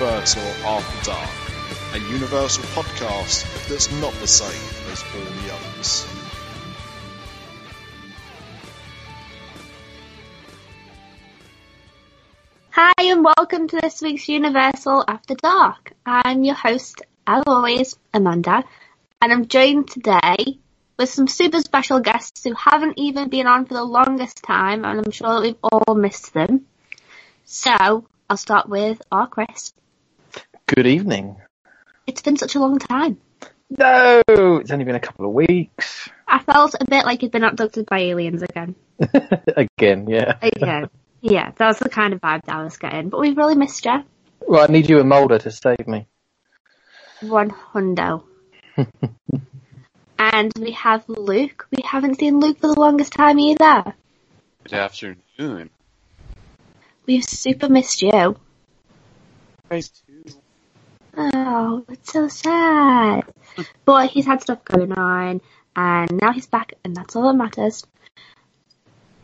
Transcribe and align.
Universal 0.00 0.42
After 0.64 1.10
Dark, 1.10 1.94
a 1.94 1.98
Universal 2.10 2.64
podcast 2.72 3.68
that's 3.68 3.92
not 4.00 4.14
the 4.14 4.26
same 4.26 4.90
as 4.90 5.04
all 5.14 5.20
the 5.42 5.52
others. 5.52 6.06
Hi, 12.70 12.92
and 12.98 13.22
welcome 13.22 13.68
to 13.68 13.78
this 13.82 14.00
week's 14.00 14.26
Universal 14.26 15.04
After 15.06 15.34
Dark. 15.34 15.92
I'm 16.06 16.44
your 16.44 16.54
host, 16.54 17.02
as 17.26 17.42
always, 17.46 17.94
Amanda, 18.14 18.64
and 19.20 19.30
I'm 19.30 19.48
joined 19.48 19.90
today 19.90 20.56
with 20.98 21.10
some 21.10 21.28
super 21.28 21.60
special 21.60 22.00
guests 22.00 22.42
who 22.42 22.54
haven't 22.54 22.98
even 22.98 23.28
been 23.28 23.46
on 23.46 23.66
for 23.66 23.74
the 23.74 23.84
longest 23.84 24.42
time, 24.42 24.86
and 24.86 24.98
I'm 25.04 25.10
sure 25.10 25.34
that 25.34 25.42
we've 25.42 25.56
all 25.62 25.94
missed 25.94 26.32
them. 26.32 26.64
So, 27.44 28.06
I'll 28.30 28.38
start 28.38 28.66
with 28.66 29.02
our 29.12 29.26
Chris. 29.26 29.74
Good 30.72 30.86
evening. 30.86 31.36
It's 32.06 32.22
been 32.22 32.36
such 32.36 32.54
a 32.54 32.60
long 32.60 32.78
time. 32.78 33.18
No, 33.76 34.22
it's 34.28 34.70
only 34.70 34.84
been 34.84 34.94
a 34.94 35.00
couple 35.00 35.26
of 35.26 35.32
weeks. 35.32 36.08
I 36.28 36.38
felt 36.38 36.76
a 36.80 36.84
bit 36.84 37.04
like 37.04 37.22
you'd 37.22 37.32
been 37.32 37.42
abducted 37.42 37.86
by 37.86 37.98
aliens 37.98 38.44
again. 38.44 38.76
Again, 39.56 40.06
yeah. 40.08 40.36
Again. 40.40 40.88
yeah, 41.22 41.50
that 41.56 41.66
was 41.66 41.80
the 41.80 41.88
kind 41.88 42.14
of 42.14 42.20
vibe 42.20 42.44
that 42.44 42.54
I 42.54 42.62
was 42.62 42.76
getting. 42.76 43.08
But 43.08 43.18
we've 43.18 43.36
really 43.36 43.56
missed 43.56 43.84
you. 43.84 44.04
Well, 44.46 44.62
I 44.62 44.72
need 44.72 44.88
you 44.88 45.00
and 45.00 45.08
Mulder 45.08 45.40
to 45.40 45.50
save 45.50 45.88
me. 45.88 46.06
One 47.20 47.50
hundo. 47.50 48.22
and 50.20 50.52
we 50.56 50.70
have 50.70 51.08
Luke. 51.08 51.66
We 51.72 51.82
haven't 51.84 52.20
seen 52.20 52.38
Luke 52.38 52.60
for 52.60 52.72
the 52.72 52.78
longest 52.78 53.12
time 53.12 53.40
either. 53.40 53.92
Good 54.62 54.74
afternoon. 54.74 55.70
We've 57.06 57.24
super 57.24 57.68
missed 57.68 58.02
you. 58.02 58.36
Guys, 59.68 59.88
too. 59.88 60.09
Oh, 61.62 61.84
it's 61.90 62.10
so 62.10 62.26
sad. 62.26 63.24
but 63.84 64.08
he's 64.08 64.24
had 64.24 64.40
stuff 64.40 64.64
going 64.64 64.92
on, 64.92 65.42
and 65.76 66.10
now 66.10 66.32
he's 66.32 66.46
back, 66.46 66.72
and 66.82 66.96
that's 66.96 67.14
all 67.14 67.24
that 67.24 67.36
matters. 67.36 67.86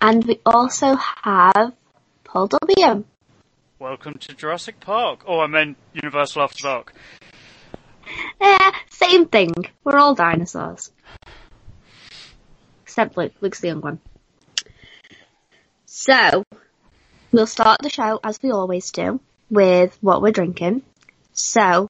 And 0.03 0.23
we 0.23 0.39
also 0.45 0.97
have 0.97 1.73
Paul 2.25 2.49
W. 2.49 3.05
Welcome 3.79 4.19
to 4.19 4.35
Jurassic 4.35 4.81
Park. 4.81 5.25
Oh, 5.27 5.41
I 5.41 5.47
meant 5.47 5.79
Universal 5.95 6.43
After 6.43 6.63
Dark. 6.63 6.93
Yeah, 8.39 8.71
same 8.91 9.29
thing. 9.29 9.55
We're 9.83 9.97
all 9.97 10.15
dinosaurs. 10.15 10.93
Except 12.83 13.17
Luke. 13.17 13.33
Luke's 13.41 13.61
the 13.61 13.69
young 13.69 13.81
one. 13.81 13.99
So, 15.87 16.45
we'll 17.33 17.47
start 17.47 17.81
the 17.83 17.89
show 17.89 18.21
as 18.23 18.39
we 18.43 18.51
always 18.51 18.91
do 18.91 19.21
with 19.49 19.97
what 20.03 20.21
we're 20.21 20.33
drinking. 20.33 20.83
So, 21.33 21.89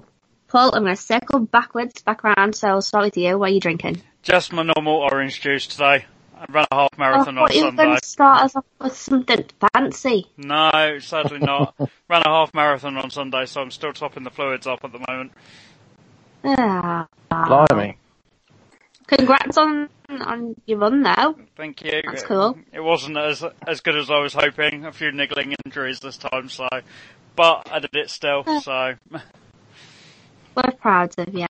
Paul, 0.48 0.74
I'm 0.74 0.84
going 0.84 0.94
to 0.94 1.00
circle 1.02 1.40
backwards, 1.40 2.02
back 2.02 2.24
around. 2.24 2.54
So 2.54 2.68
I'll 2.68 2.82
start 2.82 3.06
with 3.06 3.16
you. 3.16 3.38
What 3.38 3.50
are 3.50 3.52
you 3.52 3.60
drinking? 3.60 4.02
Just 4.22 4.52
my 4.52 4.62
normal 4.62 4.94
orange 5.10 5.40
juice 5.40 5.66
today. 5.66 6.04
I 6.38 6.44
ran 6.50 6.66
a 6.70 6.74
half 6.74 6.90
I 6.94 6.98
marathon 6.98 7.38
on 7.38 7.48
Sunday. 7.48 7.58
you 7.58 7.64
were 7.64 7.68
Sunday. 7.70 7.84
going 7.84 7.98
to 7.98 8.06
start 8.06 8.42
us 8.44 8.56
off 8.56 8.64
with 8.80 8.96
something 8.96 9.44
fancy. 9.74 10.26
No, 10.36 10.98
sadly 11.00 11.38
not. 11.38 11.74
ran 12.08 12.22
a 12.22 12.28
half 12.28 12.52
marathon 12.54 12.96
on 12.98 13.10
Sunday, 13.10 13.46
so 13.46 13.62
I'm 13.62 13.70
still 13.70 13.92
topping 13.92 14.22
the 14.22 14.30
fluids 14.30 14.66
up 14.66 14.80
at 14.84 14.92
the 14.92 15.04
moment. 15.08 15.32
Ah, 16.44 17.08
Blimey. 17.30 17.96
congrats 19.06 19.56
on 19.56 19.88
on 20.08 20.54
your 20.66 20.78
run 20.78 21.02
though. 21.02 21.36
Thank 21.56 21.82
you. 21.82 22.02
That's 22.04 22.22
cool. 22.22 22.56
It 22.72 22.80
wasn't 22.80 23.16
as 23.16 23.42
as 23.66 23.80
good 23.80 23.96
as 23.96 24.10
I 24.10 24.20
was 24.20 24.34
hoping. 24.34 24.84
A 24.84 24.92
few 24.92 25.10
niggling 25.10 25.54
injuries 25.64 25.98
this 26.00 26.18
time, 26.18 26.48
so. 26.48 26.68
But 27.34 27.68
I 27.72 27.80
did 27.80 27.94
it 27.94 28.10
still, 28.10 28.44
so. 28.60 28.94
We're 30.56 30.72
proud 30.72 31.14
of 31.18 31.34
you. 31.34 31.46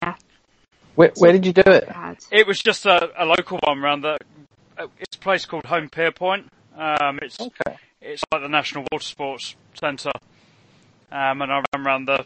Where, 0.97 1.13
where 1.17 1.33
did 1.33 1.47
you 1.47 1.53
do 1.53 1.63
it? 1.67 1.89
It 2.31 2.47
was 2.47 2.59
just 2.61 2.87
a, 2.87 3.11
a 3.17 3.25
local 3.25 3.59
one 3.63 3.79
around 3.79 4.01
the. 4.03 4.19
uh, 4.79 4.87
It's 4.99 5.17
a 5.17 5.21
place 5.21 5.45
called 5.45 5.65
Holme 5.67 5.89
Pierrepont. 5.89 6.47
Um, 6.77 7.19
it's 7.23 7.41
Okay. 7.41 7.77
it's 8.01 8.23
like 8.33 8.43
the 8.43 8.49
National 8.49 8.85
Water 8.91 9.05
Sports 9.05 9.57
Centre, 9.75 10.11
um, 11.13 11.43
and 11.43 11.53
I 11.53 11.63
ran 11.75 11.87
around 11.87 12.05
the 12.07 12.25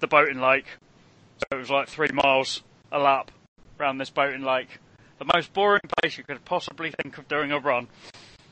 the 0.00 0.06
boating 0.06 0.40
lake. 0.40 0.66
So 1.38 1.56
it 1.56 1.60
was 1.60 1.70
like 1.70 1.88
three 1.88 2.08
miles 2.12 2.62
a 2.90 2.98
lap 2.98 3.30
around 3.78 3.98
this 3.98 4.10
boating 4.10 4.42
lake. 4.42 4.78
The 5.18 5.26
most 5.34 5.52
boring 5.52 5.82
place 6.00 6.18
you 6.18 6.24
could 6.24 6.44
possibly 6.44 6.92
think 7.02 7.16
of 7.18 7.28
doing 7.28 7.52
a 7.52 7.58
run. 7.58 7.88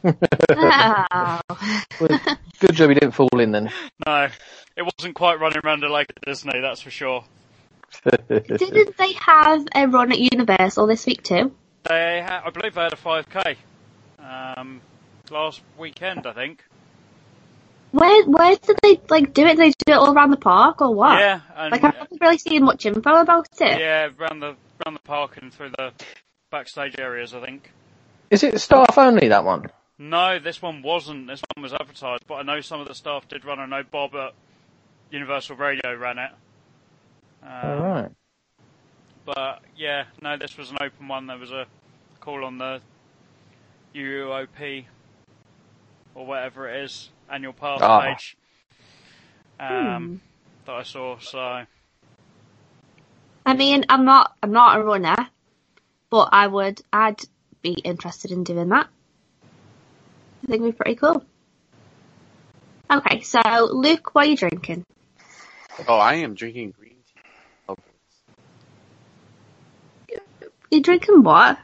Oh. 0.04 1.40
Well, 2.00 2.20
good 2.58 2.74
job 2.74 2.88
you 2.90 2.94
didn't 2.96 3.12
fall 3.12 3.28
in 3.38 3.52
then. 3.52 3.70
No, 4.04 4.28
it 4.76 4.82
wasn't 4.82 5.14
quite 5.14 5.38
running 5.40 5.60
around 5.64 5.84
a 5.84 5.92
lake 5.92 6.08
at 6.14 6.22
Disney, 6.24 6.60
that's 6.60 6.80
for 6.80 6.90
sure. 6.90 7.24
Didn't 8.28 8.96
they 8.96 9.12
have 9.14 9.66
a 9.74 9.86
run 9.86 10.12
at 10.12 10.18
Universal 10.18 10.86
this 10.86 11.06
week 11.06 11.22
too? 11.22 11.52
They, 11.88 12.22
ha- 12.26 12.42
I 12.46 12.50
believe, 12.50 12.74
they 12.74 12.82
had 12.82 12.92
a 12.92 12.96
5k 12.96 13.56
um, 14.18 14.80
last 15.30 15.62
weekend. 15.78 16.26
I 16.26 16.32
think. 16.32 16.64
Where 17.92 18.24
where 18.24 18.56
did 18.56 18.76
they 18.82 19.00
like 19.08 19.32
do 19.34 19.46
it? 19.46 19.56
Did 19.56 19.58
they 19.58 19.70
do 19.70 19.92
it 19.92 19.96
all 19.96 20.12
around 20.12 20.30
the 20.30 20.36
park 20.36 20.80
or 20.82 20.92
what? 20.94 21.18
Yeah, 21.20 21.40
and 21.54 21.70
Like 21.72 21.84
I 21.84 21.90
haven't 21.96 22.20
really 22.20 22.38
seen 22.38 22.64
much 22.64 22.86
info 22.86 23.20
about 23.20 23.48
it. 23.60 23.78
yeah, 23.78 24.08
around 24.18 24.40
the 24.40 24.56
around 24.84 24.94
the 24.94 25.02
park 25.04 25.38
and 25.40 25.52
through 25.52 25.70
the 25.78 25.92
backstage 26.50 26.96
areas. 26.98 27.34
I 27.34 27.44
think. 27.44 27.70
Is 28.30 28.42
it 28.42 28.60
staff 28.60 28.98
only, 28.98 29.28
that 29.28 29.44
one? 29.44 29.66
No, 29.96 30.40
this 30.40 30.60
one 30.60 30.82
wasn't. 30.82 31.28
This 31.28 31.40
one 31.54 31.62
was 31.62 31.72
advertised, 31.72 32.24
but 32.26 32.34
I 32.34 32.42
know 32.42 32.60
some 32.60 32.80
of 32.80 32.88
the 32.88 32.94
staff 32.94 33.28
did 33.28 33.44
run. 33.44 33.60
I 33.60 33.66
know 33.66 33.82
Bob 33.88 34.14
at 34.16 34.32
Universal 35.12 35.56
Radio 35.56 35.94
ran 35.94 36.18
it. 36.18 36.30
Um, 37.44 37.50
Alright. 37.52 38.12
But 39.26 39.60
yeah, 39.76 40.04
no, 40.22 40.36
this 40.36 40.56
was 40.56 40.70
an 40.70 40.78
open 40.80 41.08
one. 41.08 41.26
There 41.26 41.38
was 41.38 41.50
a 41.50 41.66
call 42.20 42.44
on 42.44 42.58
the 42.58 42.80
UOP 43.94 44.84
or 46.14 46.26
whatever 46.26 46.68
it 46.68 46.84
is 46.84 47.10
annual 47.30 47.52
pass 47.52 47.80
Ah. 47.82 48.00
page 48.02 48.36
um, 49.60 50.20
that 50.66 50.72
I 50.72 50.82
saw. 50.82 51.18
So 51.18 51.64
I 53.46 53.54
mean, 53.54 53.84
I'm 53.88 54.04
not 54.04 54.36
I'm 54.42 54.52
not 54.52 54.78
a 54.78 54.82
runner, 54.82 55.16
but 56.10 56.30
I 56.32 56.46
would 56.46 56.80
I'd 56.92 57.20
be 57.62 57.72
interested 57.72 58.30
in 58.30 58.44
doing 58.44 58.68
that. 58.70 58.88
I 60.42 60.46
think 60.46 60.60
it'd 60.62 60.74
be 60.74 60.76
pretty 60.76 60.96
cool. 60.96 61.24
Okay, 62.90 63.20
so 63.22 63.40
Luke, 63.72 64.14
what 64.14 64.26
are 64.26 64.30
you 64.30 64.36
drinking? 64.36 64.84
Oh, 65.88 65.96
I 65.96 66.14
am 66.16 66.34
drinking 66.34 66.74
green 66.78 66.92
tea. 66.92 67.20
Oh, 67.68 67.76
You 70.70 70.82
drinking 70.82 71.22
what? 71.22 71.58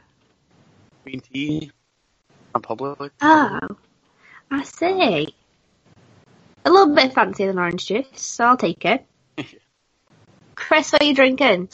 green 1.03 1.21
tea 1.21 1.71
on 2.53 2.61
public. 2.61 3.11
Oh, 3.21 3.59
I 4.49 4.63
see. 4.63 5.35
A 6.63 6.69
little 6.69 6.93
bit 6.95 7.13
fancier 7.13 7.47
than 7.47 7.59
orange 7.59 7.87
juice, 7.87 8.07
so 8.13 8.45
I'll 8.45 8.57
take 8.57 8.85
it. 8.85 9.05
Chris, 10.55 10.91
what 10.91 11.01
are 11.01 11.05
you 11.05 11.15
drinking? 11.15 11.69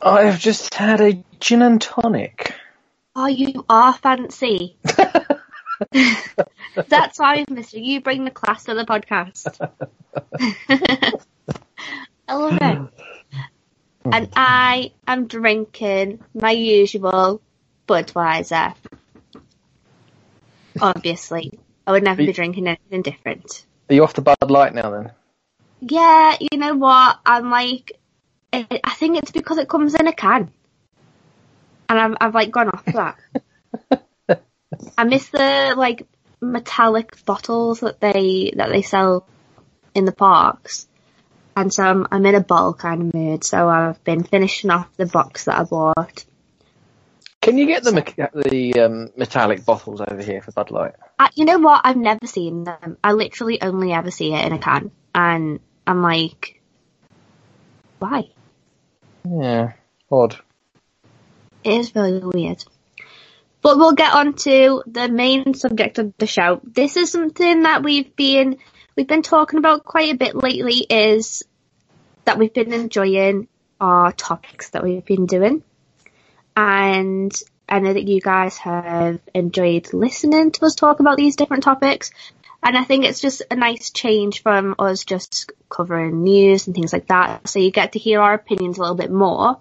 I've 0.00 0.38
just 0.38 0.74
had 0.74 1.00
a 1.00 1.24
gin 1.40 1.62
and 1.62 1.80
tonic. 1.80 2.54
Oh, 3.16 3.26
you 3.26 3.64
are 3.68 3.94
fancy. 3.94 4.76
That's 6.88 7.18
why 7.18 7.36
we've 7.36 7.50
missed 7.50 7.72
you. 7.72 7.82
You 7.82 8.00
bring 8.00 8.24
the 8.24 8.30
class 8.30 8.64
to 8.64 8.74
the 8.74 8.84
podcast. 8.84 9.58
I 12.28 12.34
love 12.34 12.58
it. 12.60 12.95
And 14.12 14.28
I 14.36 14.92
am 15.06 15.26
drinking 15.26 16.20
my 16.34 16.50
usual 16.50 17.40
Budweiser. 17.88 18.74
Obviously, 20.80 21.58
I 21.86 21.92
would 21.92 22.02
never 22.02 22.24
be 22.24 22.32
drinking 22.32 22.66
anything 22.66 23.02
different. 23.02 23.64
Are 23.88 23.94
you 23.94 24.02
off 24.02 24.14
the 24.14 24.22
Bud 24.22 24.50
Light 24.50 24.74
now 24.74 24.90
then? 24.90 25.12
Yeah, 25.80 26.36
you 26.40 26.58
know 26.58 26.74
what? 26.74 27.18
I'm 27.24 27.50
like, 27.50 27.92
I 28.52 28.66
I 28.82 28.94
think 28.94 29.18
it's 29.18 29.30
because 29.30 29.58
it 29.58 29.68
comes 29.68 29.94
in 29.94 30.06
a 30.06 30.12
can, 30.12 30.50
and 31.88 31.98
I've 31.98 32.16
I've 32.20 32.34
like 32.34 32.50
gone 32.50 32.68
off 32.68 32.84
that. 32.86 33.18
I 34.98 35.04
miss 35.04 35.28
the 35.28 35.74
like 35.76 36.06
metallic 36.40 37.24
bottles 37.24 37.80
that 37.80 38.00
they 38.00 38.52
that 38.56 38.68
they 38.70 38.82
sell 38.82 39.26
in 39.94 40.04
the 40.04 40.12
parks, 40.12 40.88
and 41.56 41.72
so 41.72 41.82
I'm 41.82 42.06
I'm 42.12 42.26
in 42.26 42.34
a 42.34 42.40
bottle 42.40 42.74
kind 42.74 43.02
of 43.02 43.14
mood. 43.14 43.42
So 43.42 43.68
I've 43.68 44.02
been 44.04 44.22
finishing 44.22 44.70
off 44.70 44.94
the 44.96 45.06
box 45.06 45.44
that 45.44 45.58
I 45.58 45.64
bought. 45.64 46.24
Can 47.40 47.58
you 47.58 47.66
get 47.66 47.82
the 47.82 47.92
the 48.50 48.80
um, 48.80 49.08
metallic 49.16 49.64
bottles 49.64 50.00
over 50.00 50.22
here 50.22 50.42
for 50.42 50.52
Bud 50.52 50.70
Light? 50.70 50.94
I, 51.18 51.30
you 51.34 51.44
know 51.44 51.58
what? 51.58 51.80
I've 51.84 51.96
never 51.96 52.26
seen 52.26 52.64
them. 52.64 52.98
I 53.02 53.12
literally 53.12 53.62
only 53.62 53.92
ever 53.92 54.10
see 54.10 54.34
it 54.34 54.44
in 54.44 54.52
a 54.52 54.58
can, 54.58 54.90
and 55.14 55.60
I'm 55.86 56.02
like, 56.02 56.60
why? 57.98 58.30
Yeah, 59.24 59.72
odd. 60.10 60.36
It 61.64 61.80
is 61.80 61.94
really 61.94 62.20
weird. 62.20 62.62
But 63.62 63.78
we'll 63.78 63.94
get 63.94 64.12
on 64.12 64.34
to 64.34 64.82
the 64.86 65.08
main 65.08 65.54
subject 65.54 65.98
of 65.98 66.14
the 66.18 66.26
show. 66.26 66.60
This 66.62 66.96
is 66.96 67.10
something 67.10 67.62
that 67.62 67.82
we've 67.82 68.14
been 68.14 68.58
we've 68.96 69.06
been 69.06 69.22
talking 69.22 69.58
about 69.58 69.84
quite 69.84 70.12
a 70.12 70.16
bit 70.16 70.34
lately 70.34 70.78
is 70.78 71.44
that 72.24 72.38
we've 72.38 72.54
been 72.54 72.72
enjoying 72.72 73.46
our 73.80 74.10
topics 74.10 74.70
that 74.70 74.82
we've 74.82 75.04
been 75.04 75.26
doing. 75.26 75.62
And 76.56 77.32
I 77.68 77.78
know 77.80 77.92
that 77.92 78.08
you 78.08 78.20
guys 78.20 78.56
have 78.58 79.20
enjoyed 79.34 79.92
listening 79.92 80.50
to 80.52 80.64
us 80.64 80.74
talk 80.74 81.00
about 81.00 81.18
these 81.18 81.36
different 81.36 81.62
topics. 81.62 82.10
And 82.62 82.76
I 82.76 82.84
think 82.84 83.04
it's 83.04 83.20
just 83.20 83.42
a 83.50 83.54
nice 83.54 83.90
change 83.90 84.42
from 84.42 84.74
us 84.78 85.04
just 85.04 85.52
covering 85.68 86.24
news 86.24 86.66
and 86.66 86.74
things 86.74 86.92
like 86.92 87.08
that. 87.08 87.48
So 87.48 87.58
you 87.58 87.70
get 87.70 87.92
to 87.92 87.98
hear 87.98 88.20
our 88.20 88.34
opinions 88.34 88.78
a 88.78 88.80
little 88.80 88.96
bit 88.96 89.12
more. 89.12 89.58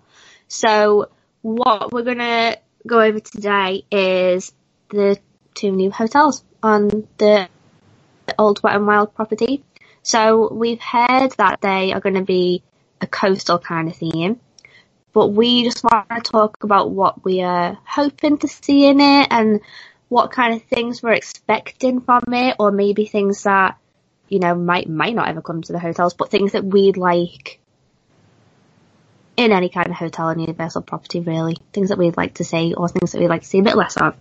So 0.47 1.09
what 1.41 1.91
we're 1.91 2.03
gonna 2.03 2.55
go 2.87 3.01
over 3.01 3.19
today 3.19 3.83
is 3.91 4.53
the 4.89 5.19
two 5.53 5.71
new 5.71 5.91
hotels 5.91 6.43
on 6.63 7.07
the 7.17 7.49
old 8.37 8.61
Wet 8.63 8.75
and 8.75 8.87
Wild 8.87 9.13
property. 9.13 9.63
So 10.03 10.53
we've 10.53 10.81
heard 10.81 11.31
that 11.37 11.61
they 11.61 11.93
are 11.93 11.99
going 11.99 12.15
to 12.15 12.23
be 12.23 12.63
a 13.01 13.07
coastal 13.07 13.59
kind 13.59 13.87
of 13.87 13.95
theme, 13.95 14.39
but 15.13 15.27
we 15.27 15.63
just 15.63 15.83
want 15.83 16.09
to 16.09 16.21
talk 16.21 16.63
about 16.63 16.91
what 16.91 17.23
we 17.23 17.41
are 17.41 17.77
hoping 17.85 18.37
to 18.39 18.47
see 18.47 18.85
in 18.85 18.99
it 18.99 19.27
and 19.31 19.61
what 20.09 20.31
kind 20.31 20.53
of 20.53 20.63
things 20.63 21.01
we're 21.01 21.13
expecting 21.13 22.01
from 22.01 22.23
it, 22.33 22.55
or 22.59 22.71
maybe 22.71 23.05
things 23.05 23.43
that 23.43 23.77
you 24.29 24.39
know 24.39 24.55
might 24.55 24.89
might 24.89 25.15
not 25.15 25.27
ever 25.27 25.41
come 25.41 25.61
to 25.61 25.73
the 25.73 25.79
hotels, 25.79 26.13
but 26.13 26.29
things 26.29 26.51
that 26.51 26.63
we'd 26.63 26.97
like 26.97 27.59
in 29.37 29.51
any 29.51 29.69
kind 29.69 29.87
of 29.87 29.93
hotel 29.93 30.29
and 30.29 30.41
universal 30.41 30.81
property 30.81 31.19
really. 31.19 31.57
Things 31.73 31.89
that 31.89 31.97
we'd 31.97 32.17
like 32.17 32.35
to 32.35 32.43
see 32.43 32.73
or 32.73 32.87
things 32.87 33.11
that 33.11 33.19
we'd 33.19 33.27
like 33.27 33.41
to 33.41 33.47
see 33.47 33.59
a 33.59 33.63
bit 33.63 33.75
less 33.75 33.97
of. 33.97 34.15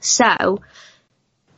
So, 0.00 0.60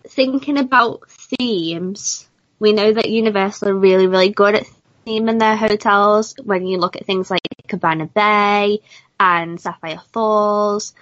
thinking 0.07 0.59
about 0.59 1.11
themes, 1.37 2.29
we 2.59 2.73
know 2.73 2.93
that 2.93 3.09
Universal 3.09 3.69
are 3.69 3.75
really, 3.75 4.07
really 4.07 4.31
good 4.31 4.55
at 4.55 4.67
theming 5.07 5.39
their 5.39 5.57
hotels 5.57 6.35
when 6.43 6.67
you 6.67 6.79
look 6.79 6.97
at 6.97 7.07
things 7.07 7.31
like 7.31 7.41
Cabana 7.67 8.07
Bay 8.07 8.81
and 9.19 9.61
Sapphire 9.61 10.01
Falls 10.13 10.95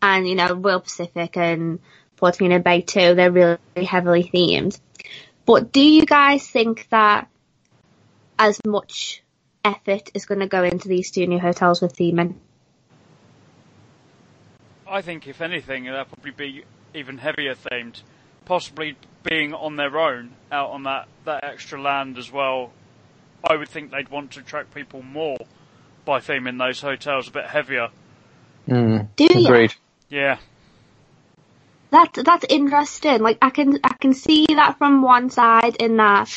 and, 0.00 0.28
you 0.28 0.34
know, 0.34 0.54
Royal 0.54 0.80
Pacific 0.80 1.36
and 1.36 1.80
Portofino 2.16 2.62
Bay 2.62 2.82
too, 2.82 3.14
they're 3.14 3.32
really 3.32 3.84
heavily 3.84 4.30
themed. 4.32 4.78
But 5.44 5.72
do 5.72 5.80
you 5.80 6.04
guys 6.04 6.46
think 6.46 6.88
that 6.90 7.28
as 8.38 8.60
much 8.66 9.22
effort 9.64 10.10
is 10.14 10.26
going 10.26 10.40
to 10.40 10.46
go 10.46 10.62
into 10.62 10.88
these 10.88 11.10
two 11.10 11.26
new 11.26 11.38
hotels 11.38 11.80
with 11.80 11.96
theming? 11.96 12.34
I 14.86 15.02
think 15.02 15.26
if 15.26 15.40
anything, 15.40 15.84
they'll 15.84 16.04
probably 16.04 16.30
be 16.30 16.64
even 16.94 17.18
heavier 17.18 17.54
themed, 17.54 18.00
possibly 18.44 18.96
being 19.22 19.54
on 19.54 19.76
their 19.76 19.98
own 19.98 20.30
out 20.50 20.70
on 20.70 20.84
that, 20.84 21.08
that 21.24 21.44
extra 21.44 21.80
land 21.80 22.18
as 22.18 22.30
well. 22.32 22.72
I 23.48 23.56
would 23.56 23.68
think 23.68 23.90
they'd 23.90 24.08
want 24.08 24.32
to 24.32 24.40
attract 24.40 24.74
people 24.74 25.02
more 25.02 25.38
by 26.04 26.20
theming 26.20 26.58
those 26.58 26.80
hotels 26.80 27.28
a 27.28 27.30
bit 27.30 27.46
heavier. 27.46 27.88
Mm, 28.66 29.08
Do 29.16 29.28
you? 29.34 29.46
agreed. 29.46 29.74
Yeah, 30.08 30.38
That 31.90 32.14
that's 32.24 32.46
interesting. 32.48 33.20
Like 33.20 33.38
I 33.42 33.50
can 33.50 33.78
I 33.84 33.94
can 34.00 34.14
see 34.14 34.46
that 34.48 34.78
from 34.78 35.02
one 35.02 35.30
side 35.30 35.76
in 35.76 35.96
that 35.98 36.30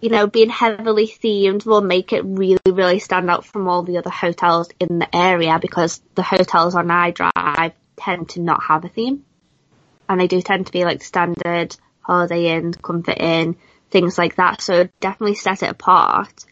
you 0.00 0.08
know 0.10 0.26
being 0.26 0.50
heavily 0.50 1.06
themed 1.06 1.64
will 1.66 1.80
make 1.82 2.12
it 2.12 2.24
really 2.24 2.58
really 2.66 2.98
stand 2.98 3.30
out 3.30 3.44
from 3.44 3.68
all 3.68 3.82
the 3.82 3.98
other 3.98 4.10
hotels 4.10 4.70
in 4.80 4.98
the 4.98 5.14
area 5.16 5.58
because 5.60 6.00
the 6.14 6.22
hotels 6.22 6.74
on 6.74 6.90
I 6.90 7.10
Drive 7.10 7.72
tend 7.96 8.30
to 8.30 8.40
not 8.40 8.62
have 8.62 8.84
a 8.84 8.88
theme, 8.88 9.24
and 10.10 10.20
they 10.20 10.26
do 10.26 10.42
tend 10.42 10.66
to 10.66 10.72
be 10.72 10.84
like 10.84 11.04
standard 11.04 11.76
Holiday 12.00 12.56
Inn, 12.56 12.74
Comfort 12.74 13.18
Inn, 13.20 13.54
things 13.92 14.18
like 14.18 14.34
that. 14.36 14.60
So 14.60 14.80
it 14.80 14.92
definitely 14.98 15.36
set 15.36 15.62
it 15.62 15.70
apart. 15.70 16.44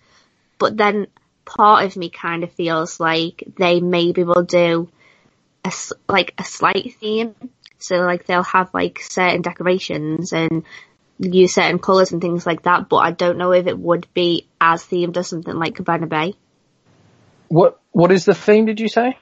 But 0.58 0.76
then 0.76 1.08
part 1.44 1.84
of 1.84 1.96
me 1.96 2.08
kind 2.08 2.44
of 2.44 2.52
feels 2.52 3.00
like 3.00 3.42
they 3.56 3.80
maybe 3.80 4.22
will 4.22 4.44
do 4.44 4.88
a 5.64 5.72
like 6.08 6.34
a 6.38 6.44
slight 6.44 6.94
theme. 7.00 7.34
So 7.78 7.96
like 7.96 8.26
they'll 8.26 8.44
have 8.44 8.72
like 8.72 9.00
certain 9.00 9.42
decorations 9.42 10.32
and 10.32 10.62
use 11.18 11.54
certain 11.54 11.80
colours 11.80 12.12
and 12.12 12.22
things 12.22 12.46
like 12.46 12.62
that. 12.62 12.88
But 12.88 12.98
I 12.98 13.10
don't 13.10 13.38
know 13.38 13.50
if 13.50 13.66
it 13.66 13.78
would 13.78 14.06
be 14.14 14.46
as 14.60 14.84
themed 14.84 15.16
as 15.16 15.26
something 15.26 15.54
like 15.54 15.74
Cabana 15.74 16.06
Bay. 16.06 16.34
What 17.48 17.80
What 17.90 18.12
is 18.12 18.24
the 18.24 18.34
theme? 18.34 18.66
Did 18.66 18.78
you 18.78 18.88
say? 18.88 19.18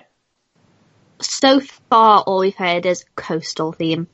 So 1.22 1.60
far, 1.60 2.20
all 2.20 2.40
we've 2.40 2.54
heard 2.54 2.84
is 2.84 3.06
coastal 3.14 3.72
theme. 3.72 4.08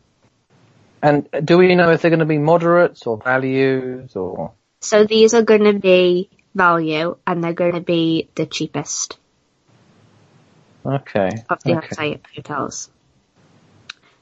And 1.02 1.28
do 1.44 1.58
we 1.58 1.74
know 1.74 1.90
if 1.90 2.00
they're 2.00 2.10
going 2.10 2.20
to 2.20 2.26
be 2.26 2.38
moderates 2.38 3.06
or 3.06 3.18
values 3.18 4.14
or? 4.14 4.52
So 4.80 5.04
these 5.04 5.34
are 5.34 5.42
going 5.42 5.64
to 5.64 5.78
be 5.78 6.30
value 6.54 7.16
and 7.26 7.42
they're 7.42 7.52
going 7.52 7.74
to 7.74 7.80
be 7.80 8.28
the 8.36 8.46
cheapest 8.46 9.18
Okay. 10.86 11.30
of 11.48 11.62
the 11.64 11.72
okay. 11.72 12.20
hotels. 12.36 12.88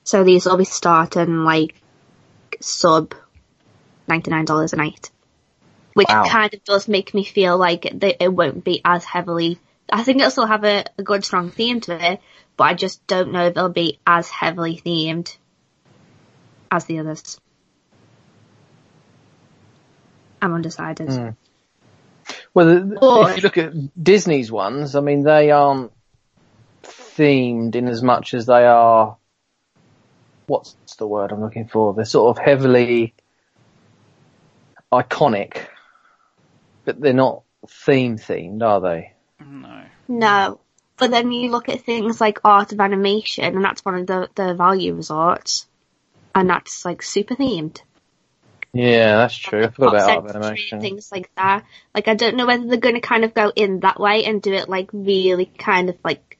So 0.04 0.24
these 0.24 0.46
will 0.46 0.56
be 0.56 0.64
starting 0.64 1.44
like 1.44 1.74
sub 2.60 3.14
$99 4.08 4.72
a 4.72 4.76
night. 4.76 5.10
Which 5.94 6.08
Wow. 6.08 6.24
kind 6.24 6.54
of 6.54 6.64
does 6.64 6.88
make 6.88 7.12
me 7.14 7.24
feel 7.24 7.58
like 7.58 7.84
it, 7.84 8.16
it 8.20 8.32
won't 8.32 8.64
be 8.64 8.80
as 8.84 9.04
heavily, 9.04 9.58
I 9.92 10.02
think 10.02 10.18
it'll 10.18 10.30
still 10.30 10.46
have 10.46 10.64
a, 10.64 10.84
a 10.98 11.02
good 11.02 11.24
strong 11.24 11.50
theme 11.50 11.80
to 11.82 12.12
it, 12.12 12.20
but 12.56 12.64
I 12.64 12.74
just 12.74 13.06
don't 13.06 13.32
know 13.32 13.46
if 13.46 13.50
it'll 13.56 13.68
be 13.68 13.98
as 14.06 14.30
heavily 14.30 14.80
themed 14.84 15.36
as 16.70 16.84
the 16.84 16.98
others. 16.98 17.40
I'm 20.42 20.54
undecided. 20.54 21.08
Mm. 21.08 21.36
Well, 22.54 22.66
the- 22.66 22.98
Or- 23.00 23.30
if 23.30 23.36
you 23.36 23.42
look 23.42 23.58
at 23.58 24.02
Disney's 24.02 24.50
ones, 24.50 24.96
I 24.96 25.00
mean, 25.00 25.22
they 25.22 25.50
aren't 25.50 25.92
themed 26.82 27.74
in 27.74 27.88
as 27.88 28.02
much 28.02 28.34
as 28.34 28.46
they 28.46 28.64
are. 28.64 29.16
What's 30.46 30.74
the 30.98 31.06
word 31.06 31.30
I'm 31.32 31.40
looking 31.42 31.68
for? 31.68 31.94
They're 31.94 32.04
sort 32.04 32.36
of 32.36 32.44
heavily 32.44 33.14
iconic, 34.92 35.66
but 36.84 37.00
they're 37.00 37.12
not 37.12 37.42
theme 37.68 38.16
themed, 38.16 38.62
are 38.62 38.80
they? 38.80 39.12
no. 39.40 39.82
No. 40.08 40.60
But 40.96 41.12
then 41.12 41.32
you 41.32 41.50
look 41.50 41.68
at 41.70 41.80
things 41.82 42.20
like 42.20 42.40
Art 42.44 42.72
of 42.72 42.80
Animation, 42.80 43.44
and 43.44 43.64
that's 43.64 43.82
one 43.84 43.94
of 43.94 44.06
the, 44.06 44.28
the 44.34 44.54
value 44.54 44.94
resorts, 44.94 45.66
and 46.34 46.48
that's 46.48 46.84
like 46.84 47.02
super 47.02 47.34
themed. 47.34 47.80
Yeah, 48.72 49.16
that's 49.16 49.36
true. 49.36 49.64
I 49.64 49.70
forgot 49.70 49.94
about 49.94 50.26
Art 50.26 50.36
Animation. 50.36 50.80
Things 50.80 51.10
like 51.10 51.30
that. 51.34 51.64
Like 51.94 52.06
I 52.08 52.14
don't 52.14 52.36
know 52.36 52.46
whether 52.46 52.66
they're 52.66 52.76
going 52.78 52.94
to 52.94 53.00
kind 53.00 53.24
of 53.24 53.34
go 53.34 53.52
in 53.54 53.80
that 53.80 53.98
way 53.98 54.24
and 54.24 54.40
do 54.40 54.52
it 54.52 54.68
like 54.68 54.90
really 54.92 55.46
kind 55.46 55.88
of 55.88 55.96
like 56.04 56.38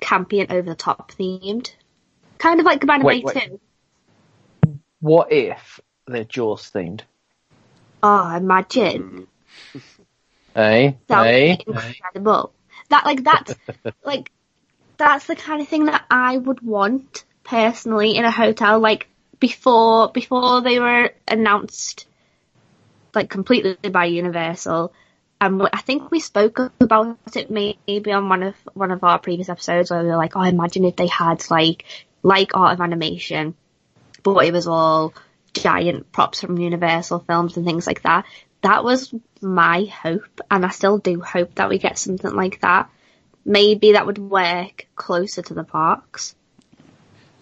campy 0.00 0.40
and 0.40 0.52
over 0.52 0.68
the 0.70 0.76
top 0.76 1.10
themed. 1.12 1.72
Kind 2.38 2.60
of 2.60 2.66
like 2.66 2.80
Cabana 2.80 3.04
Bay 3.04 3.22
too. 3.22 3.60
What 5.00 5.32
if 5.32 5.80
they're 6.06 6.24
Jaws 6.24 6.70
themed? 6.70 7.00
Oh, 8.02 8.36
imagine. 8.36 9.26
Hey, 10.54 10.98
That 11.08 11.20
would 11.20 11.26
Eh? 11.26 11.56
be 11.56 11.64
incredible. 11.66 12.52
That 12.90 13.04
like 13.04 13.24
that's 13.24 13.54
like 14.04 14.30
that's 14.98 15.26
the 15.26 15.34
kind 15.36 15.60
of 15.60 15.68
thing 15.68 15.86
that 15.86 16.04
I 16.10 16.36
would 16.36 16.60
want 16.62 17.24
personally 17.42 18.16
in 18.16 18.24
a 18.24 18.30
hotel. 18.30 18.78
Like 18.78 19.08
before 19.38 20.10
before 20.10 20.60
they 20.62 20.78
were 20.78 21.12
announced, 21.28 22.06
like 23.14 23.30
completely 23.30 23.90
by 23.90 24.06
Universal, 24.06 24.92
and 25.40 25.68
I 25.72 25.78
think 25.78 26.10
we 26.10 26.20
spoke 26.20 26.58
about 26.80 27.18
it 27.34 27.50
maybe 27.50 28.12
on 28.12 28.28
one 28.28 28.42
of 28.42 28.54
one 28.74 28.90
of 28.90 29.04
our 29.04 29.18
previous 29.18 29.48
episodes 29.48 29.90
where 29.90 30.02
we 30.02 30.08
were 30.08 30.16
like, 30.16 30.36
oh, 30.36 30.42
imagine 30.42 30.84
if 30.84 30.96
they 30.96 31.08
had 31.08 31.44
like 31.50 31.84
like 32.22 32.56
Art 32.56 32.74
of 32.74 32.80
Animation, 32.80 33.54
but 34.22 34.44
it 34.46 34.52
was 34.52 34.66
all 34.66 35.14
giant 35.52 36.10
props 36.12 36.40
from 36.40 36.58
Universal 36.58 37.20
films 37.20 37.56
and 37.56 37.66
things 37.66 37.86
like 37.86 38.02
that. 38.02 38.24
That 38.62 38.84
was 38.84 39.14
my 39.40 39.84
hope, 39.84 40.40
and 40.50 40.64
I 40.64 40.70
still 40.70 40.98
do 40.98 41.20
hope 41.20 41.54
that 41.56 41.68
we 41.68 41.78
get 41.78 41.98
something 41.98 42.32
like 42.32 42.60
that. 42.62 42.90
Maybe 43.44 43.92
that 43.92 44.06
would 44.06 44.18
work 44.18 44.88
closer 44.96 45.42
to 45.42 45.54
the 45.54 45.62
parks. 45.64 46.34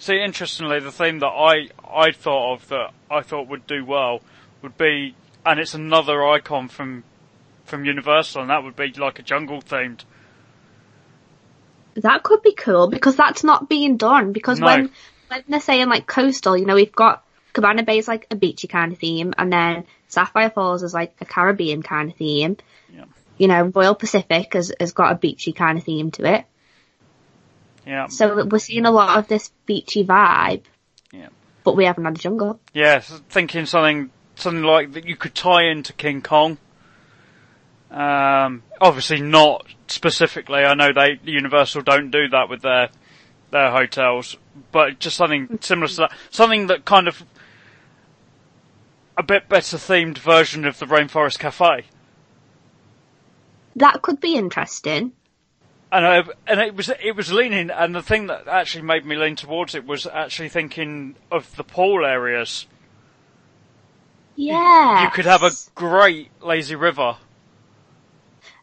See, 0.04 0.20
interestingly, 0.20 0.80
the 0.80 0.92
theme 0.92 1.20
that 1.20 1.28
I 1.28 1.70
I 1.82 2.12
thought 2.12 2.52
of 2.56 2.68
that 2.68 2.90
I 3.11 3.23
thought 3.23 3.49
would 3.49 3.66
do 3.66 3.87
well 3.87 4.20
would 4.61 4.76
be, 4.76 5.14
and 5.46 5.58
it's 5.58 5.73
another 5.73 6.23
icon 6.23 6.68
from 6.68 7.04
from 7.64 7.87
Universal, 7.87 8.42
and 8.42 8.50
that 8.50 8.62
would 8.62 8.76
be 8.76 8.92
like 8.92 9.18
a 9.18 9.23
jungle 9.23 9.62
themed. 9.62 10.04
That 11.94 12.23
could 12.23 12.42
be 12.42 12.52
cool 12.52 12.88
because 12.88 13.16
that's 13.16 13.44
not 13.44 13.70
being 13.70 13.96
done. 13.96 14.34
Because 14.34 14.61
No. 14.61 14.66
when 14.66 14.90
when 15.28 15.44
they're 15.49 15.61
saying 15.61 15.88
like 15.88 16.06
coastal, 16.06 16.54
you 16.54 16.66
know, 16.66 16.75
we've 16.75 16.92
got 16.92 17.25
Cabana 17.54 17.82
Bay 17.82 17.96
is 17.96 18.06
like 18.06 18.26
a 18.30 18.37
beachy 18.37 18.68
kind 18.68 18.92
of 18.92 18.99
theme, 18.99 19.32
and 19.38 19.50
then 19.50 19.87
Sapphire 20.08 20.50
Falls 20.50 20.82
is 20.82 20.92
like 20.92 21.16
a 21.23 21.25
Caribbean 21.25 21.82
kind 21.82 22.11
of 22.11 22.16
theme. 22.18 22.58
Yeah. 22.94 23.06
You 23.38 23.49
know, 23.49 23.73
Royal 23.75 23.94
Pacific 23.94 24.52
has 24.52 24.70
has 24.78 24.92
got 24.92 25.12
a 25.12 25.14
beachy 25.14 25.54
kind 25.54 25.78
of 25.78 25.84
theme 25.84 26.11
to 26.11 26.26
it. 26.30 26.44
Yeah, 27.86 28.06
So 28.08 28.44
we're 28.46 28.58
seeing 28.58 28.86
a 28.86 28.90
lot 28.90 29.18
of 29.18 29.28
this 29.28 29.50
beachy 29.66 30.04
vibe. 30.04 30.62
Yeah. 31.12 31.28
But 31.64 31.76
we 31.76 31.84
haven't 31.84 32.04
had 32.04 32.16
a 32.16 32.18
jungle. 32.18 32.60
yeah. 32.72 32.96
s- 32.96 33.20
Thinking 33.28 33.66
something 33.66 34.10
something 34.36 34.62
like 34.64 34.92
that 34.92 35.06
you 35.06 35.16
could 35.16 35.34
tie 35.34 35.64
into 35.64 35.92
King 35.92 36.22
Kong. 36.22 36.58
Um, 37.90 38.62
obviously 38.80 39.20
not 39.20 39.66
specifically. 39.86 40.60
I 40.64 40.74
know 40.74 40.92
they 40.92 41.20
Universal 41.24 41.82
don't 41.82 42.10
do 42.10 42.28
that 42.28 42.48
with 42.48 42.62
their 42.62 42.88
their 43.50 43.70
hotels, 43.70 44.36
but 44.72 44.98
just 44.98 45.16
something 45.16 45.58
similar 45.60 45.86
to 45.88 45.96
that. 45.96 46.12
Something 46.30 46.66
that 46.68 46.84
kind 46.84 47.06
of 47.06 47.22
a 49.16 49.22
bit 49.22 49.48
better 49.48 49.76
themed 49.76 50.18
version 50.18 50.64
of 50.64 50.78
the 50.80 50.86
Rainforest 50.86 51.38
Cafe. 51.38 51.84
That 53.76 54.02
could 54.02 54.20
be 54.20 54.34
interesting. 54.34 55.12
And 55.94 56.04
I, 56.04 56.24
and 56.48 56.58
it 56.58 56.74
was 56.74 56.90
it 57.00 57.14
was 57.14 57.32
leaning, 57.32 57.70
and 57.70 57.94
the 57.94 58.02
thing 58.02 58.26
that 58.26 58.48
actually 58.48 58.82
made 58.82 59.06
me 59.06 59.14
lean 59.14 59.36
towards 59.36 59.76
it 59.76 59.86
was 59.86 60.08
actually 60.08 60.48
thinking 60.48 61.14
of 61.30 61.54
the 61.54 61.62
pool 61.62 62.04
areas. 62.04 62.66
Yeah. 64.34 65.04
You 65.04 65.10
could 65.10 65.26
have 65.26 65.44
a 65.44 65.52
great 65.76 66.30
lazy 66.42 66.74
river 66.74 67.16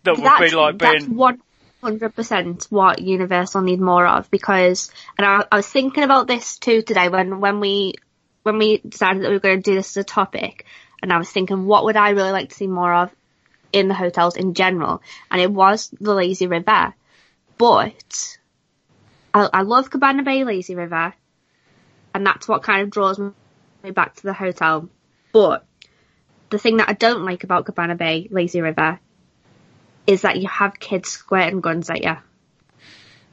that 0.03 0.17
would 0.17 0.25
that's, 0.25 0.51
be 0.51 0.57
like 0.57 0.77
being 0.77 1.15
one 1.15 1.41
hundred 1.81 2.13
percent 2.15 2.67
what 2.69 3.01
Universal 3.01 3.61
need 3.61 3.79
more 3.79 4.05
of 4.05 4.29
because, 4.29 4.91
and 5.17 5.25
I, 5.25 5.45
I 5.49 5.55
was 5.55 5.67
thinking 5.67 6.03
about 6.03 6.27
this 6.27 6.57
too 6.57 6.81
today 6.81 7.07
when 7.07 7.39
when 7.39 7.61
we 7.61 7.93
when 8.43 8.57
we 8.57 8.79
decided 8.79 9.23
that 9.23 9.29
we 9.29 9.35
were 9.35 9.39
going 9.39 9.61
to 9.61 9.71
do 9.71 9.75
this 9.75 9.95
as 9.95 10.01
a 10.01 10.03
topic, 10.03 10.65
and 11.01 11.13
I 11.13 11.17
was 11.17 11.29
thinking 11.29 11.65
what 11.65 11.85
would 11.85 11.95
I 11.95 12.09
really 12.09 12.33
like 12.33 12.49
to 12.49 12.55
see 12.55 12.67
more 12.67 12.93
of 12.93 13.09
in 13.71 13.87
the 13.87 13.93
hotels 13.93 14.35
in 14.35 14.53
general, 14.53 15.01
and 15.31 15.39
it 15.39 15.49
was 15.49 15.89
the 16.01 16.13
lazy 16.13 16.47
river, 16.47 16.93
but 17.61 18.39
I, 19.35 19.47
I 19.53 19.61
love 19.61 19.91
Cabana 19.91 20.23
Bay 20.23 20.43
Lazy 20.43 20.73
River, 20.73 21.13
and 22.11 22.25
that's 22.25 22.47
what 22.47 22.63
kind 22.63 22.81
of 22.81 22.89
draws 22.89 23.19
me 23.19 23.91
back 23.91 24.15
to 24.15 24.23
the 24.23 24.33
hotel, 24.33 24.89
but. 25.31 25.65
The 26.49 26.57
thing 26.57 26.77
that 26.77 26.89
I 26.89 26.93
don't 26.93 27.23
like 27.23 27.45
about 27.45 27.65
Cabana 27.65 27.95
Bay 27.95 28.27
Lazy 28.29 28.59
River 28.59 28.99
is 30.05 30.23
that 30.23 30.35
you 30.35 30.49
have 30.49 30.81
kids 30.81 31.09
squirting 31.09 31.61
guns 31.61 31.89
at 31.89 32.03
you 32.03 32.17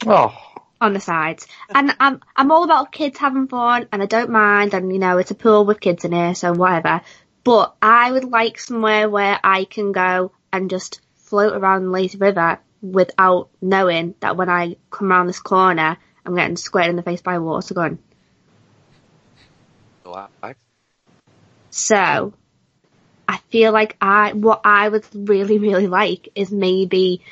Oh, 0.06 0.32
on 0.80 0.92
the 0.92 1.00
sides. 1.00 1.48
And 1.74 1.96
I'm 1.98 2.20
I'm 2.36 2.52
all 2.52 2.62
about 2.62 2.92
kids 2.92 3.18
having 3.18 3.48
fun 3.48 3.88
and 3.90 4.00
I 4.00 4.06
don't 4.06 4.30
mind 4.30 4.72
and 4.72 4.92
you 4.92 5.00
know, 5.00 5.18
it's 5.18 5.32
a 5.32 5.34
pool 5.34 5.64
with 5.64 5.80
kids 5.80 6.04
in 6.04 6.12
here, 6.12 6.36
so 6.36 6.52
whatever. 6.52 7.00
But 7.42 7.74
I 7.82 8.12
would 8.12 8.22
like 8.22 8.60
somewhere 8.60 9.08
where 9.08 9.40
I 9.42 9.64
can 9.64 9.90
go 9.90 10.30
and 10.52 10.70
just 10.70 11.00
float 11.16 11.54
around 11.56 11.86
the 11.86 11.90
lazy 11.90 12.18
river 12.18 12.60
without 12.80 13.48
knowing 13.60 14.14
that 14.20 14.36
when 14.36 14.48
I 14.48 14.76
come 14.90 15.10
around 15.10 15.26
this 15.26 15.40
corner 15.40 15.96
I'm 16.24 16.34
getting 16.36 16.56
squirted 16.56 16.90
in 16.90 16.96
the 16.96 17.02
face 17.02 17.22
by 17.22 17.34
a 17.34 17.40
water 17.42 17.74
gun. 17.74 17.98
So 21.70 22.32
I 23.28 23.38
feel 23.50 23.72
like 23.72 23.96
I 24.00 24.32
what 24.32 24.62
I 24.64 24.88
would 24.88 25.06
really, 25.14 25.58
really 25.58 25.86
like 25.86 26.28
is 26.34 26.50
maybe 26.50 27.22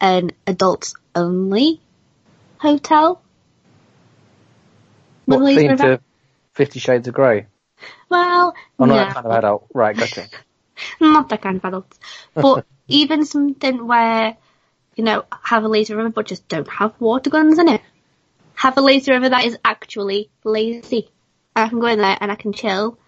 an 0.00 0.30
adults 0.46 0.94
only 1.14 1.80
hotel. 2.58 3.22
what 5.26 5.44
theme 5.54 5.76
to 5.76 6.00
Fifty 6.52 6.80
Shades 6.80 7.08
of 7.08 7.14
Grey? 7.14 7.46
Well, 8.08 8.54
Oh, 8.78 8.84
not 8.84 8.88
no, 8.88 8.94
that 8.94 9.14
kind 9.14 9.26
of 9.26 9.32
adult. 9.32 9.66
Right, 9.74 9.96
gotcha. 9.96 10.28
not 11.00 11.28
that 11.28 11.42
kind 11.42 11.56
of 11.56 11.64
adults. 11.64 11.98
But 12.34 12.66
even 12.88 13.24
something 13.24 13.86
where, 13.86 14.36
you 14.94 15.04
know, 15.04 15.24
have 15.42 15.64
a 15.64 15.68
lazy 15.68 15.94
river 15.94 16.10
but 16.10 16.26
just 16.26 16.48
don't 16.48 16.68
have 16.68 16.94
water 17.00 17.30
guns 17.30 17.58
in 17.58 17.68
it. 17.68 17.80
Have 18.54 18.76
a 18.76 18.82
lazy 18.82 19.10
river 19.10 19.28
that 19.28 19.44
is 19.44 19.58
actually 19.64 20.30
lazy. 20.44 21.08
I 21.56 21.68
can 21.68 21.80
go 21.80 21.86
in 21.86 21.98
there 21.98 22.16
and 22.20 22.30
I 22.30 22.34
can 22.34 22.52
chill 22.52 22.98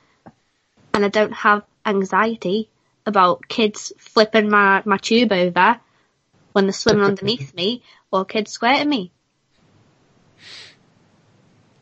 and 0.93 1.05
I 1.05 1.09
don't 1.09 1.33
have 1.33 1.65
anxiety 1.85 2.69
about 3.07 3.47
kids 3.49 3.93
flipping 3.99 4.49
my, 4.49 4.83
my 4.85 4.97
tube 4.97 5.33
over 5.33 5.81
when 6.53 6.67
they're 6.67 6.73
swimming 6.73 7.05
underneath 7.05 7.55
me 7.55 7.83
or 8.11 8.25
kids 8.25 8.53
squirting 8.53 8.89
me. 8.89 9.13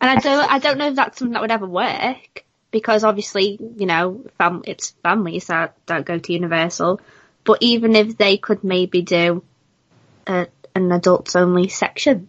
And 0.01 0.11
I 0.11 0.21
don't, 0.21 0.53
I 0.53 0.59
don't 0.59 0.79
know 0.79 0.89
if 0.89 0.97
that's 0.97 1.19
something 1.19 1.35
that 1.35 1.43
would 1.43 1.53
ever 1.53 1.67
work 1.67 2.45
because 2.73 3.05
obviously, 3.05 3.59
you 3.77 3.87
know, 3.87 4.25
fam- 4.39 4.65
it's 4.67 4.91
families 5.03 5.47
that 5.47 5.77
don't 5.87 6.05
go 6.05 6.19
to 6.19 6.33
Universal. 6.33 7.01
But 7.45 7.59
even 7.61 7.95
if 7.95 8.17
they 8.17 8.37
could 8.37 8.65
maybe 8.65 9.03
do 9.03 9.45
a, 10.27 10.47
an 10.75 10.93
adults 10.93 11.37
only 11.37 11.69
section, 11.69 12.29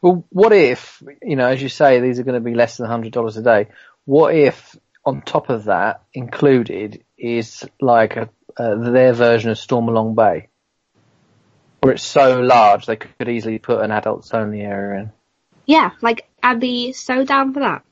Well, 0.00 0.24
what 0.30 0.52
if, 0.52 1.02
you 1.22 1.36
know, 1.36 1.46
as 1.46 1.62
you 1.62 1.68
say, 1.68 2.00
these 2.00 2.18
are 2.18 2.24
going 2.24 2.40
to 2.42 2.44
be 2.44 2.54
less 2.54 2.76
than 2.76 2.88
$100 2.88 3.36
a 3.36 3.42
day. 3.42 3.68
What 4.04 4.34
if, 4.34 4.76
on 5.04 5.22
top 5.22 5.48
of 5.50 5.64
that, 5.64 6.02
included 6.12 7.04
is 7.16 7.64
like 7.80 8.16
a, 8.16 8.28
uh, 8.56 8.90
their 8.90 9.12
version 9.12 9.50
of 9.50 9.56
Stormalong 9.56 10.14
Bay? 10.14 10.48
Where 11.80 11.94
it's 11.94 12.02
so 12.02 12.40
large 12.40 12.86
they 12.86 12.96
could 12.96 13.28
easily 13.28 13.58
put 13.58 13.80
an 13.82 13.90
adults 13.90 14.32
only 14.32 14.60
area 14.60 15.00
in. 15.00 15.12
yeah, 15.66 15.90
like 16.00 16.28
I'd 16.42 16.60
be 16.60 16.92
so 16.92 17.24
down 17.24 17.54
for 17.54 17.60
that. 17.60 17.82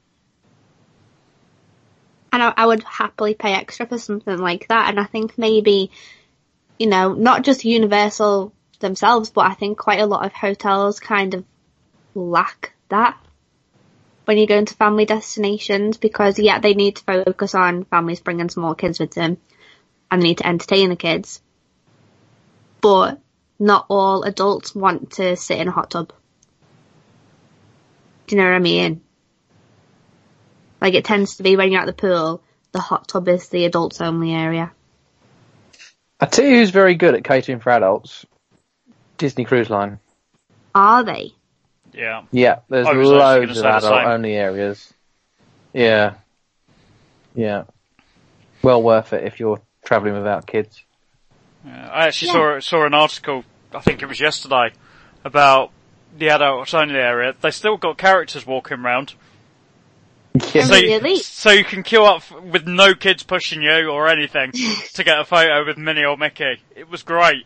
And 2.33 2.43
I, 2.43 2.53
I 2.57 2.67
would 2.67 2.85
happily 2.85 3.35
pay 3.35 3.53
extra 3.53 3.87
for 3.87 3.99
something 3.99 4.39
like 4.39 4.69
that. 4.69 4.91
And 4.91 5.01
I 5.01 5.05
think 5.05 5.37
maybe, 5.37 5.91
you 6.79 6.87
know, 6.87 7.15
not 7.15 7.43
just 7.43 7.65
Universal 7.65 8.53
themselves, 8.81 9.31
but 9.31 9.43
I 9.43 9.55
think 9.55 9.79
quite 9.79 10.01
a 10.01 10.07
lot 10.07 10.27
of 10.27 10.33
hotels 10.33 11.01
kind 11.01 11.35
of 11.35 11.45
lack 12.15 12.73
that 12.89 13.17
when 14.25 14.39
you 14.39 14.47
go 14.47 14.57
into 14.57 14.75
family 14.75 15.07
destinations 15.07 15.97
because 15.97 16.39
yeah, 16.39 16.59
they 16.59 16.75
need 16.75 16.97
to 16.97 17.05
focus 17.05 17.55
on 17.55 17.85
families 17.85 18.21
bringing 18.21 18.49
small 18.49 18.75
kids 18.75 19.01
with 19.01 19.13
them 19.13 19.39
and 20.11 20.23
they 20.23 20.29
need 20.29 20.39
to 20.39 20.47
entertain 20.47 20.89
the 20.89 20.97
kids. 20.97 21.41
But 22.81 23.21
not 23.59 23.87
all 23.89 24.23
adults 24.23 24.75
want 24.75 25.13
to 25.13 25.37
sit 25.37 25.59
in 25.59 25.69
a 25.69 25.73
hot 25.73 25.91
tub. 25.91 26.13
Do 28.27 28.37
you 28.37 28.41
know 28.43 28.49
what 28.49 28.57
I 28.57 28.61
mean? 28.61 29.03
Like 30.81 30.95
it 30.95 31.05
tends 31.05 31.37
to 31.37 31.43
be 31.43 31.57
when 31.57 31.73
you're 31.73 31.81
at 31.81 31.87
the 31.87 31.93
pool, 31.93 32.43
the 32.73 32.81
hot 32.81 33.09
tub 33.09 33.29
is 33.29 33.49
the 33.49 33.65
adults 33.65 34.01
only 34.01 34.33
area. 34.33 34.73
I 36.21 36.27
tell 36.27 36.45
you 36.45 36.57
who's 36.57 36.71
very 36.71 36.95
good 36.95 37.15
at 37.15 37.25
catering 37.25 37.61
for 37.61 37.71
adults. 37.71 38.25
Disney 39.21 39.45
Cruise 39.45 39.69
Line. 39.71 40.01
Are 40.75 41.05
they? 41.05 41.33
yeah. 41.93 42.23
Yeah, 42.33 42.61
there's 42.69 42.87
I 42.87 42.93
was 42.95 43.09
loads 43.09 43.51
of 43.51 43.57
say 43.59 43.69
adult 43.69 44.07
only 44.07 44.35
areas. 44.35 44.93
Yeah. 45.75 46.15
Yeah. 47.35 47.65
Well 48.63 48.83
worth 48.83 49.13
it 49.13 49.25
if 49.25 49.39
you're 49.39 49.61
travelling 49.85 50.15
without 50.15 50.47
kids. 50.47 50.83
Yeah, 51.65 51.91
I 51.93 52.07
actually 52.07 52.31
saw 52.33 52.59
saw 52.61 52.87
an 52.87 52.95
article. 52.95 53.45
I 53.75 53.81
think 53.81 54.01
it 54.03 54.07
was 54.07 54.19
yesterday 54.21 54.73
about 55.25 55.71
the 56.17 56.31
adults 56.31 56.73
only 56.73 56.95
area. 56.97 57.35
They 57.39 57.51
still 57.51 57.77
got 57.77 57.99
characters 57.99 58.47
walking 58.47 58.79
around, 58.79 59.15
Yeah. 60.55 60.65
so 60.65 60.75
Really? 60.75 61.17
so 61.17 61.51
you 61.51 61.65
can 61.65 61.83
queue 61.83 62.05
up 62.05 62.23
with 62.43 62.67
no 62.67 62.95
kids 62.95 63.23
pushing 63.23 63.63
you 63.63 63.89
or 63.91 64.09
anything 64.09 64.53
to 64.95 65.05
get 65.05 65.21
a 65.21 65.25
photo 65.25 65.67
with 65.67 65.77
Minnie 65.77 66.05
or 66.05 66.17
Mickey. 66.17 66.63
It 66.75 66.89
was 66.89 67.03
great. 67.03 67.45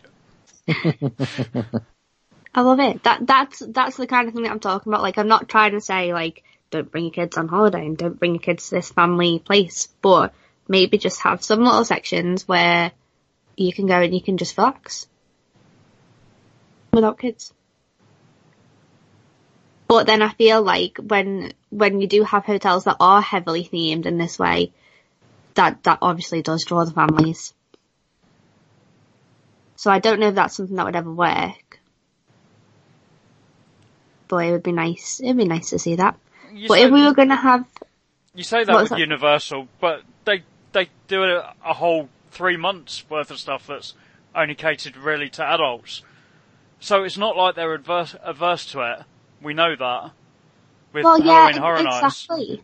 I 0.67 2.61
love 2.61 2.79
it. 2.79 3.03
That 3.03 3.27
that's 3.27 3.59
that's 3.59 3.97
the 3.97 4.07
kind 4.07 4.27
of 4.27 4.33
thing 4.33 4.43
that 4.43 4.51
I'm 4.51 4.59
talking 4.59 4.91
about. 4.91 5.01
Like 5.01 5.17
I'm 5.17 5.27
not 5.27 5.49
trying 5.49 5.71
to 5.71 5.81
say 5.81 6.13
like 6.13 6.43
don't 6.71 6.91
bring 6.91 7.05
your 7.05 7.13
kids 7.13 7.37
on 7.37 7.47
holiday 7.47 7.85
and 7.85 7.97
don't 7.97 8.17
bring 8.17 8.35
your 8.35 8.41
kids 8.41 8.69
to 8.69 8.75
this 8.75 8.91
family 8.91 9.39
place, 9.39 9.87
but 10.01 10.33
maybe 10.67 10.97
just 10.97 11.21
have 11.21 11.43
some 11.43 11.61
little 11.61 11.85
sections 11.85 12.47
where 12.47 12.91
you 13.55 13.73
can 13.73 13.87
go 13.87 14.01
and 14.01 14.13
you 14.13 14.21
can 14.21 14.37
just 14.37 14.57
relax 14.57 15.07
without 16.91 17.19
kids. 17.19 17.53
But 19.87 20.07
then 20.07 20.21
I 20.21 20.29
feel 20.29 20.61
like 20.61 20.97
when 20.97 21.53
when 21.69 22.01
you 22.01 22.07
do 22.07 22.23
have 22.23 22.45
hotels 22.45 22.85
that 22.85 22.97
are 22.99 23.21
heavily 23.21 23.63
themed 23.63 24.05
in 24.05 24.17
this 24.17 24.39
way, 24.39 24.71
that 25.53 25.83
that 25.83 25.99
obviously 26.01 26.41
does 26.41 26.65
draw 26.65 26.83
the 26.85 26.91
families. 26.91 27.53
So 29.75 29.91
I 29.91 29.99
don't 29.99 30.19
know 30.19 30.29
if 30.29 30.35
that's 30.35 30.55
something 30.55 30.75
that 30.75 30.85
would 30.85 30.95
ever 30.95 31.11
work. 31.11 31.79
But 34.27 34.45
it 34.45 34.51
would 34.51 34.63
be 34.63 34.71
nice. 34.71 35.19
It'd 35.21 35.37
be 35.37 35.45
nice 35.45 35.69
to 35.69 35.79
see 35.79 35.95
that. 35.95 36.17
You 36.53 36.67
But 36.67 36.79
if 36.79 36.91
we 36.91 37.03
were 37.03 37.13
going 37.13 37.29
to 37.29 37.35
have, 37.35 37.65
you 38.33 38.43
say 38.43 38.63
that 38.63 38.81
with 38.81 38.89
that? 38.89 38.99
Universal, 38.99 39.67
but 39.79 40.01
they 40.23 40.43
they 40.71 40.89
do 41.07 41.23
a, 41.23 41.53
a 41.63 41.73
whole 41.73 42.09
three 42.31 42.57
months 42.57 43.03
worth 43.09 43.31
of 43.31 43.39
stuff 43.39 43.67
that's 43.67 43.93
only 44.33 44.55
catered 44.55 44.97
really 44.97 45.29
to 45.29 45.43
adults. 45.43 46.01
So 46.79 47.03
it's 47.03 47.17
not 47.17 47.37
like 47.37 47.55
they're 47.55 47.73
adverse 47.73 48.15
averse 48.23 48.65
to 48.67 48.81
it. 48.81 49.05
We 49.41 49.53
know 49.53 49.75
that. 49.75 50.11
With 50.93 51.03
well, 51.03 51.19
yeah, 51.19 51.51
Halloween 51.51 51.61
Horror 51.61 51.83
Nights. 51.83 52.23
exactly, 52.23 52.63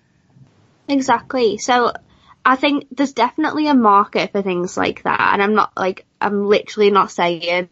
exactly. 0.87 1.57
So 1.57 1.93
I 2.45 2.55
think 2.55 2.87
there's 2.91 3.13
definitely 3.13 3.67
a 3.67 3.73
market 3.73 4.31
for 4.31 4.41
things 4.41 4.77
like 4.77 5.03
that, 5.03 5.31
and 5.33 5.43
I'm 5.43 5.53
not 5.53 5.71
like 5.75 6.05
I'm 6.21 6.47
literally 6.47 6.91
not 6.91 7.11
saying 7.11 7.69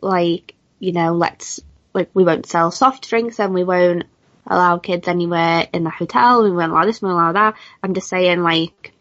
like 0.00 0.54
you 0.78 0.92
know 0.92 1.12
let's 1.12 1.60
like 1.92 2.10
we 2.14 2.24
won't 2.24 2.46
sell 2.46 2.70
soft 2.70 3.08
drinks 3.08 3.38
and 3.38 3.52
we 3.52 3.64
won't 3.64 4.04
allow 4.46 4.78
kids 4.78 5.08
anywhere 5.08 5.68
in 5.72 5.84
the 5.84 5.90
hotel. 5.90 6.42
We 6.42 6.50
won't 6.50 6.72
allow 6.72 6.84
this, 6.84 7.02
we 7.02 7.08
won't 7.08 7.20
allow 7.20 7.32
that. 7.32 7.54
I'm 7.82 7.94
just 7.94 8.08
saying 8.08 8.42
like 8.42 8.92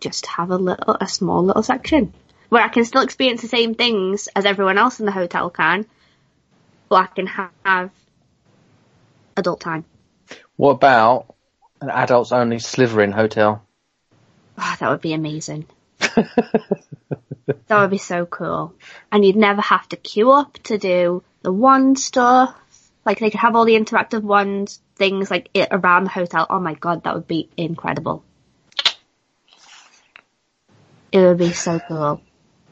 just 0.00 0.26
have 0.26 0.50
a 0.50 0.56
little 0.56 0.96
a 1.00 1.08
small 1.08 1.44
little 1.44 1.62
section 1.62 2.12
where 2.48 2.62
I 2.62 2.68
can 2.68 2.84
still 2.84 3.02
experience 3.02 3.42
the 3.42 3.48
same 3.48 3.74
things 3.74 4.28
as 4.34 4.44
everyone 4.44 4.78
else 4.78 5.00
in 5.00 5.06
the 5.06 5.12
hotel 5.12 5.50
can, 5.50 5.86
but 6.88 6.96
I 6.96 7.06
can 7.06 7.26
have 7.26 7.90
adult 9.36 9.60
time. 9.60 9.84
What 10.56 10.70
about 10.70 11.34
an 11.80 11.90
adults 11.90 12.32
only 12.32 12.56
Slytherin 12.56 13.12
hotel? 13.12 13.64
Oh, 14.58 14.76
that 14.80 14.90
would 14.90 15.00
be 15.00 15.12
amazing. 15.12 15.66
That 17.66 17.80
would 17.80 17.90
be 17.90 17.98
so 17.98 18.26
cool. 18.26 18.74
And 19.10 19.24
you'd 19.24 19.36
never 19.36 19.60
have 19.60 19.88
to 19.90 19.96
queue 19.96 20.30
up 20.30 20.54
to 20.64 20.78
do 20.78 21.22
the 21.42 21.52
wand 21.52 21.98
stuff. 21.98 22.54
Like 23.04 23.20
they 23.20 23.30
could 23.30 23.40
have 23.40 23.56
all 23.56 23.64
the 23.64 23.78
interactive 23.78 24.22
wand 24.22 24.76
things 24.96 25.30
like 25.30 25.48
it 25.54 25.68
around 25.70 26.04
the 26.04 26.10
hotel. 26.10 26.46
Oh 26.50 26.60
my 26.60 26.74
god, 26.74 27.04
that 27.04 27.14
would 27.14 27.28
be 27.28 27.48
incredible. 27.56 28.24
It 31.10 31.20
would 31.20 31.38
be 31.38 31.52
so 31.52 31.80
cool. 31.80 32.20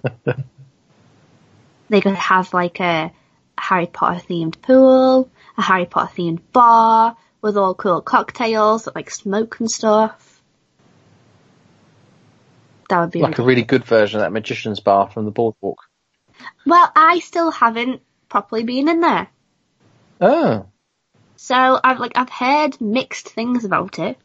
they 1.88 2.00
could 2.00 2.14
have 2.14 2.52
like 2.52 2.80
a 2.80 3.12
Harry 3.56 3.86
Potter 3.86 4.20
themed 4.28 4.60
pool, 4.60 5.30
a 5.56 5.62
Harry 5.62 5.86
Potter 5.86 6.12
themed 6.14 6.40
bar 6.52 7.16
with 7.40 7.56
all 7.56 7.74
cool 7.74 8.02
cocktails 8.02 8.84
that 8.84 8.94
like 8.94 9.10
smoke 9.10 9.60
and 9.60 9.70
stuff. 9.70 10.35
That 12.88 13.00
would 13.00 13.10
be 13.10 13.20
Like 13.20 13.38
a 13.38 13.42
really 13.42 13.62
good 13.62 13.84
version 13.84 14.20
of 14.20 14.24
that 14.24 14.32
magician's 14.32 14.80
bar 14.80 15.10
from 15.10 15.24
the 15.24 15.30
boardwalk. 15.30 15.78
Well, 16.64 16.90
I 16.94 17.18
still 17.20 17.50
haven't 17.50 18.02
properly 18.28 18.62
been 18.64 18.88
in 18.88 19.00
there. 19.00 19.28
Oh, 20.20 20.66
So 21.36 21.80
I've 21.82 21.98
like 21.98 22.12
I've 22.16 22.30
heard 22.30 22.80
mixed 22.80 23.28
things 23.28 23.64
about 23.64 23.98
it. 23.98 24.16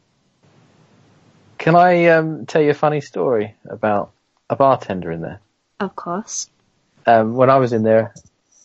can 1.58 1.76
I 1.76 2.06
um, 2.06 2.46
tell 2.46 2.62
you 2.62 2.70
a 2.70 2.74
funny 2.74 3.00
story 3.00 3.54
about 3.68 4.12
a 4.50 4.56
bartender 4.56 5.10
in 5.12 5.20
there? 5.22 5.40
Of 5.80 5.94
course. 5.96 6.48
um, 7.06 7.34
when 7.34 7.50
I 7.50 7.56
was 7.56 7.72
in 7.72 7.82
there 7.82 8.14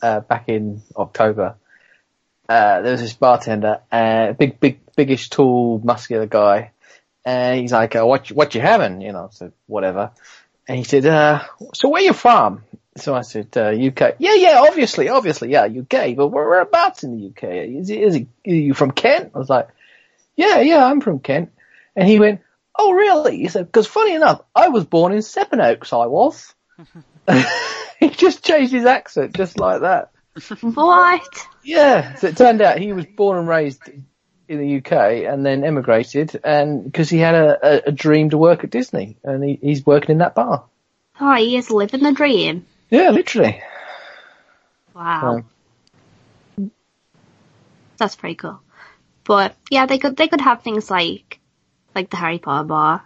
uh, 0.01 0.19
back 0.21 0.47
in 0.49 0.81
October, 0.95 1.55
uh, 2.49 2.81
there 2.81 2.91
was 2.91 3.01
this 3.01 3.13
bartender, 3.13 3.81
uh, 3.91 4.33
big, 4.33 4.59
big, 4.59 4.79
biggish, 4.95 5.29
tall, 5.29 5.79
muscular 5.83 6.25
guy, 6.27 6.71
and 7.27 7.59
he's 7.59 7.73
like, 7.73 7.95
uh, 7.95 8.05
"What, 8.05 8.29
you- 8.29 8.35
what 8.37 8.55
you 8.55 8.61
having?" 8.61 9.01
You 9.01 9.11
know, 9.11 9.27
said, 9.31 9.51
"Whatever," 9.67 10.11
and 10.67 10.77
he 10.77 10.83
said, 10.85 11.05
uh, 11.05 11.43
"So 11.73 11.89
where 11.89 12.01
you 12.01 12.13
from?" 12.13 12.63
So 12.95 13.13
I 13.13 13.21
said, 13.21 13.49
uh, 13.57 13.69
"UK." 13.71 14.15
Yeah, 14.17 14.33
yeah, 14.35 14.63
obviously, 14.67 15.09
obviously, 15.09 15.51
yeah, 15.51 15.65
UK. 15.65 16.15
But 16.15 16.29
where, 16.29 16.47
whereabouts 16.47 17.03
in 17.03 17.11
the 17.17 17.27
UK? 17.27 17.43
Is 17.81 17.89
it, 17.89 17.99
is 18.01 18.15
it, 18.15 18.27
are 18.47 18.53
you 18.53 18.73
from 18.73 18.91
Kent? 18.91 19.31
I 19.35 19.37
was 19.37 19.49
like, 19.49 19.67
"Yeah, 20.35 20.61
yeah, 20.61 20.83
I'm 20.85 21.01
from 21.01 21.19
Kent," 21.19 21.51
and 21.95 22.07
he 22.07 22.17
went, 22.19 22.41
"Oh, 22.79 22.93
really?" 22.93 23.37
He 23.37 23.49
said, 23.49 23.65
"Because 23.67 23.87
funny 23.87 24.15
enough, 24.15 24.41
I 24.55 24.69
was 24.69 24.85
born 24.85 25.11
in 25.13 25.21
Sevenoaks. 25.21 25.91
I 25.93 26.05
was." 26.07 26.55
he 27.99 28.09
just 28.09 28.45
changed 28.45 28.71
his 28.71 28.85
accent 28.85 29.35
just 29.35 29.59
like 29.59 29.81
that. 29.81 30.11
What? 30.61 31.27
Yeah, 31.63 32.13
so 32.15 32.27
it 32.27 32.37
turned 32.37 32.61
out 32.61 32.77
he 32.77 32.93
was 32.93 33.05
born 33.17 33.39
and 33.39 33.47
raised 33.47 33.81
in 34.47 34.59
the 34.59 34.77
UK 34.77 34.91
and 35.31 35.45
then 35.45 35.63
emigrated, 35.63 36.39
and 36.43 36.83
because 36.83 37.09
he 37.09 37.17
had 37.17 37.35
a, 37.35 37.57
a, 37.61 37.81
a 37.87 37.91
dream 37.91 38.29
to 38.29 38.37
work 38.37 38.63
at 38.63 38.69
Disney, 38.69 39.17
and 39.23 39.43
he, 39.43 39.59
he's 39.61 39.85
working 39.85 40.11
in 40.11 40.17
that 40.19 40.35
bar. 40.35 40.65
Oh, 41.19 41.35
he 41.35 41.57
is 41.57 41.69
living 41.69 42.03
the 42.03 42.11
dream. 42.11 42.65
Yeah, 42.89 43.09
literally. 43.09 43.61
Wow. 44.93 45.43
That's 47.97 48.15
pretty 48.15 48.35
cool. 48.35 48.61
But 49.23 49.55
yeah, 49.69 49.85
they 49.85 49.97
could 49.97 50.15
they 50.15 50.27
could 50.27 50.41
have 50.41 50.61
things 50.61 50.89
like 50.89 51.39
like 51.93 52.09
the 52.09 52.17
Harry 52.17 52.39
Potter 52.39 52.67
bar. 52.67 53.03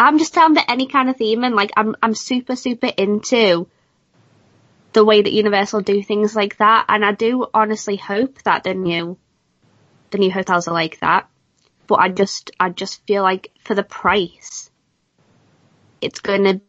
I'm 0.00 0.18
just 0.18 0.34
down 0.34 0.54
to 0.56 0.70
any 0.70 0.86
kind 0.86 1.08
of 1.08 1.16
theme 1.16 1.44
and 1.44 1.54
like 1.54 1.70
I'm 1.76 1.94
I'm 2.02 2.14
super 2.14 2.56
super 2.56 2.88
into 2.88 3.68
the 4.92 5.04
way 5.04 5.22
that 5.22 5.32
Universal 5.32 5.82
do 5.82 6.02
things 6.02 6.34
like 6.34 6.56
that 6.58 6.86
and 6.88 7.04
I 7.04 7.12
do 7.12 7.46
honestly 7.52 7.96
hope 7.96 8.42
that 8.42 8.64
the 8.64 8.74
new 8.74 9.18
the 10.14 10.18
new 10.18 10.30
hotels 10.30 10.68
are 10.68 10.74
like 10.74 11.00
that. 11.00 11.28
But 11.88 11.96
I 11.96 12.08
just 12.08 12.52
I 12.60 12.70
just 12.70 13.04
feel 13.04 13.22
like 13.24 13.50
for 13.64 13.74
the 13.74 13.82
price 13.82 14.70
it's 16.00 16.20
gonna 16.20 16.60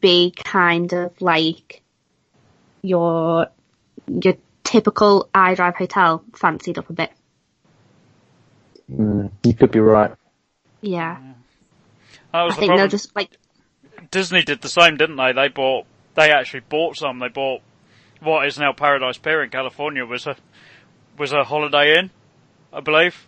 be 0.00 0.30
kind 0.30 0.92
of 0.92 1.20
like 1.20 1.82
your 2.82 3.48
your 4.06 4.34
typical 4.62 5.28
iDrive 5.34 5.74
hotel 5.74 6.22
fancied 6.34 6.78
up 6.78 6.88
a 6.88 6.92
bit. 6.92 7.10
Mm, 8.90 9.32
you 9.42 9.54
could 9.54 9.72
be 9.72 9.80
right. 9.80 10.12
Yeah. 10.80 11.18
That 12.32 12.42
was 12.42 12.52
I 12.54 12.56
think 12.56 12.68
problem. 12.68 12.78
they'll 12.78 12.88
just 12.88 13.16
like 13.16 13.30
Disney 14.12 14.42
did 14.42 14.60
the 14.60 14.68
same, 14.68 14.96
didn't 14.96 15.16
they? 15.16 15.32
They 15.32 15.48
bought, 15.48 15.86
they 16.14 16.30
actually 16.30 16.60
bought 16.60 16.96
some. 16.96 17.18
They 17.18 17.28
bought 17.28 17.62
what 18.20 18.46
is 18.46 18.58
now 18.58 18.72
Paradise 18.72 19.18
Pier 19.18 19.42
in 19.42 19.50
California 19.50 20.04
was 20.06 20.28
a 20.28 20.36
was 21.18 21.32
a 21.32 21.42
Holiday 21.42 21.98
Inn, 21.98 22.10
I 22.76 22.80
believe. 22.80 23.26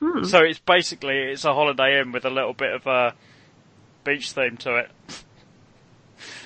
hmm. 0.00 0.24
So 0.24 0.42
it's 0.42 0.60
basically 0.60 1.18
it's 1.18 1.44
a 1.44 1.52
Holiday 1.52 2.00
Inn 2.00 2.12
with 2.12 2.24
a 2.24 2.30
little 2.30 2.54
bit 2.54 2.72
of 2.72 2.86
a 2.86 3.14
beach 4.04 4.32
theme 4.32 4.56
to 4.58 4.76
it. 4.76 4.90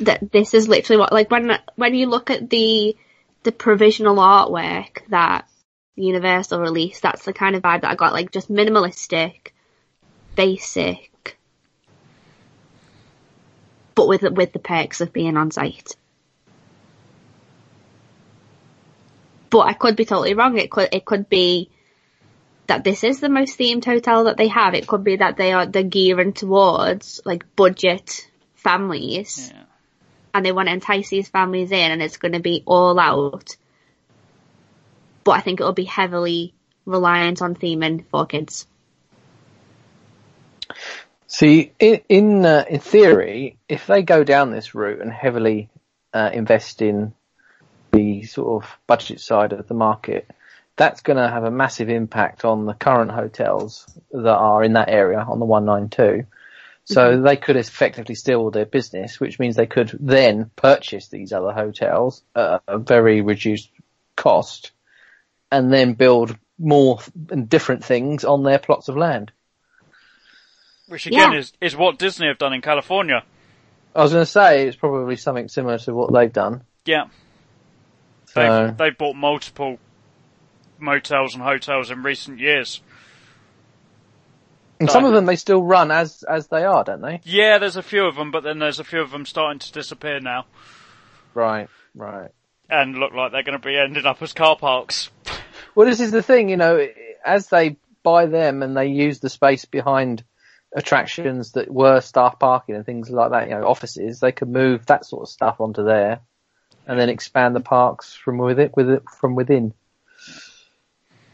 that 0.01 0.33
this 0.33 0.55
is 0.55 0.69
literally 0.69 0.99
what 0.99 1.13
like 1.13 1.31
when 1.31 1.59
when 1.77 1.95
you 1.95 2.07
look 2.07 2.31
at 2.31 2.49
the 2.49 2.97
the 3.43 3.53
provisional 3.53 4.17
artwork 4.17 5.07
that 5.09 5.49
Universal 5.95 6.61
released, 6.61 7.03
that's 7.03 7.25
the 7.25 7.33
kind 7.33 7.57
of 7.57 7.63
vibe 7.63 7.83
that 7.83 7.91
I 7.91 7.95
got, 7.95 8.13
like 8.13 8.31
just 8.31 8.51
minimalistic, 8.51 9.53
basic, 10.35 11.39
but 13.95 14.09
with 14.09 14.23
with 14.23 14.53
the 14.53 14.59
perks 14.59 15.01
of 15.01 15.13
being 15.13 15.37
on 15.37 15.51
site. 15.51 15.97
But 19.57 19.69
I 19.69 19.73
could 19.73 19.97
be 19.97 20.05
totally 20.05 20.35
wrong. 20.35 20.59
It 20.59 20.71
could 20.71 20.91
it 20.93 21.07
could 21.07 21.31
be 21.31 21.71
that 22.67 22.85
this 22.85 23.03
is 23.05 23.21
the 23.21 23.31
most 23.31 23.59
themed 23.59 23.87
hotel 23.87 24.25
that 24.25 24.37
they 24.37 24.49
have. 24.49 24.75
It 24.75 24.87
could 24.87 25.03
be 25.03 25.17
that 25.17 25.39
they 25.39 25.55
are 25.55 25.65
they're 25.65 25.83
gearing 25.83 26.35
towards 26.35 27.23
like 27.25 27.57
budget 27.57 28.31
families 28.55 29.51
Yeah. 29.51 29.63
and 30.35 30.45
they 30.45 30.53
want 30.53 30.69
to 30.69 30.75
entice 30.75 31.09
these 31.09 31.29
families 31.29 31.73
in 31.73 31.91
and 31.91 32.03
it's 32.03 32.19
going 32.19 32.33
to 32.33 32.41
be 32.41 32.65
all 32.67 33.01
out. 33.01 33.57
But 35.25 35.39
I 35.39 35.41
think 35.41 35.61
it 35.61 35.65
will 35.65 35.73
be 35.73 35.85
heavily 35.85 36.53
reliant 36.85 37.41
on 37.41 37.55
theming 37.55 38.05
for 38.11 38.27
kids. 38.27 38.67
See, 41.29 41.73
in 41.79 42.03
in, 42.11 42.45
uh, 42.45 42.67
in 42.69 42.81
theory, 42.81 43.57
if 43.71 43.87
they 43.87 44.03
go 44.03 44.23
down 44.23 44.51
this 44.51 44.75
route 44.75 45.01
and 45.01 45.11
heavily 45.11 45.71
uh, 46.13 46.29
invest 46.31 46.83
in 46.83 47.15
the 47.97 48.23
sort 48.25 48.63
of 48.63 48.71
budget 48.87 49.21
side 49.21 49.53
of 49.53 49.67
the 49.69 49.75
market, 49.75 50.31
that's 50.77 51.01
going 51.01 51.17
to 51.17 51.29
have 51.29 51.45
a 51.45 51.51
massive 51.51 51.89
impact 51.89 52.45
on 52.45 52.67
the 52.67 52.75
current 52.75 53.11
hotels 53.11 53.87
that 54.13 54.37
are 54.37 54.63
in 54.63 54.75
that 54.75 54.91
area 54.91 55.19
on 55.19 55.39
the 55.39 55.47
192. 55.47 56.27
So 56.85 57.13
mm-hmm. 57.13 57.25
they 57.25 57.37
could 57.37 57.57
effectively 57.57 58.15
steal 58.15 58.51
their 58.51 58.67
business, 58.67 59.19
which 59.19 59.39
means 59.39 59.57
they 59.57 59.67
could 59.67 59.97
then 59.99 60.51
purchase 60.55 61.09
these 61.09 61.33
other 61.33 61.53
hotels 61.53 62.23
at 62.35 62.63
a 62.69 62.79
very 62.79 63.23
reduced 63.23 63.71
cost 64.17 64.71
and 65.51 65.73
then 65.73 65.95
build 65.95 66.37
more 66.59 67.01
and 67.31 67.49
different 67.49 67.85
things 67.85 68.25
on 68.25 68.45
their 68.45 68.59
plots 68.59 68.89
of 68.89 68.97
land. 68.97 69.33
Which 70.87 71.07
again 71.07 71.33
Yeah. 71.33 71.39
is, 71.39 71.53
is 71.61 71.77
what 71.77 71.99
Disney 71.99 72.29
have 72.29 72.39
done 72.39 72.53
in 72.53 72.63
California. 72.63 73.25
I 73.95 74.03
was 74.03 74.13
going 74.13 74.25
to 74.25 74.31
say 74.31 74.69
it's 74.69 74.77
probably 74.77 75.17
something 75.17 75.49
similar 75.49 75.79
to 75.79 75.95
what 75.95 76.13
they've 76.13 76.33
done. 76.33 76.63
Yeah, 76.85 77.07
They've 78.37 78.77
they've 78.77 78.99
bought 78.99 79.17
multiple 79.17 79.79
motels 80.79 81.35
and 81.35 81.43
hotels 81.43 81.91
in 81.91 82.03
recent 82.03 82.39
years. 82.39 82.81
and 84.79 84.91
some 84.91 85.05
of 85.05 85.13
them 85.13 85.25
they 85.27 85.37
still 85.37 85.63
run 85.63 85.91
as 85.91 86.23
as 86.23 86.49
they 86.49 86.65
are, 86.65 86.85
don't 86.85 87.01
they? 87.01 87.21
Yeah, 87.25 87.59
there's 87.59 87.77
a 87.77 87.83
few 87.83 88.05
of 88.07 88.15
them, 88.17 88.31
but 88.31 88.43
then 88.43 88.59
there's 88.59 88.79
a 88.79 88.85
few 88.85 89.01
of 89.01 89.11
them 89.11 89.25
starting 89.27 89.59
to 89.61 89.73
disappear 89.73 90.21
now 90.21 90.47
Right, 91.35 91.69
right. 91.95 92.31
and 92.71 92.97
look 92.97 93.13
like 93.13 93.33
they're 93.33 93.43
going 93.43 93.59
to 93.61 93.67
be 93.67 93.77
ending 93.77 94.07
up 94.07 94.23
as 94.23 94.33
car 94.33 94.57
parks. 94.57 95.11
Well, 95.75 95.87
this 95.87 96.01
is 96.01 96.11
the 96.11 96.23
thing, 96.23 96.49
you 96.49 96.57
know, 96.57 96.87
as 97.25 97.49
they 97.49 97.77
buy 98.03 98.27
them 98.27 98.63
and 98.63 98.77
they 98.77 98.87
use 98.87 99.21
the 99.21 99.29
space 99.29 99.65
behind 99.67 100.25
attractions 100.75 101.53
that 101.53 101.71
were 101.71 102.01
staff 102.01 102.39
parking 102.39 102.75
and 102.75 102.87
things 102.87 103.11
like 103.11 103.31
that, 103.33 103.49
you 103.49 103.55
know, 103.55 103.67
offices, 103.67 104.21
they 104.21 104.33
could 104.33 104.49
move 104.49 104.87
that 104.87 105.05
sort 105.05 105.23
of 105.23 105.29
stuff 105.29 105.61
onto 105.61 105.85
there 105.85 106.21
and 106.87 106.99
then 106.99 107.09
expand 107.09 107.57
the 107.57 107.61
parks 107.61 108.15
from 108.15 108.39
with 108.39 108.59
it, 108.59 108.77
with 108.77 108.89
it 108.91 109.03
from 109.21 109.35
within. 109.35 109.75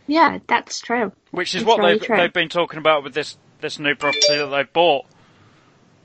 Yeah, 0.06 0.38
that's 0.46 0.80
true. 0.80 1.12
Which 1.30 1.54
is 1.54 1.62
It's 1.62 1.68
what 1.68 1.80
very 1.80 1.98
they've 1.98 2.06
true. 2.06 2.16
they've 2.16 2.32
been 2.32 2.48
talking 2.48 2.78
about 2.78 3.04
with 3.04 3.14
this 3.14 3.36
this 3.60 3.78
new 3.78 3.94
property 3.94 4.36
that 4.36 4.46
they've 4.46 4.72
bought. 4.72 5.06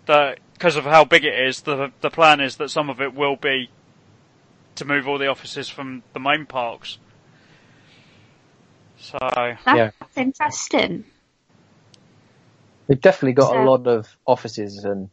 That 0.06 0.40
because 0.54 0.76
of 0.76 0.86
how 0.86 1.06
big 1.06 1.26
it 1.26 1.38
is, 1.38 1.62
the 1.62 1.92
the 2.02 2.10
plan 2.10 2.40
is 2.40 2.58
that 2.58 2.70
some 2.70 2.90
of 2.90 3.02
it 3.02 3.14
will 3.14 3.36
be 3.36 3.70
to 4.76 4.86
move 4.86 5.08
all 5.08 5.18
the 5.18 5.28
offices 5.28 5.68
from 5.68 6.04
the 6.14 6.20
main 6.20 6.46
parks. 6.46 6.98
So 9.00 9.18
That's 9.32 9.68
Yeah. 9.68 9.92
interesting. 10.16 11.04
They've 12.88 13.02
definitely 13.02 13.34
got 13.34 13.56
a 13.56 13.64
lot 13.64 13.86
of 13.88 14.08
offices 14.26 14.86
and 14.86 15.10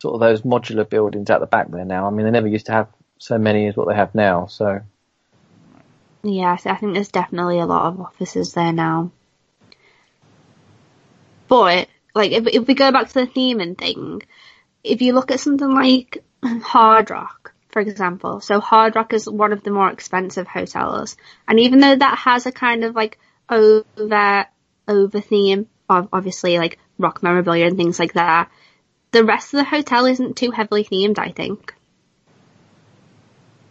sort 0.00 0.14
of 0.14 0.20
those 0.20 0.42
modular 0.42 0.88
buildings 0.88 1.28
out 1.28 1.40
the 1.40 1.46
back 1.46 1.70
there 1.70 1.84
now. 1.84 2.06
I 2.06 2.10
mean, 2.10 2.24
they 2.24 2.30
never 2.30 2.46
used 2.46 2.66
to 2.66 2.72
have 2.72 2.88
so 3.18 3.38
many 3.38 3.66
as 3.66 3.76
what 3.76 3.88
they 3.88 3.94
have 3.94 4.14
now, 4.14 4.46
so. 4.46 4.80
Yeah, 6.22 6.56
I 6.64 6.76
think 6.76 6.94
there's 6.94 7.10
definitely 7.10 7.60
a 7.60 7.66
lot 7.66 7.86
of 7.86 8.00
offices 8.00 8.52
there 8.52 8.72
now. 8.72 9.12
But 11.48 11.88
like, 12.14 12.32
if 12.32 12.46
if 12.46 12.66
we 12.66 12.74
go 12.74 12.92
back 12.92 13.08
to 13.08 13.14
the 13.14 13.26
theming 13.26 13.78
thing, 13.78 14.22
if 14.84 15.00
you 15.02 15.12
look 15.12 15.30
at 15.30 15.40
something 15.40 15.70
like 15.70 16.22
Hard 16.44 17.10
Rock, 17.10 17.54
for 17.68 17.80
example, 17.80 18.40
so 18.40 18.60
Hard 18.60 18.96
Rock 18.96 19.12
is 19.12 19.28
one 19.28 19.52
of 19.52 19.62
the 19.62 19.70
more 19.70 19.90
expensive 19.90 20.46
hotels, 20.46 21.16
and 21.46 21.60
even 21.60 21.80
though 21.80 21.96
that 21.96 22.18
has 22.18 22.46
a 22.46 22.52
kind 22.52 22.84
of 22.84 22.94
like 22.94 23.18
over 23.48 24.46
over 24.86 25.20
theme 25.20 25.68
of 25.88 26.08
obviously 26.12 26.58
like 26.58 26.78
rock 26.98 27.22
memorabilia 27.22 27.66
and 27.66 27.76
things 27.76 27.98
like 27.98 28.14
that, 28.14 28.50
the 29.12 29.24
rest 29.24 29.54
of 29.54 29.58
the 29.58 29.64
hotel 29.64 30.04
isn't 30.06 30.36
too 30.36 30.50
heavily 30.50 30.84
themed. 30.84 31.18
I 31.18 31.30
think. 31.30 31.74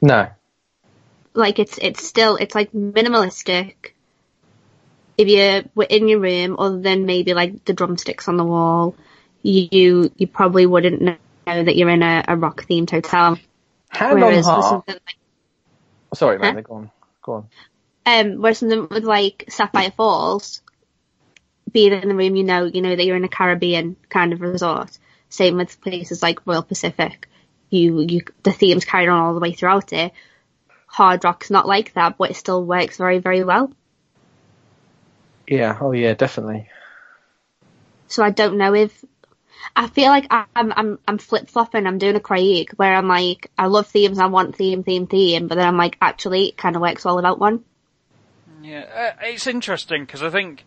No. 0.02 0.28
like 1.34 1.60
it's 1.60 1.78
it's 1.82 2.04
still 2.06 2.36
it's 2.36 2.56
like 2.56 2.72
minimalistic. 2.72 3.74
If 5.18 5.28
you 5.28 5.70
were 5.76 5.86
in 5.90 6.08
your 6.08 6.20
room, 6.20 6.56
other 6.60 6.80
than 6.80 7.06
maybe 7.06 7.34
like 7.34 7.66
the 7.66 7.74
drumsticks 7.74 8.28
on 8.28 8.38
the 8.38 8.44
wall, 8.46 8.96
you 9.42 10.12
you 10.16 10.28
probably 10.28 10.66
wouldn't 10.66 11.02
know 11.02 11.18
that 11.46 11.76
you're 11.76 11.90
in 11.90 12.04
a, 12.04 12.24
a 12.28 12.36
rock 12.36 12.66
themed 12.66 12.92
hotel. 12.92 13.38
Hand 13.90 14.22
Whereas 14.22 14.48
on 14.48 14.62
heart. 14.64 14.88
like 14.88 15.00
Sorry, 16.14 16.38
Huh? 16.38 16.54
man, 16.54 16.64
go 16.64 16.74
on. 16.76 16.92
Go 17.24 17.34
on. 17.34 17.48
um, 18.06 18.42
whereas 18.42 18.60
something 18.60 18.88
with 18.90 19.04
like 19.04 19.46
Sapphire 19.50 19.92
Falls, 19.92 20.62
being 21.72 21.94
in 21.94 22.08
the 22.10 22.16
room, 22.16 22.36
you 22.36 22.44
know, 22.44 22.66
you 22.66 22.82
know 22.82 22.96
that 22.96 23.06
you're 23.06 23.16
in 23.18 23.24
a 23.24 23.30
Caribbean 23.30 23.96
kind 24.10 24.34
of 24.34 24.42
resort. 24.42 24.98
Same 25.30 25.58
with 25.58 25.82
places 25.82 26.22
like 26.24 26.46
Royal 26.46 26.64
Pacific. 26.64 27.28
You, 27.70 28.02
you, 28.02 28.22
the 28.44 28.52
themes 28.52 28.86
carried 28.86 29.10
on 29.10 29.20
all 29.20 29.34
the 29.34 29.40
way 29.40 29.54
throughout 29.54 29.92
it. 29.94 30.14
Hard 30.86 31.24
Rock's 31.24 31.52
not 31.52 31.68
like 31.68 31.94
that, 31.94 32.18
but 32.18 32.32
it 32.32 32.36
still 32.36 32.64
works 32.64 32.98
very, 32.98 33.20
very 33.20 33.44
well. 33.44 33.72
Yeah, 35.48 35.78
oh 35.80 35.92
yeah, 35.92 36.14
definitely. 36.14 36.70
So 38.08 38.24
I 38.24 38.32
don't 38.32 38.58
know 38.58 38.74
if 38.74 39.04
I 39.76 39.88
feel 39.88 40.08
like 40.08 40.28
I'm 40.32 40.74
I'm 40.76 41.00
I'm 41.08 41.18
flip 41.18 41.50
flopping. 41.50 41.88
I'm 41.88 41.98
doing 41.98 42.16
a 42.16 42.20
Craig 42.20 42.72
where 42.76 42.94
I'm 42.96 43.08
like 43.08 43.52
I 43.58 43.68
love 43.68 43.88
themes. 43.88 44.20
I 44.20 44.28
want 44.28 44.56
theme, 44.56 44.84
theme, 44.84 45.08
theme. 45.08 45.48
But 45.48 45.56
then 45.56 45.68
I'm 45.68 45.78
like 45.78 45.98
actually 46.02 46.50
it 46.50 46.58
kind 46.58 46.76
of 46.76 46.82
works 46.82 47.06
well 47.06 47.16
without 47.16 47.40
one. 47.40 47.64
yeah, 48.62 49.14
uh, 49.20 49.24
it's 49.24 49.48
interesting 49.48 50.04
because 50.06 50.24
I 50.24 50.30
think 50.30 50.66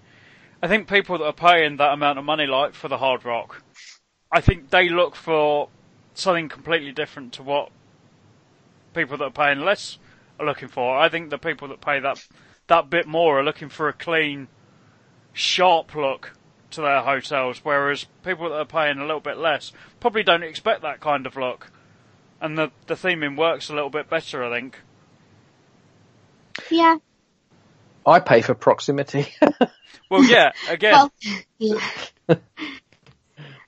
I 0.62 0.68
think 0.68 0.88
people 0.88 1.18
that 1.18 1.24
are 1.24 1.32
paying 1.32 1.76
that 1.76 1.92
amount 1.92 2.18
of 2.18 2.24
money, 2.24 2.46
like 2.46 2.74
for 2.74 2.88
the 2.88 2.98
Hard 2.98 3.24
Rock, 3.24 3.62
I 4.30 4.40
think 4.40 4.70
they 4.70 4.88
look 4.88 5.16
for 5.16 5.68
something 6.14 6.49
completely 6.49 6.92
different 6.92 7.33
to 7.35 7.42
what 7.42 7.70
people 8.94 9.16
that 9.18 9.25
are 9.25 9.31
paying 9.31 9.61
less 9.61 9.99
are 10.38 10.46
looking 10.46 10.68
for. 10.68 10.96
I 10.96 11.09
think 11.09 11.31
the 11.31 11.38
people 11.38 11.68
that 11.68 11.81
pay 11.81 12.01
that 12.01 12.25
that 12.66 12.90
bit 12.90 13.07
more 13.07 13.40
are 13.40 13.44
looking 13.44 13.68
for 13.68 13.88
a 13.88 13.92
clean, 13.92 14.49
sharp 15.33 15.94
look 15.94 16.33
to 16.70 16.81
their 16.81 17.03
hotels, 17.03 17.61
whereas 17.62 18.07
people 18.25 18.49
that 18.49 18.57
are 18.57 18.64
paying 18.64 18.99
a 18.99 19.05
little 19.07 19.20
bit 19.20 19.38
less 19.38 19.73
probably 19.99 20.23
don't 20.23 20.42
expect 20.42 20.83
that 20.83 21.01
kind 21.01 21.27
of 21.27 21.37
look. 21.37 21.70
And 22.40 22.57
the 22.57 22.70
the 22.87 22.94
theming 22.94 23.37
works 23.37 23.68
a 23.68 23.75
little 23.75 23.90
bit 23.90 24.09
better, 24.09 24.44
I 24.44 24.61
think. 24.61 24.79
Yeah. 26.70 26.96
I 28.07 28.20
pay 28.20 28.40
for 28.40 28.55
proximity. 28.55 29.35
Well, 30.11 30.25
yeah, 30.25 30.51
again, 30.68 30.92
Well, 30.92 31.12
yeah. 31.59 31.79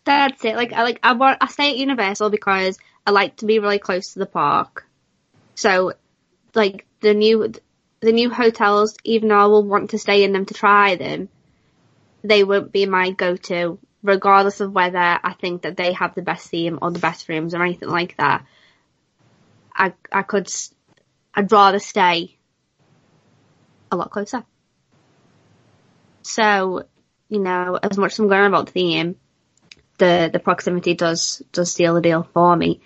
That's 0.04 0.44
it. 0.44 0.56
Like 0.56 0.72
I 0.72 0.82
like 0.82 0.98
I 1.02 1.12
want 1.12 1.38
I 1.40 1.46
stay 1.46 1.70
at 1.70 1.76
Universal 1.76 2.30
because 2.30 2.78
I 3.06 3.10
like 3.10 3.36
to 3.36 3.46
be 3.46 3.58
really 3.58 3.78
close 3.78 4.12
to 4.12 4.18
the 4.18 4.26
park. 4.26 4.86
So, 5.54 5.92
like 6.54 6.86
the 7.00 7.14
new 7.14 7.52
the 8.00 8.12
new 8.12 8.30
hotels, 8.30 8.96
even 9.04 9.28
though 9.28 9.38
I 9.38 9.46
will 9.46 9.64
want 9.64 9.90
to 9.90 9.98
stay 9.98 10.24
in 10.24 10.32
them 10.32 10.46
to 10.46 10.54
try 10.54 10.96
them, 10.96 11.28
they 12.24 12.42
won't 12.42 12.72
be 12.72 12.84
my 12.86 13.10
go-to, 13.12 13.78
regardless 14.02 14.60
of 14.60 14.72
whether 14.72 14.98
I 14.98 15.34
think 15.40 15.62
that 15.62 15.76
they 15.76 15.92
have 15.92 16.14
the 16.14 16.22
best 16.22 16.48
theme 16.48 16.80
or 16.82 16.90
the 16.90 16.98
best 16.98 17.28
rooms 17.28 17.54
or 17.54 17.62
anything 17.62 17.88
like 17.88 18.16
that. 18.16 18.44
I 19.74 19.94
I 20.10 20.22
could 20.22 20.50
I'd 21.34 21.52
rather 21.52 21.78
stay 21.78 22.36
a 23.90 23.96
lot 23.96 24.10
closer. 24.10 24.44
So, 26.22 26.84
you 27.28 27.38
know, 27.38 27.78
as 27.80 27.98
much 27.98 28.12
as 28.12 28.18
I'm 28.18 28.28
going 28.28 28.46
about 28.46 28.66
the 28.66 28.72
theme, 28.72 29.16
the 30.02 30.30
the 30.32 30.40
proximity 30.40 30.94
does 30.94 31.42
does 31.52 31.72
seal 31.72 31.94
the 31.94 32.00
deal 32.00 32.28
for 32.34 32.56
me. 32.56 32.80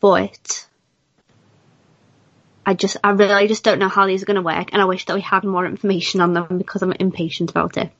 But 0.00 0.66
I 2.66 2.74
just 2.74 2.96
I 3.04 3.10
really 3.10 3.46
just 3.46 3.62
don't 3.62 3.78
know 3.78 3.88
how 3.88 4.06
these 4.06 4.22
are 4.22 4.26
going 4.26 4.42
to 4.42 4.42
work, 4.42 4.70
and 4.72 4.82
I 4.82 4.86
wish 4.86 5.06
that 5.06 5.14
we 5.14 5.20
had 5.20 5.44
more 5.44 5.66
information 5.66 6.20
on 6.20 6.32
them 6.34 6.58
because 6.58 6.82
I'm 6.82 6.92
impatient 6.92 7.50
about 7.50 7.76
it. 7.76 7.90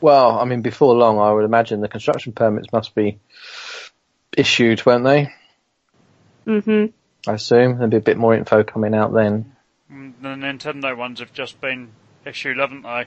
well, 0.00 0.38
I 0.38 0.44
mean, 0.44 0.62
before 0.62 0.94
long, 0.94 1.18
I 1.18 1.32
would 1.32 1.44
imagine 1.44 1.80
the 1.80 1.88
construction 1.88 2.32
permits 2.32 2.70
must 2.72 2.94
be 2.94 3.18
issued, 4.36 4.86
won't 4.86 5.04
they? 5.04 5.32
Mhm. 6.46 6.92
I 7.26 7.32
assume 7.32 7.72
there'll 7.74 7.90
be 7.90 7.96
a 7.96 8.10
bit 8.10 8.18
more 8.18 8.34
info 8.34 8.62
coming 8.62 8.94
out 8.94 9.12
then. 9.12 9.56
Mm, 9.92 10.12
the 10.22 10.28
Nintendo 10.28 10.96
ones 10.96 11.18
have 11.18 11.32
just 11.32 11.60
been 11.60 11.88
issued, 12.24 12.58
haven't 12.58 12.82
they? 12.82 13.06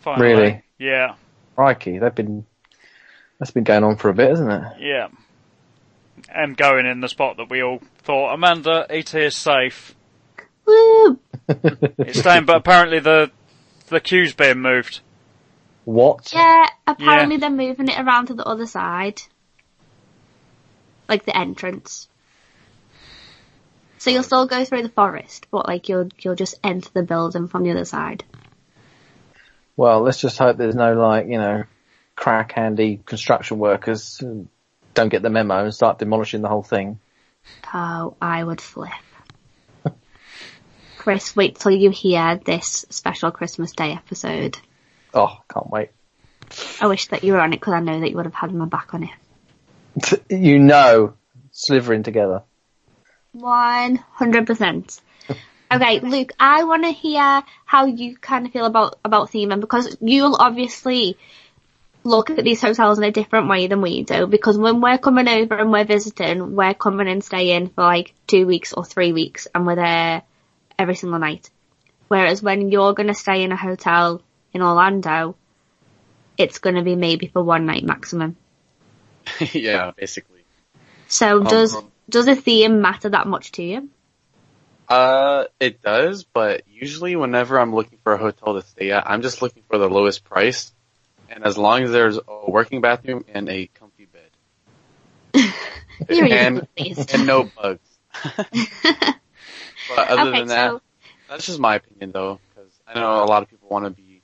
Finally. 0.00 0.28
Really? 0.28 0.62
Yeah, 0.78 1.14
Crikey, 1.56 1.98
they've 1.98 2.14
been 2.14 2.46
that's 3.38 3.50
been 3.50 3.64
going 3.64 3.84
on 3.84 3.96
for 3.96 4.08
a 4.10 4.14
bit, 4.14 4.32
isn't 4.32 4.50
it? 4.50 4.62
yeah. 4.80 5.08
And 6.28 6.56
going 6.56 6.84
in 6.86 7.00
the 7.00 7.08
spot 7.08 7.38
that 7.38 7.48
we 7.48 7.62
all 7.62 7.80
thought, 8.02 8.34
Amanda, 8.34 8.86
ET 8.90 9.14
is 9.14 9.36
safe. 9.36 9.94
It's 11.98 12.20
staying, 12.20 12.44
but 12.44 12.56
apparently 12.56 13.00
the 13.00 13.32
the 13.88 14.00
queue's 14.00 14.32
being 14.34 14.60
moved. 14.60 15.00
What? 15.84 16.32
Yeah, 16.32 16.66
apparently 16.86 17.38
they're 17.38 17.50
moving 17.50 17.88
it 17.88 17.98
around 17.98 18.26
to 18.26 18.34
the 18.34 18.44
other 18.44 18.66
side, 18.66 19.20
like 21.08 21.24
the 21.24 21.36
entrance. 21.36 22.08
So 23.98 24.10
you'll 24.10 24.22
still 24.22 24.46
go 24.46 24.64
through 24.64 24.82
the 24.84 24.88
forest, 24.90 25.46
but 25.50 25.66
like 25.66 25.88
you'll 25.88 26.08
you'll 26.20 26.36
just 26.36 26.60
enter 26.62 26.88
the 26.94 27.02
building 27.02 27.48
from 27.48 27.64
the 27.64 27.72
other 27.72 27.84
side. 27.84 28.22
Well, 29.80 30.02
let's 30.02 30.20
just 30.20 30.36
hope 30.36 30.58
there's 30.58 30.74
no 30.74 30.92
like 30.92 31.26
you 31.28 31.38
know 31.38 31.64
crack 32.14 32.52
handy 32.52 33.00
construction 33.06 33.58
workers 33.58 34.22
don't 34.92 35.08
get 35.08 35.22
the 35.22 35.30
memo 35.30 35.64
and 35.64 35.74
start 35.74 35.98
demolishing 35.98 36.42
the 36.42 36.50
whole 36.50 36.62
thing. 36.62 37.00
Oh, 37.72 38.14
I 38.20 38.44
would 38.44 38.60
flip. 38.60 38.90
Chris, 40.98 41.34
wait 41.34 41.58
till 41.58 41.72
you 41.72 41.88
hear 41.88 42.38
this 42.44 42.84
special 42.90 43.30
Christmas 43.30 43.72
Day 43.72 43.92
episode. 43.92 44.58
Oh, 45.14 45.38
can't 45.50 45.70
wait. 45.70 45.92
I 46.82 46.86
wish 46.86 47.06
that 47.06 47.24
you 47.24 47.32
were 47.32 47.40
on 47.40 47.54
it 47.54 47.60
because 47.60 47.72
I 47.72 47.80
know 47.80 48.00
that 48.00 48.10
you 48.10 48.16
would 48.16 48.26
have 48.26 48.34
had 48.34 48.52
my 48.52 48.66
back 48.66 48.92
on 48.92 49.04
it. 49.04 50.20
You 50.28 50.58
know, 50.58 51.14
slithering 51.52 52.02
together. 52.02 52.42
One 53.32 53.96
hundred 53.96 54.46
percent. 54.46 55.00
Okay, 55.72 56.00
Luke, 56.00 56.32
I 56.38 56.64
want 56.64 56.82
to 56.82 56.90
hear 56.90 57.42
how 57.64 57.86
you 57.86 58.16
kind 58.16 58.44
of 58.44 58.52
feel 58.52 58.66
about 58.66 58.98
about 59.04 59.30
theming 59.30 59.60
because 59.60 59.96
you'll 60.00 60.36
obviously 60.36 61.16
look 62.02 62.30
at 62.30 62.44
these 62.44 62.60
hotels 62.60 62.98
in 62.98 63.04
a 63.04 63.12
different 63.12 63.48
way 63.48 63.66
than 63.66 63.80
we 63.80 64.02
do 64.02 64.26
because 64.26 64.58
when 64.58 64.80
we're 64.80 64.98
coming 64.98 65.28
over 65.28 65.54
and 65.56 65.70
we're 65.70 65.84
visiting, 65.84 66.56
we're 66.56 66.74
coming 66.74 67.08
and 67.08 67.22
staying 67.22 67.68
for 67.68 67.84
like 67.84 68.14
two 68.26 68.46
weeks 68.46 68.72
or 68.72 68.84
three 68.84 69.12
weeks 69.12 69.46
and 69.54 69.66
we're 69.66 69.76
there 69.76 70.22
every 70.78 70.96
single 70.96 71.18
night. 71.18 71.50
Whereas 72.08 72.42
when 72.42 72.70
you're 72.70 72.94
going 72.94 73.06
to 73.06 73.14
stay 73.14 73.42
in 73.42 73.52
a 73.52 73.56
hotel 73.56 74.22
in 74.52 74.62
Orlando, 74.62 75.36
it's 76.36 76.58
going 76.58 76.76
to 76.76 76.82
be 76.82 76.96
maybe 76.96 77.28
for 77.28 77.44
one 77.44 77.66
night 77.66 77.84
maximum. 77.84 78.36
yeah, 79.52 79.92
basically. 79.96 80.44
So 81.06 81.38
Um, 81.38 81.46
does 81.46 81.76
does 82.08 82.26
a 82.26 82.34
theme 82.34 82.80
matter 82.80 83.10
that 83.10 83.28
much 83.28 83.52
to 83.52 83.62
you? 83.62 83.90
Uh, 84.90 85.44
it 85.60 85.80
does, 85.82 86.24
but 86.24 86.62
usually 86.66 87.14
whenever 87.14 87.60
I'm 87.60 87.72
looking 87.72 87.98
for 88.02 88.12
a 88.12 88.18
hotel 88.18 88.54
to 88.54 88.62
stay 88.62 88.90
at, 88.90 89.08
I'm 89.08 89.22
just 89.22 89.40
looking 89.40 89.62
for 89.68 89.78
the 89.78 89.88
lowest 89.88 90.24
price, 90.24 90.72
and 91.28 91.44
as 91.44 91.56
long 91.56 91.84
as 91.84 91.92
there's 91.92 92.18
a 92.18 92.50
working 92.50 92.80
bathroom 92.80 93.24
and 93.32 93.48
a 93.48 93.68
comfy 93.68 94.06
bed, 94.06 95.54
and 96.08 96.66
and 96.76 97.24
no 97.24 97.44
bugs. 97.44 97.88
but 98.24 100.08
other 100.08 100.30
okay, 100.30 100.38
than 100.40 100.48
that, 100.48 100.70
so 100.70 100.82
that's 101.28 101.46
just 101.46 101.60
my 101.60 101.76
opinion 101.76 102.10
though, 102.10 102.40
because 102.48 102.72
I 102.84 102.94
know 102.94 103.22
a 103.22 103.26
lot 103.26 103.44
of 103.44 103.48
people 103.48 103.68
want 103.68 103.84
to 103.84 103.90
be 103.92 104.22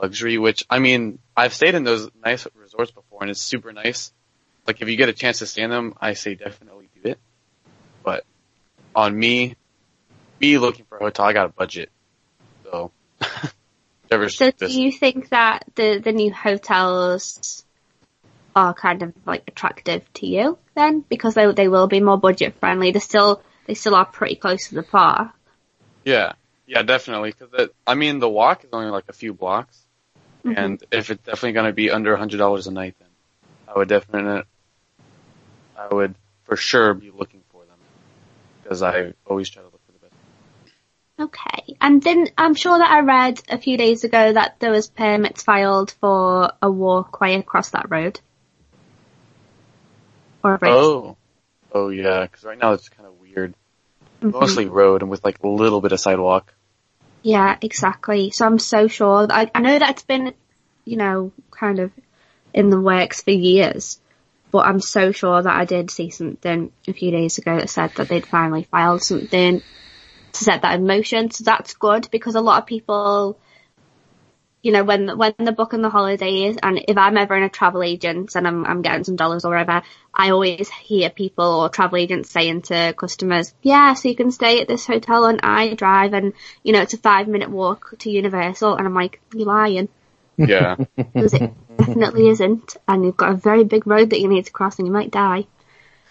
luxury, 0.00 0.38
which 0.38 0.64
I 0.70 0.78
mean, 0.78 1.18
I've 1.36 1.52
stayed 1.52 1.74
in 1.74 1.84
those 1.84 2.08
nice 2.24 2.46
resorts 2.54 2.92
before, 2.92 3.18
and 3.20 3.30
it's 3.30 3.42
super 3.42 3.74
nice. 3.74 4.10
Like 4.66 4.80
if 4.80 4.88
you 4.88 4.96
get 4.96 5.10
a 5.10 5.12
chance 5.12 5.40
to 5.40 5.46
stay 5.46 5.60
in 5.60 5.68
them, 5.68 5.94
I 6.00 6.14
say 6.14 6.34
definitely 6.34 6.88
do 6.94 7.10
it. 7.10 7.18
But 8.02 8.24
on 8.94 9.18
me, 9.18 9.56
me 10.42 10.58
looking 10.58 10.84
for 10.84 10.98
a 10.98 11.04
hotel, 11.04 11.24
I 11.24 11.32
got 11.32 11.46
a 11.46 11.52
budget, 11.52 11.90
so 12.64 12.90
so 14.28 14.50
do 14.50 14.66
you 14.66 14.92
think 14.92 15.30
that 15.30 15.64
the 15.76 15.98
the 15.98 16.12
new 16.12 16.32
hotels 16.32 17.64
are 18.54 18.74
kind 18.74 19.02
of 19.02 19.14
like 19.24 19.44
attractive 19.46 20.12
to 20.12 20.26
you 20.26 20.58
then 20.74 21.00
because 21.00 21.34
they 21.34 21.50
they 21.52 21.68
will 21.68 21.86
be 21.86 22.00
more 22.00 22.18
budget 22.18 22.54
friendly. 22.60 22.90
They 22.90 22.98
still 22.98 23.42
they 23.66 23.74
still 23.74 23.94
are 23.94 24.04
pretty 24.04 24.34
close 24.34 24.68
to 24.68 24.74
the 24.74 24.82
park. 24.82 25.30
Yeah, 26.04 26.32
yeah, 26.66 26.82
definitely. 26.82 27.32
Because 27.38 27.70
I 27.86 27.94
mean, 27.94 28.18
the 28.18 28.28
walk 28.28 28.64
is 28.64 28.70
only 28.72 28.90
like 28.90 29.08
a 29.08 29.12
few 29.12 29.32
blocks, 29.32 29.78
Mhm. 30.44 30.56
and 30.56 30.84
if 30.90 31.10
it's 31.10 31.22
definitely 31.22 31.52
going 31.52 31.66
to 31.66 31.72
be 31.72 31.90
under 31.90 32.12
a 32.12 32.18
hundred 32.18 32.38
dollars 32.38 32.66
a 32.66 32.72
night, 32.72 32.96
then 32.98 33.08
I 33.68 33.78
would 33.78 33.88
definitely, 33.88 34.42
I 35.76 35.94
would 35.94 36.14
for 36.44 36.56
sure 36.56 36.94
be 36.94 37.10
looking 37.10 37.42
for 37.50 37.64
them 37.64 37.78
because 38.62 38.82
I 38.82 39.14
always 39.24 39.48
try 39.48 39.62
to 39.62 39.68
look 39.68 39.80
for 39.86 39.92
the 39.92 39.98
best. 39.98 40.12
Okay. 41.18 41.76
And 41.80 42.02
then 42.02 42.28
I'm 42.36 42.54
sure 42.54 42.78
that 42.78 42.90
I 42.90 43.00
read 43.00 43.40
a 43.48 43.58
few 43.58 43.76
days 43.76 44.04
ago 44.04 44.32
that 44.32 44.58
there 44.60 44.70
was 44.70 44.88
permits 44.88 45.42
filed 45.42 45.92
for 46.00 46.52
a 46.60 46.70
walkway 46.70 47.34
across 47.34 47.70
that 47.70 47.90
road. 47.90 48.20
Or 50.42 50.54
a 50.54 50.58
bridge. 50.58 50.72
Oh, 50.72 51.16
oh 51.72 51.88
yeah. 51.90 52.22
Because 52.22 52.44
right 52.44 52.58
now 52.58 52.72
it's 52.72 52.88
kind 52.88 53.06
of 53.06 53.20
weird, 53.20 53.54
Mhm. 54.22 54.32
mostly 54.32 54.66
road 54.66 55.02
and 55.02 55.10
with 55.10 55.24
like 55.24 55.42
a 55.42 55.48
little 55.48 55.80
bit 55.80 55.92
of 55.92 56.00
sidewalk. 56.00 56.52
Yeah, 57.22 57.56
exactly. 57.60 58.30
So 58.30 58.46
I'm 58.46 58.58
so 58.58 58.88
sure. 58.88 59.26
I, 59.30 59.50
I 59.54 59.60
know 59.60 59.78
that 59.78 59.90
it's 59.90 60.02
been, 60.02 60.34
you 60.84 60.96
know, 60.96 61.32
kind 61.50 61.78
of 61.78 61.92
in 62.52 62.70
the 62.70 62.80
works 62.80 63.22
for 63.22 63.30
years, 63.30 64.00
but 64.50 64.66
I'm 64.66 64.80
so 64.80 65.12
sure 65.12 65.40
that 65.40 65.56
I 65.56 65.64
did 65.64 65.90
see 65.90 66.10
something 66.10 66.72
a 66.88 66.92
few 66.92 67.10
days 67.12 67.38
ago 67.38 67.56
that 67.56 67.70
said 67.70 67.92
that 67.94 68.08
they'd 68.08 68.26
finally 68.26 68.64
filed 68.64 69.02
something 69.02 69.62
to 70.32 70.44
set 70.44 70.62
that 70.62 70.78
in 70.78 70.86
motion. 70.86 71.30
So 71.30 71.44
that's 71.44 71.74
good 71.74 72.08
because 72.10 72.34
a 72.34 72.40
lot 72.40 72.60
of 72.60 72.66
people, 72.66 73.38
you 74.62 74.72
know, 74.72 74.84
when 74.84 75.16
when 75.18 75.34
they're 75.38 75.52
booking 75.52 75.82
the 75.82 75.90
holidays, 75.90 76.56
and 76.62 76.84
if 76.86 76.96
I'm 76.96 77.16
ever 77.16 77.36
in 77.36 77.42
a 77.42 77.48
travel 77.48 77.82
agent 77.82 78.34
and 78.34 78.46
I'm 78.46 78.64
I'm 78.64 78.82
getting 78.82 79.04
some 79.04 79.16
dollars 79.16 79.44
or 79.44 79.50
whatever, 79.50 79.82
I 80.14 80.30
always 80.30 80.70
hear 80.70 81.10
people 81.10 81.44
or 81.44 81.68
travel 81.68 81.98
agents 81.98 82.30
saying 82.30 82.62
to 82.62 82.94
customers, 82.96 83.54
"Yeah, 83.62 83.94
so 83.94 84.08
you 84.08 84.16
can 84.16 84.30
stay 84.30 84.60
at 84.60 84.68
this 84.68 84.86
hotel 84.86 85.24
on 85.24 85.40
I 85.42 85.74
Drive, 85.74 86.14
and 86.14 86.32
you 86.62 86.72
know 86.72 86.82
it's 86.82 86.94
a 86.94 86.98
five 86.98 87.28
minute 87.28 87.50
walk 87.50 87.94
to 88.00 88.10
Universal." 88.10 88.76
And 88.76 88.86
I'm 88.86 88.94
like, 88.94 89.20
"You're 89.34 89.46
lying." 89.46 89.88
Yeah, 90.36 90.76
Because 90.96 91.34
it 91.34 91.52
definitely 91.76 92.28
isn't, 92.28 92.76
and 92.88 93.04
you've 93.04 93.16
got 93.16 93.32
a 93.32 93.36
very 93.36 93.64
big 93.64 93.86
road 93.86 94.10
that 94.10 94.20
you 94.20 94.28
need 94.28 94.46
to 94.46 94.52
cross, 94.52 94.78
and 94.78 94.86
you 94.86 94.92
might 94.92 95.10
die. 95.10 95.46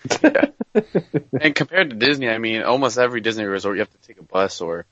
and 1.42 1.56
compared 1.56 1.90
to 1.90 1.96
Disney, 1.96 2.30
I 2.30 2.38
mean, 2.38 2.64
almost 2.64 2.98
every 2.98 3.22
Disney 3.22 3.46
resort 3.46 3.76
you 3.76 3.82
have 3.82 3.92
to 3.92 4.08
take 4.08 4.20
a 4.20 4.24
bus 4.24 4.62
or 4.62 4.86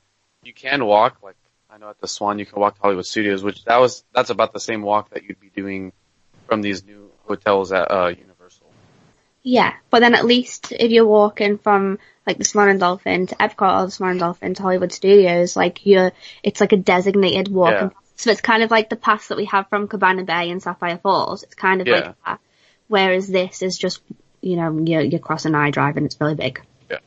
you 0.44 0.54
can 0.54 0.86
walk. 0.86 1.18
Like 1.24 1.36
I 1.70 1.78
know 1.78 1.90
at 1.90 2.00
the 2.00 2.08
Swan, 2.08 2.40
you 2.40 2.46
can 2.46 2.60
walk 2.60 2.76
to 2.76 2.82
Hollywood 2.82 3.06
Studios, 3.06 3.44
which 3.44 3.64
that 3.66 3.80
was 3.80 4.04
that's 4.14 4.30
about 4.30 4.54
the 4.54 4.60
same 4.60 4.82
walk 4.82 5.12
that 5.12 5.24
you'd 5.24 5.40
be 5.40 5.50
doing 5.50 5.94
from 6.48 6.62
these 6.62 6.84
new 6.84 7.12
hotels 7.26 7.72
at 7.72 7.92
uh, 7.92 8.08
Universal. 8.08 8.68
Yeah, 9.44 9.74
but 9.90 10.00
then 10.00 10.16
at 10.16 10.26
least 10.26 10.72
if 10.72 10.92
you're 10.92 11.08
walking 11.08 11.58
from 11.58 12.00
like 12.28 12.38
the 12.38 12.44
Swan 12.44 12.70
and 12.70 12.80
Dolphin 12.80 13.28
to 13.28 13.36
Epcot 13.36 13.82
or 13.82 13.86
the 13.86 13.92
Swan 13.92 14.12
and 14.12 14.20
Dolphin 14.20 14.54
to 14.56 14.62
Hollywood 14.62 14.92
Studios, 14.92 15.56
like 15.56 15.86
you're, 15.86 16.12
it's 16.44 16.60
like 16.60 16.74
a 16.74 16.78
designated 16.78 17.48
walking. 17.48 17.90
Yeah. 17.90 17.98
So 18.18 18.32
it's 18.32 18.42
kind 18.42 18.64
of 18.64 18.70
like 18.70 18.90
the 18.90 18.98
pass 18.98 19.30
that 19.30 19.38
we 19.38 19.46
have 19.46 19.70
from 19.70 19.88
Cabana 19.88 20.24
Bay 20.24 20.50
and 20.50 20.62
Sapphire 20.62 20.98
Falls. 20.98 21.44
It's 21.44 21.56
kind 21.56 21.80
of 21.82 21.88
Yeah. 21.88 21.94
like 21.96 22.16
that. 22.26 22.40
Whereas 22.88 23.28
this 23.28 23.62
is 23.62 23.78
just, 23.78 24.02
you 24.42 24.56
know, 24.56 24.84
you're, 24.86 25.02
you're 25.02 25.20
crossing 25.20 25.56
I 25.56 25.72
Drive 25.72 25.98
and 25.98 26.06
it's 26.06 26.20
really 26.20 26.36
big. 26.36 26.62
Yeah. 26.90 27.00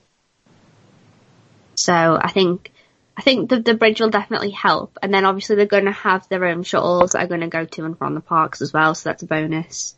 So 1.75 2.19
I 2.21 2.31
think, 2.31 2.73
I 3.17 3.23
think 3.23 3.51
the, 3.51 3.61
the 3.61 3.75
bridge 3.75 4.01
will 4.01 4.11
definitely 4.11 4.51
help. 4.51 4.99
And 5.03 5.13
then 5.13 5.25
obviously 5.25 5.57
they're 5.57 5.67
going 5.67 5.87
to 5.87 5.93
have 5.93 6.29
their 6.29 6.45
own 6.45 6.63
shuttles 6.63 7.13
that 7.13 7.25
are 7.25 7.29
going 7.29 7.41
to 7.41 7.49
go 7.49 7.65
to 7.65 7.85
and 7.85 7.97
from 7.97 8.15
the 8.15 8.21
parks 8.21 8.63
as 8.63 8.73
well. 8.73 8.95
So 8.95 9.11
that's 9.11 9.23
a 9.23 9.27
bonus. 9.27 9.95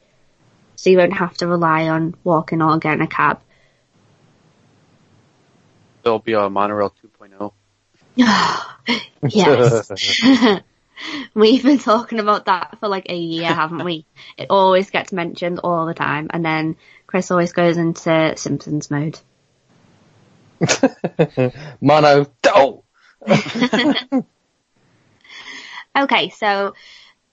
So 0.76 0.90
you 0.90 0.98
won't 0.98 1.14
have 1.14 1.36
to 1.38 1.46
rely 1.46 1.88
on 1.88 2.14
walking 2.24 2.62
or 2.62 2.78
getting 2.78 3.02
a 3.02 3.06
cab. 3.06 3.40
There'll 6.02 6.18
be 6.18 6.34
a 6.34 6.50
monorail 6.50 6.92
oh. 7.04 7.08
2.0. 7.22 7.52
yes. 8.16 10.62
We've 11.34 11.62
been 11.62 11.78
talking 11.78 12.20
about 12.20 12.46
that 12.46 12.78
for 12.78 12.88
like 12.88 13.06
a 13.08 13.16
year, 13.16 13.52
haven't 13.52 13.84
we? 13.84 14.06
It 14.36 14.48
always 14.50 14.90
gets 14.90 15.12
mentioned 15.12 15.60
all 15.62 15.86
the 15.86 15.94
time, 15.94 16.26
and 16.30 16.44
then 16.44 16.74
Chris 17.14 17.30
always 17.30 17.52
goes 17.52 17.76
into 17.76 18.36
Simpsons 18.36 18.90
mode. 18.90 19.20
Mono. 21.80 22.26
Oh! 22.48 22.82
Okay, 25.96 26.30
so 26.30 26.74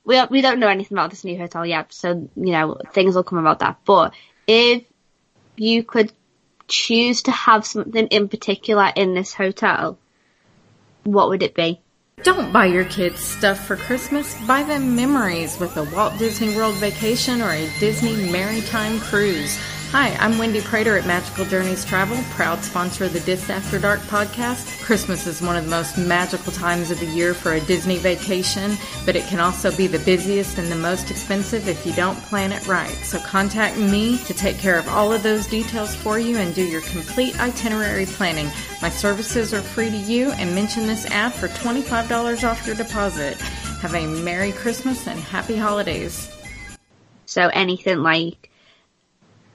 we 0.03 0.23
we 0.25 0.41
don't 0.41 0.59
know 0.59 0.67
anything 0.67 0.95
about 0.95 1.09
this 1.09 1.23
new 1.23 1.35
hotel 1.35 1.65
yet, 1.65 1.91
so 1.91 2.29
you 2.35 2.51
know 2.51 2.77
things 2.93 3.15
will 3.15 3.23
come 3.23 3.39
about 3.39 3.57
that. 3.57 3.79
But 3.83 4.13
if 4.45 4.83
you 5.55 5.83
could 5.83 6.13
choose 6.67 7.23
to 7.23 7.31
have 7.31 7.65
something 7.65 8.05
in 8.05 8.29
particular 8.29 8.91
in 8.95 9.15
this 9.15 9.33
hotel, 9.33 9.97
what 11.05 11.29
would 11.29 11.41
it 11.41 11.55
be? 11.55 11.81
Don't 12.23 12.53
buy 12.53 12.67
your 12.67 12.85
kids 12.85 13.19
stuff 13.19 13.65
for 13.65 13.75
Christmas. 13.75 14.39
Buy 14.45 14.61
them 14.61 14.95
memories 14.95 15.59
with 15.59 15.75
a 15.77 15.83
Walt 15.85 16.19
Disney 16.19 16.55
World 16.55 16.75
vacation 16.75 17.41
or 17.41 17.49
a 17.49 17.67
Disney 17.79 18.31
Maritime 18.31 18.99
cruise. 18.99 19.59
Hi, 19.91 20.15
I'm 20.21 20.37
Wendy 20.37 20.61
Prater 20.61 20.97
at 20.97 21.05
Magical 21.05 21.43
Journeys 21.43 21.83
Travel, 21.83 22.15
proud 22.29 22.63
sponsor 22.63 23.03
of 23.03 23.11
the 23.11 23.19
Dis 23.19 23.49
After 23.49 23.77
Dark 23.77 23.99
podcast. 23.99 24.81
Christmas 24.81 25.27
is 25.27 25.41
one 25.41 25.57
of 25.57 25.65
the 25.65 25.69
most 25.69 25.97
magical 25.97 26.53
times 26.53 26.91
of 26.91 26.99
the 27.01 27.07
year 27.07 27.33
for 27.33 27.51
a 27.51 27.59
Disney 27.59 27.97
vacation, 27.97 28.77
but 29.05 29.17
it 29.17 29.25
can 29.25 29.41
also 29.41 29.69
be 29.75 29.87
the 29.87 29.99
busiest 29.99 30.57
and 30.57 30.71
the 30.71 30.77
most 30.77 31.11
expensive 31.11 31.67
if 31.67 31.85
you 31.85 31.91
don't 31.91 32.15
plan 32.23 32.53
it 32.53 32.65
right. 32.67 32.95
So 33.03 33.19
contact 33.19 33.75
me 33.75 34.17
to 34.19 34.33
take 34.33 34.57
care 34.57 34.79
of 34.79 34.87
all 34.87 35.11
of 35.11 35.23
those 35.23 35.45
details 35.45 35.93
for 35.93 36.17
you 36.17 36.37
and 36.37 36.55
do 36.55 36.63
your 36.63 36.83
complete 36.83 37.37
itinerary 37.41 38.05
planning. 38.05 38.49
My 38.81 38.89
services 38.89 39.53
are 39.53 39.59
free 39.59 39.89
to 39.89 39.97
you 39.97 40.31
and 40.31 40.55
mention 40.55 40.87
this 40.87 41.05
ad 41.07 41.33
for 41.33 41.49
$25 41.49 42.49
off 42.49 42.65
your 42.65 42.77
deposit. 42.77 43.37
Have 43.81 43.93
a 43.93 44.07
Merry 44.07 44.53
Christmas 44.53 45.05
and 45.05 45.19
Happy 45.19 45.57
Holidays. 45.57 46.33
So 47.25 47.49
anything 47.49 48.03
like 48.03 48.50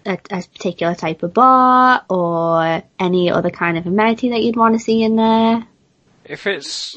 a, 0.07 0.19
a 0.31 0.43
particular 0.43 0.95
type 0.95 1.23
of 1.23 1.35
bar 1.35 2.05
or 2.09 2.83
any 2.99 3.31
other 3.31 3.51
kind 3.51 3.77
of 3.77 3.87
amenity 3.87 4.31
that 4.31 4.43
you'd 4.43 4.57
want 4.57 4.75
to 4.75 4.79
see 4.79 5.03
in 5.03 5.17
there. 5.17 5.67
If 6.25 6.47
it's, 6.47 6.97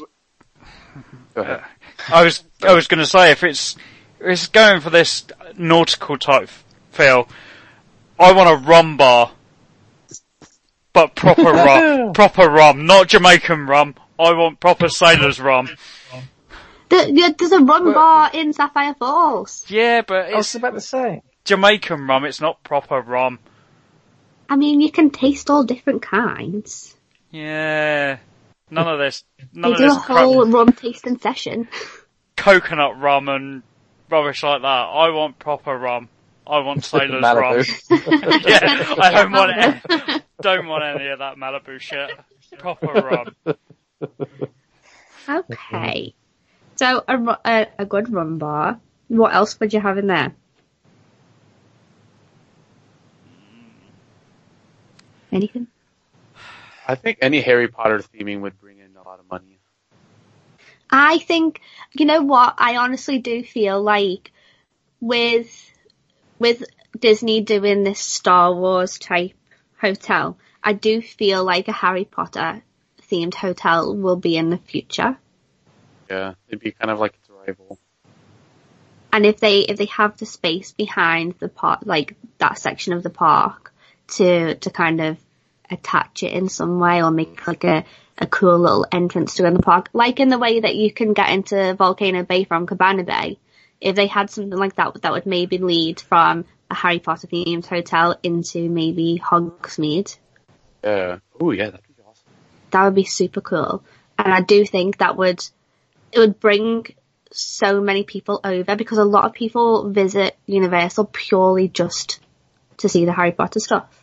Go 1.34 1.42
ahead. 1.42 1.62
I 2.08 2.24
was, 2.24 2.44
I 2.62 2.72
was 2.72 2.86
going 2.86 2.98
to 2.98 3.06
say, 3.06 3.30
if 3.30 3.44
it's, 3.44 3.76
if 4.20 4.26
it's 4.26 4.46
going 4.48 4.80
for 4.80 4.90
this 4.90 5.24
nautical 5.56 6.18
type 6.18 6.48
feel, 6.90 7.28
I 8.18 8.32
want 8.32 8.50
a 8.50 8.66
rum 8.66 8.96
bar, 8.96 9.32
but 10.92 11.14
proper 11.14 11.42
rum, 11.42 12.12
proper 12.14 12.48
rum, 12.48 12.86
not 12.86 13.08
Jamaican 13.08 13.66
rum. 13.66 13.94
I 14.18 14.32
want 14.32 14.60
proper 14.60 14.88
sailor's 14.88 15.40
rum. 15.40 15.70
There, 16.90 17.32
there's 17.32 17.52
a 17.52 17.60
rum 17.60 17.94
bar 17.94 18.30
in 18.34 18.52
Sapphire 18.52 18.94
Falls. 18.94 19.64
Yeah, 19.68 20.02
but 20.02 20.26
I 20.26 20.36
was 20.36 20.46
it's 20.46 20.54
about 20.56 20.74
to 20.74 20.80
say. 20.80 21.22
Jamaican 21.50 22.06
rum. 22.06 22.24
It's 22.24 22.40
not 22.40 22.62
proper 22.62 23.00
rum. 23.00 23.40
I 24.48 24.54
mean, 24.54 24.80
you 24.80 24.92
can 24.92 25.10
taste 25.10 25.50
all 25.50 25.64
different 25.64 26.00
kinds. 26.00 26.94
Yeah, 27.32 28.18
none 28.70 28.86
of 28.88 28.98
this, 29.00 29.24
none 29.52 29.70
They 29.70 29.72
of 29.74 29.78
do 29.78 29.84
this 29.84 29.96
a 29.96 29.98
whole 29.98 30.42
crap- 30.44 30.54
rum 30.54 30.72
tasting 30.72 31.18
session. 31.18 31.66
coconut 32.36 32.98
rum 33.00 33.28
and 33.28 33.62
rubbish 34.08 34.42
like 34.44 34.62
that. 34.62 34.66
I 34.68 35.10
want 35.10 35.38
proper 35.40 35.76
rum. 35.76 36.08
I 36.46 36.60
want 36.60 36.84
sailor's 36.90 37.22
rum. 37.22 37.64
Yeah, 38.46 38.94
I 38.98 39.10
don't 39.12 39.32
want 39.32 39.52
any, 39.56 40.20
don't 40.40 40.66
want 40.68 40.84
any 40.84 41.08
of 41.08 41.18
that 41.18 41.34
Malibu 41.36 41.80
shit. 41.80 42.10
Proper 42.58 42.92
rum. 42.92 43.56
Okay. 45.28 46.14
So 46.76 47.04
a, 47.06 47.38
a, 47.44 47.66
a 47.80 47.84
good 47.86 48.12
rum 48.12 48.38
bar. 48.38 48.80
What 49.08 49.34
else 49.34 49.58
would 49.60 49.72
you 49.72 49.80
have 49.80 49.98
in 49.98 50.06
there? 50.06 50.32
Anything? 55.32 55.66
I 56.86 56.94
think 56.94 57.18
any 57.20 57.40
Harry 57.40 57.68
Potter 57.68 58.00
theming 58.00 58.40
would 58.40 58.58
bring 58.58 58.78
in 58.78 58.96
a 58.96 59.02
lot 59.02 59.20
of 59.20 59.28
money. 59.30 59.58
I 60.90 61.18
think 61.18 61.60
you 61.92 62.04
know 62.04 62.22
what 62.22 62.54
I 62.58 62.76
honestly 62.76 63.18
do 63.18 63.44
feel 63.44 63.80
like 63.80 64.32
with 65.00 65.72
with 66.38 66.64
Disney 66.98 67.42
doing 67.42 67.84
this 67.84 68.00
Star 68.00 68.52
Wars 68.52 68.98
type 68.98 69.34
hotel, 69.80 70.36
I 70.62 70.72
do 70.72 71.00
feel 71.00 71.44
like 71.44 71.68
a 71.68 71.72
Harry 71.72 72.04
Potter 72.04 72.62
themed 73.10 73.34
hotel 73.34 73.96
will 73.96 74.16
be 74.16 74.36
in 74.36 74.50
the 74.50 74.58
future. 74.58 75.16
Yeah, 76.08 76.34
it'd 76.48 76.60
be 76.60 76.72
kind 76.72 76.90
of 76.90 76.98
like 76.98 77.14
its 77.14 77.30
rival. 77.30 77.78
And 79.12 79.26
if 79.26 79.38
they 79.40 79.60
if 79.60 79.76
they 79.76 79.86
have 79.86 80.16
the 80.16 80.26
space 80.26 80.72
behind 80.72 81.34
the 81.38 81.48
park, 81.48 81.80
like 81.84 82.16
that 82.38 82.58
section 82.58 82.92
of 82.92 83.02
the 83.02 83.10
park, 83.10 83.69
to 84.10 84.54
to 84.56 84.70
kind 84.70 85.00
of 85.00 85.18
attach 85.70 86.22
it 86.22 86.32
in 86.32 86.48
some 86.48 86.78
way 86.78 87.02
or 87.02 87.10
make 87.10 87.46
like 87.46 87.64
a 87.64 87.84
a 88.20 88.26
cool 88.26 88.58
little 88.58 88.86
entrance 88.92 89.36
to 89.36 89.46
in 89.46 89.54
the 89.54 89.62
park, 89.62 89.88
like 89.92 90.20
in 90.20 90.28
the 90.28 90.38
way 90.38 90.60
that 90.60 90.74
you 90.74 90.92
can 90.92 91.14
get 91.14 91.30
into 91.30 91.74
Volcano 91.74 92.22
Bay 92.22 92.44
from 92.44 92.66
Cabana 92.66 93.02
Bay. 93.02 93.38
If 93.80 93.96
they 93.96 94.06
had 94.06 94.28
something 94.28 94.58
like 94.58 94.76
that, 94.76 95.00
that 95.00 95.12
would 95.12 95.24
maybe 95.24 95.56
lead 95.56 96.00
from 96.00 96.44
a 96.70 96.74
Harry 96.74 96.98
Potter 96.98 97.26
themed 97.26 97.64
hotel 97.64 98.18
into 98.22 98.68
maybe 98.68 99.20
Hogsmeade. 99.24 100.18
Uh, 100.84 100.88
yeah. 100.90 101.18
Oh 101.40 101.50
yeah, 101.52 101.70
that'd 101.70 101.86
be 101.96 102.02
awesome. 102.06 102.24
That 102.70 102.84
would 102.84 102.94
be 102.94 103.04
super 103.04 103.40
cool. 103.40 103.82
And 104.18 104.34
I 104.34 104.42
do 104.42 104.66
think 104.66 104.98
that 104.98 105.16
would, 105.16 105.42
it 106.12 106.18
would 106.18 106.38
bring 106.38 106.86
so 107.32 107.80
many 107.80 108.02
people 108.02 108.40
over 108.44 108.76
because 108.76 108.98
a 108.98 109.04
lot 109.04 109.24
of 109.24 109.32
people 109.32 109.90
visit 109.90 110.36
Universal 110.44 111.06
purely 111.06 111.68
just 111.68 112.20
to 112.78 112.88
see 112.88 113.06
the 113.06 113.12
Harry 113.12 113.32
Potter 113.32 113.60
stuff. 113.60 113.99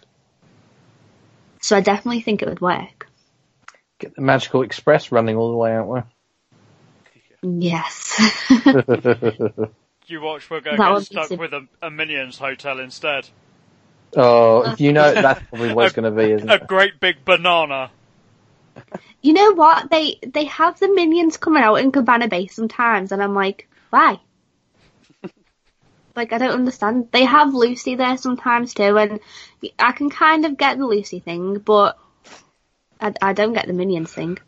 So 1.61 1.75
I 1.77 1.81
definitely 1.81 2.21
think 2.21 2.41
it 2.41 2.47
would 2.49 2.61
work. 2.61 3.07
Get 3.99 4.15
the 4.15 4.21
Magical 4.21 4.61
Express 4.61 5.11
running 5.11 5.35
all 5.37 5.51
the 5.51 5.57
way 5.57 5.73
out 5.75 5.91
there. 5.91 6.05
Yes. 7.41 8.19
You 10.09 10.21
watch, 10.21 10.49
we're 10.49 10.61
going 10.61 10.77
to 10.77 10.83
get 10.83 10.99
be 10.99 11.03
stuck 11.03 11.29
with 11.37 11.53
a, 11.53 11.67
a 11.81 11.89
Minions 11.91 12.37
hotel 12.37 12.79
instead. 12.79 13.27
oh, 14.15 14.73
you 14.77 14.93
know 14.93 15.13
that's 15.13 15.41
probably 15.49 15.73
what 15.73 15.87
it's 15.87 15.95
going 15.95 16.09
to 16.15 16.23
be, 16.23 16.31
isn't 16.31 16.49
A 16.49 16.55
it? 16.55 16.67
great 16.67 16.99
big 17.01 17.25
banana. 17.25 17.91
you 19.21 19.33
know 19.33 19.53
what? 19.53 19.89
They 19.89 20.17
they 20.25 20.45
have 20.45 20.79
the 20.79 20.87
minions 20.93 21.35
coming 21.37 21.61
out 21.61 21.75
in 21.75 21.91
Cabana 21.91 22.27
Bay 22.29 22.47
sometimes, 22.47 23.11
and 23.11 23.21
I'm 23.21 23.33
like, 23.33 23.67
why? 23.89 24.19
Like 26.17 26.33
I 26.33 26.39
don't 26.39 26.51
understand. 26.51 27.09
They 27.11 27.23
have 27.23 27.53
Lucy 27.53 27.95
there 27.95 28.17
sometimes 28.17 28.73
too, 28.73 28.97
and 28.97 29.19
I 29.79 29.91
can 29.91 30.09
kind 30.09 30.45
of 30.45 30.57
get 30.57 30.77
the 30.77 30.85
Lucy 30.85 31.19
thing, 31.19 31.59
but 31.59 31.97
I, 32.99 33.13
I 33.21 33.33
don't 33.33 33.53
get 33.53 33.67
the 33.67 33.73
minions 33.73 34.11
thing. 34.11 34.39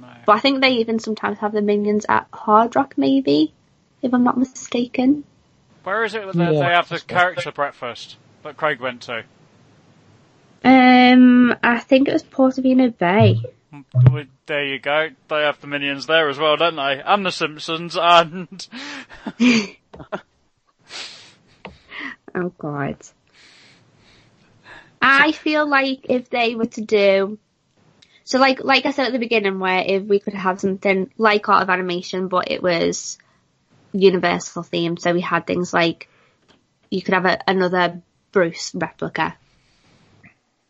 No. 0.00 0.08
But 0.26 0.36
I 0.36 0.40
think 0.40 0.60
they 0.60 0.74
even 0.74 0.98
sometimes 0.98 1.38
have 1.38 1.52
the 1.52 1.62
minions 1.62 2.04
at 2.08 2.28
Hard 2.32 2.76
Rock, 2.76 2.94
maybe, 2.96 3.54
if 4.02 4.12
I'm 4.12 4.22
not 4.22 4.38
mistaken. 4.38 5.24
Where 5.82 6.04
is 6.04 6.14
it 6.14 6.26
that 6.26 6.36
they, 6.36 6.44
Yeah. 6.52 6.68
they 6.68 6.74
have 6.74 6.88
the 6.90 7.00
character 7.00 7.50
breakfast 7.50 8.16
that 8.42 8.58
Craig 8.58 8.80
went 8.80 9.02
to? 9.02 9.24
Um, 10.62 11.54
I 11.62 11.80
think 11.80 12.08
it 12.08 12.12
was 12.12 12.22
Portofino 12.22 12.96
Bay. 12.96 13.42
There 14.46 14.64
you 14.64 14.78
go. 14.78 15.08
They 15.28 15.42
have 15.42 15.60
the 15.60 15.66
Minions 15.66 16.06
there 16.06 16.28
as 16.28 16.38
well, 16.38 16.56
don't 16.56 16.76
they? 16.76 17.02
And 17.04 17.24
the 17.26 17.32
Simpsons 17.32 17.96
and... 17.96 18.68
Oh 22.36 22.52
god. 22.58 22.96
I 25.00 25.32
feel 25.32 25.68
like 25.68 26.06
if 26.08 26.30
they 26.30 26.56
were 26.56 26.66
to 26.66 26.80
do 26.80 27.38
so 28.24 28.38
like 28.38 28.64
like 28.64 28.86
I 28.86 28.90
said 28.90 29.06
at 29.06 29.12
the 29.12 29.18
beginning 29.18 29.60
where 29.60 29.84
if 29.86 30.02
we 30.02 30.18
could 30.18 30.34
have 30.34 30.60
something 30.60 31.10
like 31.16 31.48
Art 31.48 31.62
of 31.62 31.70
Animation 31.70 32.28
but 32.28 32.50
it 32.50 32.62
was 32.62 33.18
universal 33.92 34.64
themed, 34.64 35.00
so 35.00 35.12
we 35.12 35.20
had 35.20 35.46
things 35.46 35.72
like 35.72 36.08
you 36.90 37.02
could 37.02 37.14
have 37.14 37.26
a, 37.26 37.38
another 37.46 38.02
Bruce 38.32 38.74
replica 38.74 39.36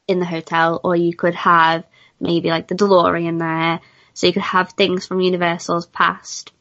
in 0.06 0.18
the 0.18 0.26
hotel 0.26 0.80
or 0.84 0.94
you 0.94 1.14
could 1.14 1.34
have 1.34 1.84
maybe 2.20 2.50
like 2.50 2.68
the 2.68 2.74
DeLorean 2.74 3.38
there. 3.38 3.80
So 4.12 4.26
you 4.26 4.32
could 4.32 4.42
have 4.42 4.72
things 4.72 5.06
from 5.06 5.20
Universal's 5.20 5.86
past 5.86 6.52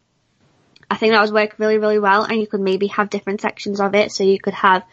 I 0.94 0.96
think 0.96 1.14
that 1.14 1.22
would 1.24 1.34
work 1.34 1.56
really, 1.58 1.80
really 1.80 1.98
well, 1.98 2.24
and 2.24 2.40
you 2.40 2.46
could 2.46 2.62
maybe 2.62 2.86
have 2.86 3.10
different 3.10 3.42
sections 3.42 3.80
of 3.80 3.96
it. 3.96 4.12
So 4.12 4.24
you 4.24 4.40
could 4.40 4.54
have 4.54 4.84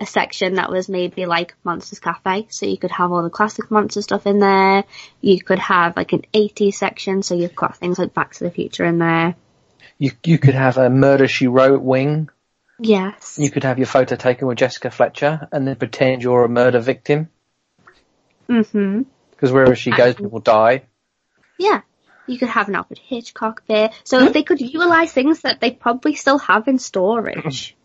a 0.00 0.06
section 0.06 0.54
that 0.54 0.70
was 0.70 0.88
maybe 0.88 1.26
like 1.26 1.54
Monsters 1.64 1.98
Cafe, 1.98 2.46
so 2.48 2.64
you 2.64 2.78
could 2.78 2.90
have 2.90 3.12
all 3.12 3.22
the 3.22 3.28
classic 3.28 3.70
monster 3.70 4.00
stuff 4.00 4.26
in 4.26 4.38
there. 4.38 4.84
You 5.20 5.38
could 5.42 5.58
have 5.58 5.98
like 5.98 6.14
an 6.14 6.22
80s 6.32 6.76
section, 6.76 7.22
so 7.22 7.34
you've 7.34 7.54
got 7.54 7.76
things 7.76 7.98
like 7.98 8.14
Back 8.14 8.32
to 8.36 8.44
the 8.44 8.50
Future 8.50 8.86
in 8.86 8.96
there. 8.96 9.34
You 9.98 10.12
you 10.24 10.38
could 10.38 10.54
have 10.54 10.78
a 10.78 10.88
Murder 10.88 11.28
She 11.28 11.46
Wrote 11.46 11.82
wing. 11.82 12.30
Yes. 12.78 13.38
You 13.38 13.50
could 13.50 13.64
have 13.64 13.76
your 13.76 13.86
photo 13.86 14.16
taken 14.16 14.48
with 14.48 14.56
Jessica 14.56 14.90
Fletcher, 14.90 15.46
and 15.52 15.68
then 15.68 15.76
pretend 15.76 16.22
you're 16.22 16.46
a 16.46 16.48
murder 16.48 16.80
victim. 16.80 17.28
Mm-hmm. 18.48 19.02
Because 19.30 19.52
wherever 19.52 19.76
she 19.76 19.90
goes, 19.90 20.14
people 20.14 20.40
die. 20.40 20.84
Yeah. 21.58 21.82
You 22.26 22.38
could 22.38 22.48
have 22.48 22.68
an 22.68 22.74
Alfred 22.74 22.98
Hitchcock 22.98 23.62
there. 23.66 23.90
So 24.04 24.26
hmm? 24.26 24.32
they 24.32 24.42
could 24.42 24.60
utilize 24.60 25.12
things 25.12 25.42
that 25.42 25.60
they 25.60 25.70
probably 25.70 26.14
still 26.14 26.38
have 26.38 26.68
in 26.68 26.78
storage. 26.78 27.76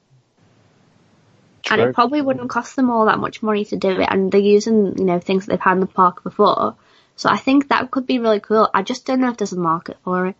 Hmm. 1.65 1.73
and 1.73 1.81
it 1.81 1.93
probably 1.93 2.21
wouldn't 2.21 2.49
cost 2.49 2.75
them 2.75 2.89
all 2.89 3.05
that 3.05 3.19
much 3.19 3.43
money 3.43 3.65
to 3.65 3.75
do 3.75 3.89
it. 3.89 4.07
And 4.09 4.31
they're 4.31 4.39
using, 4.39 4.97
you 4.97 5.05
know, 5.05 5.19
things 5.19 5.45
that 5.45 5.51
they've 5.51 5.59
had 5.59 5.73
in 5.73 5.81
the 5.81 5.87
park 5.87 6.23
before. 6.23 6.75
So 7.15 7.29
I 7.29 7.37
think 7.37 7.67
that 7.67 7.91
could 7.91 8.07
be 8.07 8.19
really 8.19 8.39
cool. 8.39 8.69
I 8.73 8.81
just 8.81 9.05
don't 9.05 9.19
know 9.19 9.29
if 9.29 9.37
there's 9.37 9.51
a 9.51 9.59
market 9.59 9.97
for 10.03 10.27
it. 10.27 10.35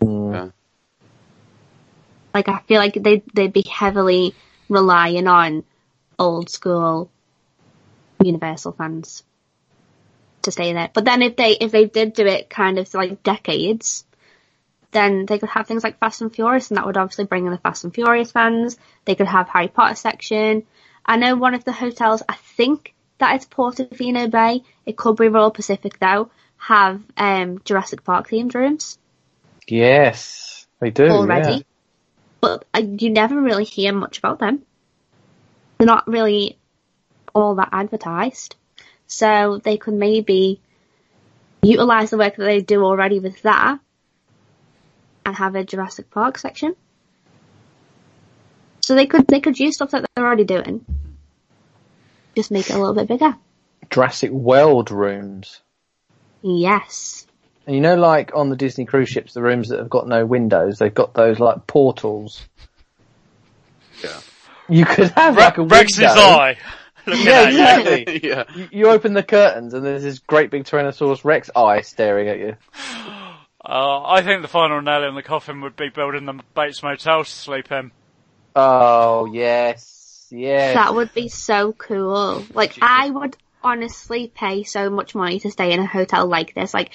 Hmm. 0.00 0.32
Yeah. 0.32 0.48
Like 2.32 2.48
I 2.48 2.60
feel 2.60 2.78
like 2.78 2.94
they 2.94 3.22
they'd 3.34 3.52
be 3.52 3.64
heavily 3.68 4.34
relying 4.68 5.26
on 5.26 5.64
old 6.18 6.48
school 6.48 7.10
Universal 8.22 8.72
fans 8.72 9.24
to 10.42 10.52
stay 10.52 10.72
there. 10.72 10.90
But 10.92 11.04
then 11.04 11.22
if 11.22 11.36
they 11.36 11.52
if 11.52 11.70
they 11.70 11.86
did 11.86 12.12
do 12.14 12.26
it 12.26 12.50
kind 12.50 12.78
of 12.78 12.92
like 12.94 13.22
decades, 13.22 14.04
then 14.90 15.26
they 15.26 15.38
could 15.38 15.48
have 15.50 15.66
things 15.66 15.84
like 15.84 15.98
Fast 15.98 16.20
and 16.20 16.34
Furious, 16.34 16.70
and 16.70 16.78
that 16.78 16.86
would 16.86 16.96
obviously 16.96 17.24
bring 17.24 17.46
in 17.46 17.52
the 17.52 17.58
Fast 17.58 17.84
and 17.84 17.94
Furious 17.94 18.32
fans. 18.32 18.78
They 19.04 19.14
could 19.14 19.26
have 19.26 19.48
Harry 19.48 19.68
Potter 19.68 19.94
section. 19.94 20.64
I 21.04 21.16
know 21.16 21.34
one 21.36 21.54
of 21.54 21.64
the 21.64 21.72
hotels, 21.72 22.22
I 22.28 22.34
think 22.34 22.94
that 23.18 23.34
it's 23.36 23.46
Portofino 23.46 24.30
Bay. 24.30 24.62
It 24.86 24.96
could 24.96 25.16
be 25.16 25.28
Royal 25.28 25.50
Pacific 25.50 25.98
though. 25.98 26.30
Have 26.58 27.02
um, 27.16 27.60
Jurassic 27.64 28.04
Park 28.04 28.28
themed 28.28 28.54
rooms 28.54 28.98
Yes, 29.66 30.66
they 30.80 30.90
do. 30.90 31.08
already, 31.08 31.52
yeah. 31.52 31.62
but 32.40 32.64
uh, 32.74 32.82
you 32.82 33.10
never 33.10 33.40
really 33.40 33.64
hear 33.64 33.92
much 33.92 34.18
about 34.18 34.38
them. 34.38 34.62
They're 35.78 35.86
not 35.86 36.06
really 36.06 36.58
all 37.34 37.54
that 37.56 37.70
advertised, 37.72 38.56
so 39.12 39.60
they 39.62 39.76
could 39.76 39.94
maybe 39.94 40.60
utilize 41.62 42.10
the 42.10 42.18
work 42.18 42.36
that 42.36 42.44
they 42.44 42.60
do 42.60 42.82
already 42.82 43.18
with 43.20 43.40
that 43.42 43.78
and 45.24 45.36
have 45.36 45.54
a 45.54 45.64
Jurassic 45.64 46.10
Park 46.10 46.38
section. 46.38 46.74
So 48.80 48.94
they 48.94 49.06
could 49.06 49.26
they 49.28 49.40
could 49.40 49.58
use 49.58 49.76
stuff 49.76 49.90
that 49.92 50.04
they're 50.14 50.26
already 50.26 50.44
doing, 50.44 50.84
just 52.34 52.50
make 52.50 52.68
it 52.68 52.74
a 52.74 52.78
little 52.78 52.94
bit 52.94 53.06
bigger. 53.06 53.36
Jurassic 53.90 54.30
World 54.30 54.90
rooms. 54.90 55.60
Yes. 56.42 57.26
And 57.66 57.76
you 57.76 57.80
know, 57.80 57.94
like 57.94 58.32
on 58.34 58.50
the 58.50 58.56
Disney 58.56 58.84
cruise 58.86 59.08
ships, 59.08 59.34
the 59.34 59.42
rooms 59.42 59.68
that 59.68 59.78
have 59.78 59.90
got 59.90 60.08
no 60.08 60.26
windows, 60.26 60.78
they've 60.78 60.92
got 60.92 61.14
those 61.14 61.38
like 61.38 61.66
portals. 61.68 62.44
Yeah. 64.02 64.18
You 64.68 64.84
could 64.84 65.10
have 65.10 65.36
Re- 65.36 65.44
like 65.44 65.58
a 65.58 65.62
Rex's 65.62 65.98
window. 65.98 66.14
eye. 66.20 66.58
Looking 67.06 67.26
Yeah, 67.26 67.48
you. 67.48 67.48
exactly. 67.48 68.20
yeah. 68.24 68.44
You, 68.54 68.68
you 68.70 68.88
open 68.88 69.14
the 69.14 69.22
curtains 69.22 69.74
and 69.74 69.84
there's 69.84 70.02
this 70.02 70.18
great 70.20 70.50
big 70.50 70.64
Tyrannosaurus 70.64 71.24
Rex 71.24 71.50
eye 71.56 71.80
staring 71.82 72.28
at 72.28 72.38
you. 72.38 72.56
Uh, 73.64 74.02
I 74.04 74.22
think 74.22 74.42
the 74.42 74.48
final 74.48 74.82
nail 74.82 75.04
in 75.04 75.14
the 75.14 75.22
coffin 75.22 75.60
would 75.60 75.76
be 75.76 75.88
building 75.88 76.24
the 76.26 76.40
Bates 76.52 76.82
Motel 76.82 77.22
to 77.22 77.30
sleep 77.30 77.70
in. 77.70 77.92
Oh 78.56 79.26
yes, 79.26 80.26
yes. 80.30 80.74
That 80.74 80.94
would 80.94 81.12
be 81.12 81.28
so 81.28 81.72
cool. 81.72 82.44
Like, 82.52 82.76
I 82.82 83.08
would 83.10 83.36
honestly 83.62 84.28
pay 84.34 84.64
so 84.64 84.90
much 84.90 85.14
money 85.14 85.38
to 85.40 85.50
stay 85.50 85.72
in 85.72 85.80
a 85.80 85.86
hotel 85.86 86.26
like 86.26 86.54
this. 86.54 86.74
Like, 86.74 86.92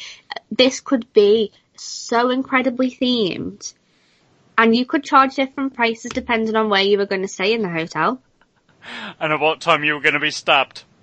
this 0.52 0.82
could 0.82 1.12
be 1.14 1.54
so 1.76 2.30
incredibly 2.30 2.92
themed 2.92 3.74
And 4.58 4.76
you 4.76 4.86
could 4.86 5.04
charge 5.04 5.36
different 5.36 5.74
prices 5.76 6.12
depending 6.14 6.56
on 6.56 6.70
where 6.70 6.84
you 6.84 6.98
were 6.98 7.06
going 7.06 7.22
to 7.24 7.28
stay 7.28 7.54
in 7.54 7.62
the 7.62 7.70
hotel. 7.70 8.22
And 9.20 9.34
at 9.34 9.40
what 9.40 9.60
time 9.62 9.84
you 9.84 9.94
were 9.96 10.02
going 10.02 10.14
to 10.14 10.20
be 10.20 10.32
stabbed. 10.32 10.84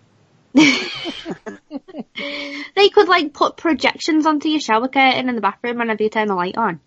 They 2.76 2.88
could 2.90 3.08
like 3.08 3.32
put 3.32 3.56
projections 3.56 4.26
onto 4.26 4.48
your 4.48 4.60
shower 4.60 4.88
curtain 4.88 5.28
in 5.28 5.34
the 5.34 5.40
bathroom 5.40 5.78
whenever 5.78 6.02
you 6.02 6.08
turn 6.10 6.28
the 6.28 6.34
light 6.34 6.56
on. 6.56 6.80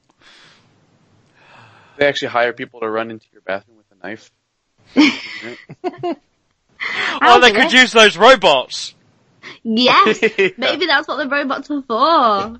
They 1.97 2.07
actually 2.07 2.29
hire 2.29 2.53
people 2.53 2.79
to 2.81 2.89
run 2.89 3.11
into 3.11 3.25
your 3.31 3.41
bathroom 3.41 3.77
with 3.77 3.85
a 3.91 4.07
knife. 4.07 4.31
Oh, 7.21 7.39
they 7.41 7.51
could 7.51 7.65
it. 7.65 7.73
use 7.73 7.91
those 7.91 8.15
robots. 8.17 8.93
Yes, 9.63 10.19
Yeah. 10.21 10.49
maybe 10.57 10.85
that's 10.85 11.07
what 11.07 11.17
the 11.17 11.27
robots 11.27 11.69
were 11.69 11.81
for. 11.81 12.59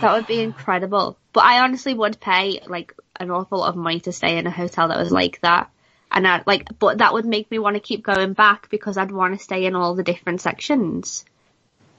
That 0.00 0.12
would 0.12 0.26
be 0.26 0.40
incredible. 0.42 1.18
But 1.32 1.44
I 1.44 1.60
honestly 1.60 1.94
would 1.94 2.20
pay 2.20 2.60
like 2.66 2.94
an 3.18 3.30
awful 3.30 3.58
lot 3.58 3.68
of 3.70 3.76
money 3.76 4.00
to 4.00 4.12
stay 4.12 4.38
in 4.38 4.46
a 4.46 4.50
hotel 4.50 4.88
that 4.88 4.98
was 4.98 5.12
like 5.12 5.40
that. 5.42 5.70
And 6.10 6.26
I 6.28 6.42
like, 6.46 6.66
but 6.78 6.98
that 6.98 7.14
would 7.14 7.24
make 7.24 7.50
me 7.50 7.58
want 7.58 7.74
to 7.76 7.80
keep 7.80 8.02
going 8.04 8.34
back 8.34 8.68
because 8.68 8.98
I'd 8.98 9.12
want 9.12 9.36
to 9.38 9.42
stay 9.42 9.64
in 9.64 9.74
all 9.74 9.94
the 9.94 10.02
different 10.02 10.42
sections. 10.42 11.24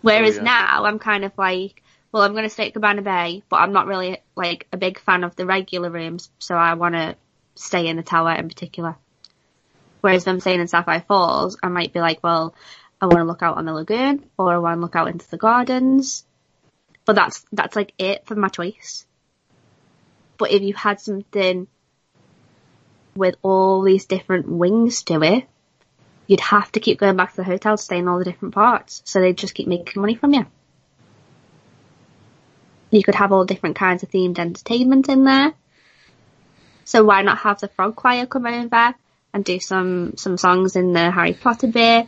Whereas 0.01 0.35
Oh, 0.35 0.37
yeah. 0.39 0.43
now 0.43 0.83
I'm 0.85 0.99
kind 0.99 1.25
of 1.25 1.31
like, 1.37 1.81
well, 2.11 2.21
I'm 2.21 2.33
going 2.33 2.43
to 2.43 2.49
stay 2.49 2.67
at 2.67 2.73
Cabana 2.73 3.01
Bay, 3.01 3.41
but 3.49 3.57
I'm 3.57 3.73
not 3.73 3.87
really 3.87 4.21
like 4.35 4.67
a 4.71 4.77
big 4.77 4.99
fan 4.99 5.23
of 5.23 5.35
the 5.35 5.47
regular 5.47 5.89
rooms, 5.89 6.29
so 6.37 6.55
I 6.55 6.75
want 6.75 6.93
to 6.93 7.15
stay 7.55 7.87
in 7.87 7.97
the 7.97 8.03
tower 8.03 8.33
in 8.33 8.49
particular. 8.49 8.97
Whereas 10.01 10.23
if 10.23 10.27
I'm 10.27 10.39
staying 10.39 10.59
in 10.59 10.67
Sapphire 10.67 11.03
Falls, 11.07 11.57
I 11.63 11.69
might 11.69 11.93
be 11.93 12.01
like, 12.01 12.21
well, 12.21 12.53
I 13.01 13.05
want 13.05 13.17
to 13.19 13.23
look 13.23 13.41
out 13.41 13.57
on 13.57 13.65
the 13.65 13.73
lagoon 13.73 14.29
or 14.37 14.53
I 14.53 14.57
want 14.57 14.77
to 14.77 14.81
look 14.81 14.95
out 14.95 15.07
into 15.07 15.27
the 15.29 15.37
gardens. 15.37 16.25
But 17.05 17.15
that's 17.15 17.45
that's 17.51 17.75
like 17.75 17.93
it 17.97 18.25
for 18.25 18.35
my 18.35 18.47
choice. 18.47 19.05
But 20.37 20.51
if 20.51 20.61
you 20.61 20.73
had 20.73 20.99
something 20.99 21.67
with 23.15 23.35
all 23.43 23.81
these 23.81 24.05
different 24.05 24.47
wings 24.47 25.03
to 25.03 25.21
it, 25.21 25.45
you'd 26.27 26.39
have 26.39 26.71
to 26.71 26.79
keep 26.79 26.99
going 26.99 27.15
back 27.15 27.31
to 27.31 27.37
the 27.37 27.43
hotel 27.43 27.77
to 27.77 27.83
stay 27.83 27.97
in 27.99 28.07
all 28.07 28.19
the 28.19 28.25
different 28.25 28.53
parts. 28.53 29.01
So 29.05 29.19
they'd 29.19 29.37
just 29.37 29.53
keep 29.53 29.67
making 29.67 30.01
money 30.01 30.15
from 30.15 30.33
you. 30.33 30.45
You 32.89 33.03
could 33.03 33.15
have 33.15 33.31
all 33.31 33.45
different 33.45 33.75
kinds 33.75 34.03
of 34.03 34.09
themed 34.09 34.39
entertainment 34.39 35.09
in 35.09 35.23
there. 35.23 35.53
So 36.85 37.03
why 37.03 37.21
not 37.21 37.39
have 37.39 37.59
the 37.59 37.67
frog 37.67 37.95
choir 37.95 38.25
come 38.25 38.45
over 38.45 38.93
and 39.33 39.43
do 39.43 39.59
some 39.59 40.15
some 40.17 40.37
songs 40.37 40.75
in 40.75 40.93
the 40.93 41.09
Harry 41.11 41.33
Potter 41.33 41.67
bit? 41.67 42.07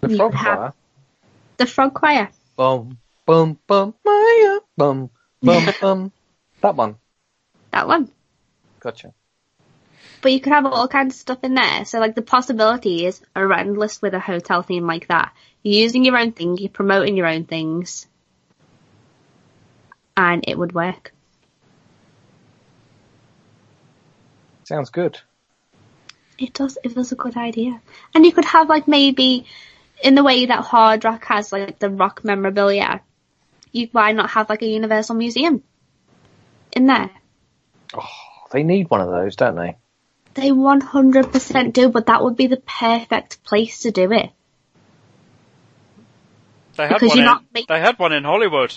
The 0.00 0.08
You 0.10 0.16
frog 0.16 0.34
have- 0.34 0.56
choir. 0.58 0.72
The 1.56 1.66
frog 1.66 1.94
choir. 1.94 2.30
Bum, 2.56 2.98
bum, 3.26 3.58
bum, 3.66 3.94
Maya, 4.04 4.60
bum, 4.76 5.10
bum, 5.42 5.68
bum. 5.80 6.12
That 6.60 6.76
one. 6.76 6.96
That 7.70 7.88
one. 7.88 8.10
Gotcha. 8.80 9.12
But 10.20 10.32
you 10.32 10.40
could 10.40 10.52
have 10.52 10.64
all 10.64 10.88
kinds 10.88 11.14
of 11.14 11.20
stuff 11.20 11.38
in 11.42 11.54
there. 11.54 11.84
So 11.84 12.00
like 12.00 12.14
the 12.14 12.22
possibilities 12.22 13.20
are 13.36 13.52
endless 13.52 14.00
with 14.00 14.14
a 14.14 14.20
hotel 14.20 14.62
theme 14.62 14.86
like 14.86 15.08
that. 15.08 15.34
You're 15.62 15.82
using 15.82 16.04
your 16.04 16.16
own 16.16 16.32
thing, 16.32 16.56
you're 16.56 16.70
promoting 16.70 17.16
your 17.16 17.26
own 17.26 17.44
things. 17.44 18.06
And 20.16 20.44
it 20.46 20.56
would 20.56 20.72
work. 20.72 21.12
Sounds 24.64 24.90
good. 24.90 25.18
It 26.38 26.52
does, 26.54 26.78
it 26.82 26.96
was 26.96 27.12
a 27.12 27.16
good 27.16 27.36
idea. 27.36 27.80
And 28.14 28.24
you 28.24 28.32
could 28.32 28.46
have 28.46 28.68
like 28.68 28.88
maybe 28.88 29.46
in 30.02 30.14
the 30.14 30.24
way 30.24 30.46
that 30.46 30.64
Hard 30.64 31.04
Rock 31.04 31.24
has 31.26 31.52
like 31.52 31.78
the 31.78 31.90
rock 31.90 32.24
memorabilia, 32.24 33.02
you 33.74 33.88
why 33.92 34.12
not 34.12 34.30
have 34.30 34.48
like 34.48 34.62
a 34.62 34.66
Universal 34.66 35.16
Museum 35.16 35.62
in 36.72 36.86
there? 36.86 37.10
Oh, 37.92 38.08
they 38.52 38.62
need 38.62 38.88
one 38.88 39.00
of 39.02 39.08
those, 39.10 39.36
don't 39.36 39.56
they? 39.56 39.76
They 40.34 40.50
100% 40.50 41.72
do, 41.72 41.88
but 41.90 42.06
that 42.06 42.24
would 42.24 42.36
be 42.36 42.46
the 42.46 42.56
perfect 42.56 43.44
place 43.44 43.80
to 43.82 43.90
do 43.92 44.10
it. 44.12 44.30
They 46.76 46.84
had 46.88 46.94
Because 46.94 47.10
one. 47.10 47.18
you're 47.18 47.24
In, 47.26 47.30
not 47.32 47.44
make- 47.52 47.68
They 47.68 47.80
had 47.80 47.98
one 47.98 48.12
in 48.12 48.24
Hollywood 48.24 48.76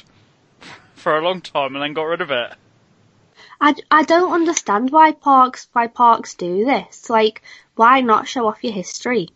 for 0.95 1.17
a 1.17 1.23
long 1.23 1.41
time 1.41 1.75
and 1.75 1.81
then 1.83 1.93
got 1.93 2.03
rid 2.03 2.21
of 2.21 2.31
it. 2.31 2.53
I, 3.59 3.75
I 3.89 4.03
don't 4.03 4.33
understand 4.33 4.91
why 4.91 5.11
parks 5.13 5.67
why 5.73 5.87
parks 5.87 6.35
do 6.35 6.65
this. 6.65 7.09
Like, 7.09 7.41
why 7.75 8.01
not 8.01 8.27
show 8.27 8.47
off 8.47 8.63
your 8.63 8.73
history? 8.73 9.29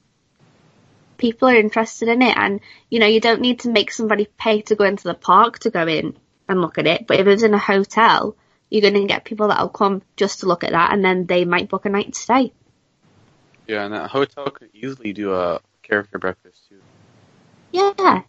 People 1.22 1.50
are 1.50 1.56
interested 1.56 2.10
in 2.10 2.24
it, 2.24 2.36
and 2.36 2.60
you 2.90 3.00
know 3.00 3.06
you 3.06 3.22
don't 3.22 3.42
need 3.42 3.60
to 3.60 3.70
make 3.70 3.92
somebody 3.92 4.28
pay 4.40 4.64
to 4.64 4.76
go 4.76 4.86
into 4.86 5.04
the 5.04 5.14
park 5.14 5.60
to 5.60 5.70
go 5.70 5.88
in 5.88 6.18
and 6.50 6.62
look 6.62 6.80
at 6.80 6.88
it. 6.88 7.06
But 7.06 7.20
if 7.20 7.28
it's 7.28 7.44
in 7.44 7.54
a 7.54 7.60
hotel, 7.60 8.36
you're 8.72 8.82
going 8.82 8.96
to 8.96 9.06
get 9.06 9.24
people 9.24 9.50
that'll 9.50 9.70
come 9.70 10.02
just 10.16 10.40
to 10.40 10.48
look 10.48 10.64
at 10.64 10.72
that, 10.72 10.92
and 10.92 11.06
then 11.06 11.28
they 11.28 11.46
might 11.46 11.70
book 11.70 11.86
a 11.86 11.90
night 11.90 12.14
to 12.14 12.20
stay. 12.20 12.54
Yeah, 13.68 13.86
and 13.86 13.94
that 13.94 14.10
hotel 14.10 14.46
could 14.46 14.72
easily 14.74 15.14
do 15.14 15.36
a 15.36 15.62
character 15.84 16.18
breakfast 16.18 16.68
too. 16.68 16.82
Yeah, 17.72 18.24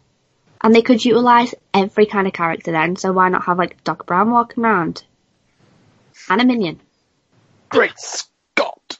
and 0.61 0.75
they 0.75 0.83
could 0.83 1.03
utilize 1.03 1.55
every 1.73 2.05
kind 2.05 2.27
of 2.27 2.33
character 2.33 2.71
then. 2.71 2.95
So 2.95 3.11
why 3.11 3.29
not 3.29 3.45
have 3.45 3.57
like 3.57 3.83
Doc 3.83 4.05
Brown 4.05 4.29
walking 4.29 4.63
around 4.63 5.03
and 6.29 6.39
a 6.39 6.45
minion? 6.45 6.79
Great 7.69 7.97
Scott! 7.97 8.99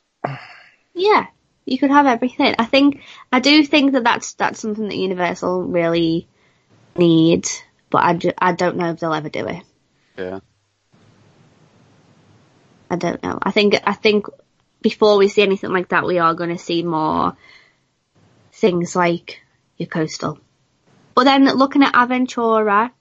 Yeah, 0.95 1.27
you 1.65 1.77
could 1.77 1.91
have 1.91 2.05
everything. 2.05 2.55
I 2.59 2.65
think 2.65 3.01
I 3.31 3.39
do 3.39 3.63
think 3.63 3.93
that 3.93 4.03
that's 4.03 4.33
that's 4.33 4.59
something 4.59 4.87
that 4.87 4.95
Universal 4.95 5.63
really 5.63 6.27
need, 6.95 7.47
but 7.89 8.03
I, 8.03 8.13
ju- 8.15 8.33
I 8.37 8.51
don't 8.53 8.77
know 8.77 8.91
if 8.91 8.99
they'll 8.99 9.13
ever 9.13 9.29
do 9.29 9.47
it. 9.47 9.63
Yeah. 10.17 10.39
I 12.89 12.95
don't 12.95 13.23
know. 13.23 13.39
I 13.41 13.51
think 13.51 13.75
I 13.85 13.93
think 13.93 14.27
before 14.81 15.17
we 15.17 15.27
see 15.27 15.41
anything 15.41 15.71
like 15.71 15.89
that, 15.89 16.05
we 16.05 16.19
are 16.19 16.33
going 16.33 16.51
to 16.51 16.57
see 16.57 16.83
more 16.83 17.35
things 18.51 18.95
like 18.95 19.41
your 19.77 19.87
coastal. 19.87 20.39
But 21.15 21.23
then 21.23 21.45
looking 21.45 21.83
at 21.83 21.93
Aventura, 21.93 22.91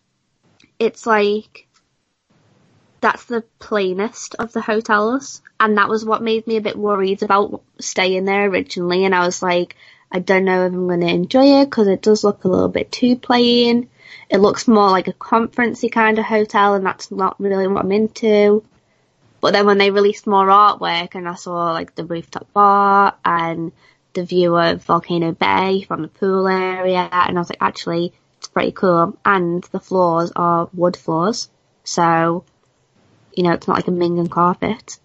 it's 0.78 1.06
like 1.06 1.66
that's 3.03 3.24
the 3.24 3.42
plainest 3.59 4.36
of 4.36 4.53
the 4.53 4.62
hotels, 4.62 5.42
and 5.61 5.76
that 5.76 5.90
was 5.90 6.05
what 6.05 6.22
made 6.22 6.46
me 6.46 6.57
a 6.57 6.62
bit 6.62 6.76
worried 6.76 7.22
about 7.22 7.62
staying 7.78 8.24
there 8.24 8.46
originally. 8.46 9.05
And 9.05 9.14
I 9.14 9.26
was 9.26 9.42
like, 9.42 9.76
I 10.11 10.20
don't 10.20 10.44
know 10.44 10.64
if 10.66 10.72
I'm 10.72 10.86
going 10.86 11.00
to 11.00 11.09
enjoy 11.09 11.61
it 11.61 11.66
because 11.66 11.88
it 11.88 12.00
does 12.00 12.24
look 12.24 12.44
a 12.44 12.48
little 12.48 12.68
bit 12.68 12.90
too 12.90 13.16
plain. 13.16 13.88
It 14.30 14.38
looks 14.38 14.68
more 14.68 14.88
like 14.88 15.09
a 15.09 15.12
conferencey 15.12 15.90
kind 15.92 16.18
of 16.18 16.24
hotel, 16.24 16.74
and 16.74 16.86
that's 16.86 17.11
not 17.11 17.38
really 17.38 17.66
what 17.66 17.84
I'm 17.84 17.92
into. 17.92 18.64
But 19.42 19.53
then 19.53 19.66
when 19.66 19.78
they 19.78 19.90
released 19.90 20.28
more 20.28 20.46
artwork 20.46 21.16
and 21.16 21.28
I 21.28 21.34
saw 21.34 21.72
like 21.72 21.96
the 21.96 22.05
rooftop 22.05 22.53
bar 22.53 23.16
and 23.24 23.72
the 24.12 24.24
view 24.24 24.57
of 24.57 24.84
Volcano 24.84 25.32
Bay 25.32 25.82
from 25.82 26.03
the 26.03 26.09
pool 26.09 26.46
area 26.46 27.09
and 27.11 27.36
I 27.36 27.40
was 27.40 27.50
like, 27.50 27.59
actually, 27.61 28.12
it's 28.38 28.46
pretty 28.46 28.70
cool. 28.70 29.18
And 29.24 29.64
the 29.72 29.80
floors 29.80 30.30
are 30.36 30.70
wood 30.72 30.96
floors. 30.96 31.50
So, 31.82 32.44
you 33.35 33.43
know, 33.43 33.53
it's 33.53 33.68
not 33.68 33.76
like 33.76 33.89
a 33.89 33.93
Mingan 33.93 34.28
carpet. 34.28 34.99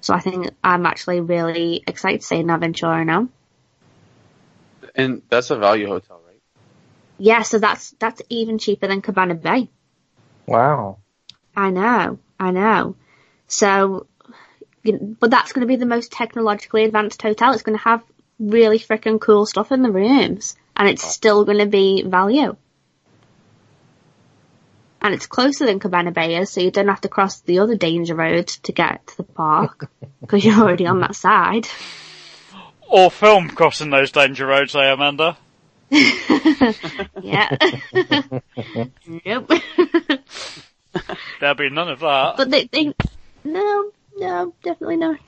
So 0.00 0.14
I 0.14 0.20
think 0.20 0.50
I'm 0.64 0.84
actually 0.84 1.20
really 1.20 1.82
excited 1.86 2.20
to 2.20 2.26
stay 2.26 2.40
in 2.40 2.46
Aventura 2.46 3.06
now. 3.06 3.28
And 4.94 5.22
that's 5.28 5.50
a 5.50 5.56
value 5.56 5.86
hotel, 5.86 6.20
right? 6.26 6.40
Yeah, 7.18 7.42
so 7.42 7.58
that's, 7.58 7.92
that's 7.98 8.20
even 8.28 8.58
cheaper 8.58 8.88
than 8.88 9.00
Cabana 9.00 9.34
Bay. 9.34 9.70
Wow. 10.46 10.98
I 11.54 11.70
know, 11.70 12.18
I 12.38 12.50
know. 12.50 12.96
So, 13.46 14.06
you 14.82 14.92
know, 14.92 15.16
but 15.20 15.30
that's 15.30 15.52
going 15.52 15.60
to 15.60 15.68
be 15.68 15.76
the 15.76 15.86
most 15.86 16.10
technologically 16.10 16.84
advanced 16.84 17.22
hotel. 17.22 17.52
It's 17.52 17.62
going 17.62 17.78
to 17.78 17.84
have 17.84 18.02
really 18.40 18.78
freaking 18.78 19.20
cool 19.20 19.46
stuff 19.46 19.70
in 19.70 19.82
the 19.82 19.92
rooms, 19.92 20.56
and 20.76 20.88
it's 20.88 21.04
still 21.04 21.44
going 21.44 21.58
to 21.58 21.66
be 21.66 22.02
value. 22.02 22.56
And 25.02 25.12
it's 25.12 25.26
closer 25.26 25.66
than 25.66 25.80
Cabana 25.80 26.12
Bay 26.12 26.36
is, 26.36 26.50
so 26.50 26.60
you 26.60 26.70
don't 26.70 26.86
have 26.86 27.00
to 27.00 27.08
cross 27.08 27.40
the 27.40 27.58
other 27.58 27.76
danger 27.76 28.14
road 28.14 28.46
to 28.46 28.72
get 28.72 29.04
to 29.08 29.16
the 29.16 29.24
park 29.24 29.90
because 30.20 30.44
you're 30.44 30.60
already 30.60 30.86
on 30.86 31.00
that 31.00 31.16
side. 31.16 31.66
Or 32.88 33.10
film 33.10 33.48
crossing 33.50 33.90
those 33.90 34.12
danger 34.12 34.46
roads, 34.46 34.76
eh, 34.76 34.92
Amanda? 34.92 35.36
Yeah. 37.22 37.56
nope. 39.24 39.50
There'll 41.40 41.54
be 41.54 41.70
none 41.70 41.88
of 41.88 42.00
that. 42.00 42.34
But 42.36 42.50
they, 42.50 42.64
they, 42.64 42.94
no, 43.44 43.90
no, 44.16 44.54
definitely 44.62 44.96
not. 44.96 45.18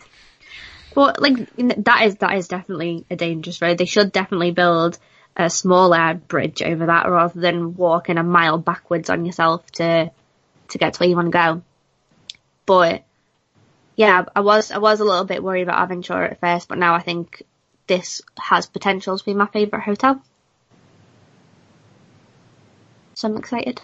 But 0.95 1.21
like 1.21 1.55
that 1.57 2.03
is 2.07 2.17
that 2.17 2.37
is 2.37 2.49
definitely 2.49 3.05
a 3.11 3.17
dangerous 3.17 3.61
road. 3.61 3.79
They 3.79 3.85
should 3.85 4.13
definitely 4.13 4.53
build 4.53 4.99
a 5.37 5.51
smaller 5.51 6.15
bridge 6.15 6.63
over 6.63 6.87
that 6.87 7.09
rather 7.09 7.41
than 7.41 7.75
walking 7.77 8.19
a 8.19 8.23
mile 8.23 8.59
backwards 8.59 9.11
on 9.11 9.25
yourself 9.25 9.69
to 9.73 10.11
to 10.69 10.79
get 10.79 10.95
to 10.95 11.01
where 11.01 11.09
you 11.09 11.17
want 11.17 11.27
to 11.27 11.31
go. 11.33 11.63
But 12.67 13.05
yeah, 13.97 14.25
I 14.35 14.41
was 14.41 14.71
I 14.71 14.79
was 14.79 15.01
a 15.01 15.05
little 15.05 15.25
bit 15.25 15.43
worried 15.43 15.63
about 15.63 15.89
Aventura 15.89 16.31
at 16.31 16.41
first, 16.41 16.69
but 16.69 16.79
now 16.79 16.95
I 16.95 17.01
think 17.01 17.43
this 17.87 18.23
has 18.39 18.67
potential 18.67 19.19
to 19.19 19.25
be 19.25 19.35
my 19.35 19.47
favourite 19.47 19.85
hotel. 19.85 20.23
So 23.15 23.29
I'm 23.29 23.37
excited. 23.37 23.81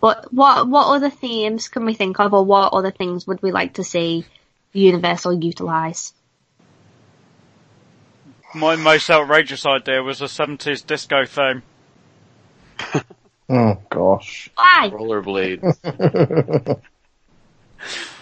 But 0.00 0.32
what 0.32 0.68
what 0.68 0.88
other 0.88 1.10
themes 1.10 1.68
can 1.68 1.86
we 1.86 1.94
think 1.94 2.20
of, 2.20 2.34
or 2.34 2.44
what 2.44 2.72
other 2.72 2.90
things 2.90 3.26
would 3.26 3.42
we 3.42 3.52
like 3.52 3.74
to 3.74 3.84
see 3.84 4.26
Universal 4.72 5.44
utilise? 5.44 6.12
My 8.54 8.76
most 8.76 9.10
outrageous 9.10 9.66
idea 9.66 10.02
was 10.02 10.20
a 10.22 10.26
70s 10.26 10.86
disco 10.86 11.24
theme. 11.24 11.62
Oh 13.46 13.76
gosh. 13.90 14.48
Why? 14.54 14.88
Rollerblades. 14.90 16.80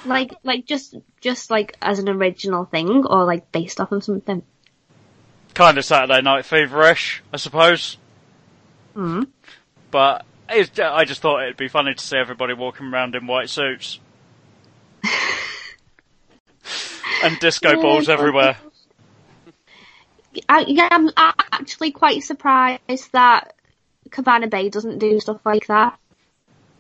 Like 0.05 0.35
like 0.43 0.67
just 0.67 0.97
just 1.21 1.51
like 1.51 1.77
as 1.81 2.01
an 2.01 2.09
original 2.09 2.65
thing, 2.65 3.07
or 3.07 3.25
like 3.25 3.53
based 3.53 3.81
off 3.81 3.93
of 3.93 4.03
something. 4.03 4.43
Kind 5.55 5.79
of 5.79 5.85
Saturday 5.85 6.23
Night 6.23 6.45
Feverish, 6.45 7.23
I 7.33 7.37
suppose. 7.37 7.99
Hmm. 8.95 9.23
But 9.91 10.25
it's, 10.49 10.79
I 10.81 11.05
just 11.05 11.21
thought 11.21 11.43
it'd 11.43 11.57
be 11.57 11.69
funny 11.69 11.95
to 11.95 12.05
see 12.05 12.17
everybody 12.17 12.55
walking 12.55 12.87
around 12.87 13.15
in 13.15 13.27
white 13.27 13.51
suits. 13.51 14.01
and 17.23 17.39
disco 17.39 17.81
balls 17.81 18.09
everywhere. 18.09 18.57
I, 20.49 20.65
yeah, 20.67 20.89
I'm 20.91 21.11
actually 21.17 21.93
quite 21.93 22.23
surprised 22.23 23.13
that 23.13 23.55
Cabana 24.11 24.49
Bay 24.49 24.69
doesn't 24.69 24.99
do 24.99 25.21
stuff 25.21 25.41
like 25.45 25.67
that 25.67 25.99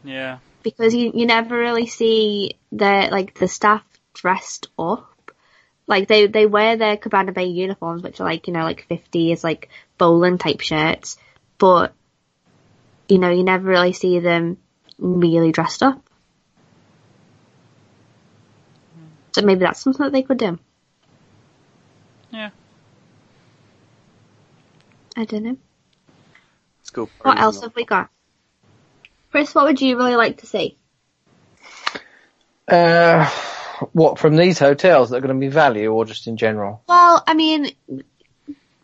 Yeah. 0.05 0.39
because 0.63 0.95
you 0.95 1.13
you 1.15 1.27
never 1.27 1.57
really 1.59 1.87
see 1.87 2.53
the 2.71 3.09
like 3.11 3.35
the 3.35 3.49
staff 3.49 3.83
dressed 4.15 4.69
up. 4.79 5.09
Like 5.87 6.09
they 6.09 6.27
they 6.27 6.47
wear 6.47 6.77
their 6.77 6.97
Cabana 6.97 7.33
Bay 7.33 7.47
uniforms, 7.47 8.03
which 8.03 8.21
are 8.21 8.25
like 8.25 8.47
you 8.47 8.53
know 8.53 8.63
like 8.65 8.87
fifties 8.89 9.43
like 9.45 9.69
bowling 9.99 10.39
type 10.39 10.61
shirts, 10.61 11.17
but 11.59 11.93
you 13.09 13.19
know 13.19 13.31
you 13.31 13.45
never 13.45 13.69
really 13.69 13.93
see 13.93 14.19
them 14.21 14.59
really 14.99 15.53
dressed 15.53 15.83
up. 15.83 16.03
So 19.33 19.43
maybe 19.43 19.61
that's 19.61 19.81
something 19.81 20.05
that 20.05 20.13
they 20.13 20.23
could 20.23 20.39
do. 20.39 20.59
Yeah. 22.31 22.51
I 25.17 25.25
don't 25.25 25.43
know. 25.43 25.57
Let's 26.81 26.91
go. 26.91 27.09
What 27.23 27.39
else 27.39 27.57
in 27.57 27.63
have 27.63 27.77
we 27.77 27.85
got? 27.85 28.11
Chris, 29.31 29.55
what 29.55 29.65
would 29.65 29.81
you 29.81 29.97
really 29.97 30.17
like 30.17 30.39
to 30.39 30.47
see? 30.47 30.77
Uh, 32.69 33.29
what 33.93 34.19
from 34.19 34.37
these 34.37 34.59
hotels 34.59 35.11
that 35.11 35.17
are 35.17 35.21
going 35.21 35.35
to 35.35 35.41
be 35.41 35.49
value 35.49 35.93
or 35.93 36.05
just 36.05 36.27
in 36.27 36.37
general? 36.37 36.83
Well, 36.89 37.23
I 37.27 37.35
mean, 37.35 37.71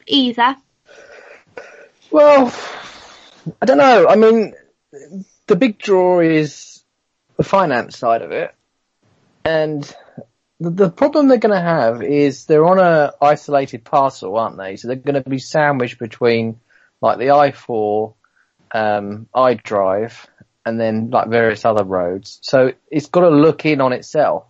either. 0.07 0.57
Well, 2.11 2.55
I 3.61 3.67
don't 3.67 3.79
know. 3.79 4.09
I 4.09 4.17
mean, 4.17 4.55
the 5.47 5.57
big 5.57 5.79
draw 5.79 6.21
is 6.21 6.83
the 7.37 7.45
finance 7.45 7.97
side 7.97 8.23
of 8.23 8.33
it, 8.33 8.55
and 9.45 9.95
the, 10.61 10.71
the 10.71 10.91
problem 10.91 11.29
they're 11.29 11.39
going 11.39 11.55
to 11.55 11.61
have 11.61 12.03
is 12.03 12.47
they're 12.47 12.67
on 12.67 12.79
a 12.79 13.13
isolated 13.21 13.85
parcel, 13.85 14.37
aren't 14.37 14.57
they? 14.57 14.77
So 14.77 14.89
they're 14.89 14.97
going 14.97 15.23
to 15.23 15.29
be 15.29 15.39
sandwiched 15.39 15.99
between 15.99 16.61
like 17.01 17.19
the 17.19 17.27
I4, 17.27 18.15
um, 18.73 19.29
iDrive, 19.35 20.27
and 20.67 20.81
then 20.81 21.11
like 21.11 21.29
various 21.29 21.65
other 21.65 21.85
roads. 21.85 22.41
So 22.43 22.73
it's 22.91 23.07
got 23.07 23.21
to 23.21 23.31
look 23.31 23.65
in 23.67 23.81
on 23.81 23.93
itself. 23.93 24.45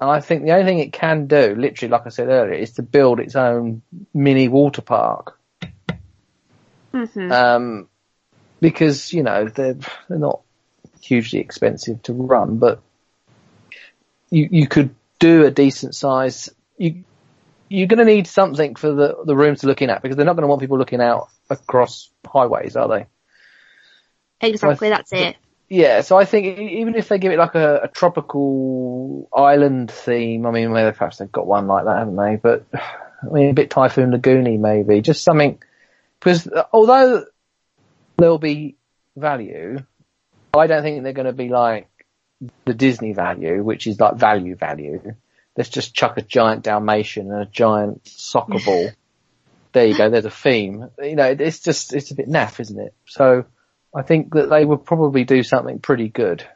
And 0.00 0.10
I 0.10 0.20
think 0.20 0.44
the 0.44 0.52
only 0.52 0.64
thing 0.64 0.78
it 0.80 0.92
can 0.92 1.26
do, 1.26 1.54
literally, 1.56 1.90
like 1.90 2.06
I 2.06 2.10
said 2.10 2.28
earlier, 2.28 2.54
is 2.54 2.72
to 2.72 2.82
build 2.82 3.20
its 3.20 3.36
own 3.36 3.82
mini 4.12 4.48
water 4.48 4.82
park. 4.82 5.38
hmm 6.92 7.32
Um, 7.32 7.88
because, 8.60 9.12
you 9.12 9.22
know, 9.22 9.46
they're, 9.46 9.78
they're 10.08 10.18
not 10.18 10.40
hugely 11.00 11.38
expensive 11.38 12.02
to 12.02 12.12
run, 12.12 12.58
but 12.58 12.82
you, 14.30 14.48
you 14.50 14.66
could 14.66 14.94
do 15.24 15.46
a 15.46 15.50
decent 15.50 15.94
size, 15.94 16.50
you, 16.76 17.04
you're 17.70 17.86
going 17.86 17.98
to 17.98 18.04
need 18.04 18.26
something 18.26 18.74
for 18.74 18.92
the, 18.92 19.16
the 19.24 19.34
rooms 19.34 19.60
to 19.60 19.66
look 19.66 19.80
in 19.80 19.88
at 19.88 20.02
because 20.02 20.16
they're 20.16 20.26
not 20.26 20.34
going 20.34 20.42
to 20.42 20.48
want 20.48 20.60
people 20.60 20.78
looking 20.78 21.00
out 21.00 21.28
across 21.48 22.10
highways, 22.26 22.76
are 22.76 22.88
they? 22.88 23.06
Exactly, 24.46 24.90
that's 24.90 25.12
it. 25.14 25.36
Yeah, 25.70 26.02
so 26.02 26.18
I 26.18 26.26
think 26.26 26.58
even 26.58 26.94
if 26.94 27.08
they 27.08 27.18
give 27.18 27.32
it 27.32 27.38
like 27.38 27.54
a, 27.54 27.84
a 27.84 27.88
tropical 27.88 29.30
island 29.34 29.90
theme, 29.90 30.44
I 30.44 30.50
mean, 30.50 30.70
maybe 30.72 30.94
perhaps 30.94 31.16
they've 31.16 31.32
got 31.32 31.46
one 31.46 31.66
like 31.66 31.86
that, 31.86 31.98
haven't 31.98 32.16
they? 32.16 32.36
But 32.36 32.66
I 32.74 33.32
mean, 33.32 33.48
a 33.48 33.54
bit 33.54 33.70
Typhoon 33.70 34.10
Lagoony 34.10 34.58
maybe, 34.58 35.00
just 35.00 35.24
something 35.24 35.58
because 36.20 36.46
although 36.70 37.24
there'll 38.18 38.38
be 38.38 38.76
value, 39.16 39.78
I 40.52 40.66
don't 40.66 40.82
think 40.82 41.02
they're 41.02 41.14
going 41.14 41.26
to 41.26 41.32
be 41.32 41.48
like 41.48 41.88
the 42.64 42.74
Disney 42.74 43.12
value, 43.12 43.62
which 43.62 43.86
is 43.86 44.00
like 44.00 44.16
value 44.16 44.56
value. 44.56 45.14
Let's 45.56 45.70
just 45.70 45.94
chuck 45.94 46.16
a 46.16 46.22
giant 46.22 46.62
Dalmatian 46.62 47.30
and 47.30 47.42
a 47.42 47.46
giant 47.46 48.06
soccer 48.08 48.58
ball. 48.64 48.90
There 49.72 49.86
you 49.86 49.96
go. 49.96 50.08
There's 50.08 50.24
a 50.24 50.30
theme. 50.30 50.88
You 51.02 51.16
know, 51.16 51.36
it's 51.36 51.58
just 51.58 51.94
it's 51.94 52.12
a 52.12 52.14
bit 52.14 52.28
naff, 52.28 52.60
isn't 52.60 52.78
it? 52.78 52.94
So 53.06 53.44
I 53.92 54.02
think 54.02 54.32
that 54.34 54.48
they 54.48 54.64
would 54.64 54.84
probably 54.84 55.24
do 55.24 55.42
something 55.42 55.80
pretty 55.80 56.08
good 56.08 56.46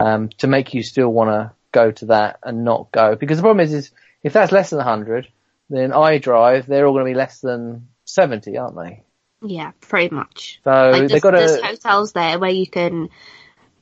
um, 0.00 0.30
to 0.38 0.48
make 0.48 0.74
you 0.74 0.82
still 0.82 1.08
want 1.08 1.30
to 1.30 1.52
go 1.70 1.90
to 1.92 2.06
that 2.06 2.40
and 2.42 2.64
not 2.64 2.90
go. 2.90 3.14
Because 3.16 3.38
the 3.38 3.42
problem 3.42 3.64
is, 3.64 3.72
is 3.72 3.90
if 4.24 4.32
that's 4.32 4.52
less 4.52 4.70
than 4.70 4.78
100, 4.78 5.28
then 5.70 5.90
iDrive, 5.90 6.66
they're 6.66 6.86
all 6.86 6.92
going 6.92 7.06
to 7.06 7.10
be 7.10 7.16
less 7.16 7.40
than 7.40 7.88
70, 8.04 8.56
aren't 8.56 8.76
they? 8.76 9.02
Yeah, 9.42 9.72
pretty 9.80 10.14
much. 10.14 10.60
So 10.64 10.70
Like 10.70 11.08
they've 11.08 11.20
got 11.22 11.32
there's 11.32 11.60
hotels 11.60 12.12
there 12.12 12.38
where 12.38 12.50
you 12.50 12.66
can, 12.66 13.10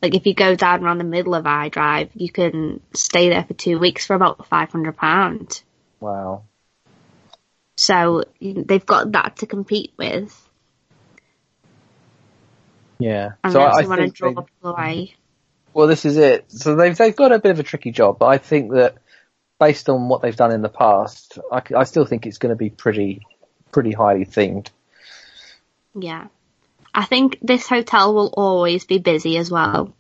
like 0.03 0.15
if 0.17 0.27
you 0.27 0.35
go 0.35 0.57
down 0.57 0.85
around 0.85 0.99
the 0.99 1.05
middle 1.05 1.35
of 1.35 1.45
iDrive, 1.45 2.11
you 2.15 2.31
can 2.31 2.81
stay 2.93 3.29
there 3.29 3.45
for 3.45 3.55
two 3.55 3.79
weeks 3.79 4.05
for 4.05 4.15
about 4.15 4.51
£500. 4.51 5.63
Wow. 6.01 6.43
So 7.77 8.25
they've 8.41 8.85
got 8.85 9.13
that 9.13 9.37
to 9.39 9.47
compete 9.47 9.93
with. 9.97 10.37
Yeah. 12.99 13.33
And 13.43 13.53
so 13.53 13.61
they 13.61 13.65
I, 13.65 13.69
also 13.69 13.89
want 13.89 14.01
to 14.01 14.09
draw 14.09 14.29
people 14.31 14.71
away. 14.71 15.15
well, 15.73 15.87
this 15.87 16.05
is 16.05 16.17
it. 16.17 16.51
So 16.51 16.77
they've 16.77 16.97
they've 16.97 17.17
got 17.17 17.33
a 17.33 17.39
bit 17.39 17.53
of 17.53 17.61
a 17.61 17.63
tricky 17.63 17.93
job, 17.93 18.19
but 18.19 18.27
I 18.27 18.39
think 18.39 18.73
that 18.73 18.97
based 19.59 19.89
on 19.89 20.09
what 20.09 20.23
they've 20.23 20.37
done 20.37 20.53
in 20.53 20.63
the 20.63 20.69
past, 20.69 21.39
I 21.51 21.85
still 21.85 22.05
think 22.05 22.27
it's 22.27 22.39
going 22.39 22.51
to 22.51 22.57
be 22.57 22.71
pretty 22.71 23.23
pretty 23.71 23.93
highly 23.93 24.27
themed. 24.27 24.69
Yeah. 25.95 26.27
I 26.95 27.05
think 27.05 27.39
this 27.41 27.69
hotel 27.69 28.15
will 28.15 28.33
always 28.37 28.85
be 28.85 28.99
busy 28.99 29.39
as 29.39 29.51
well. 29.51 29.95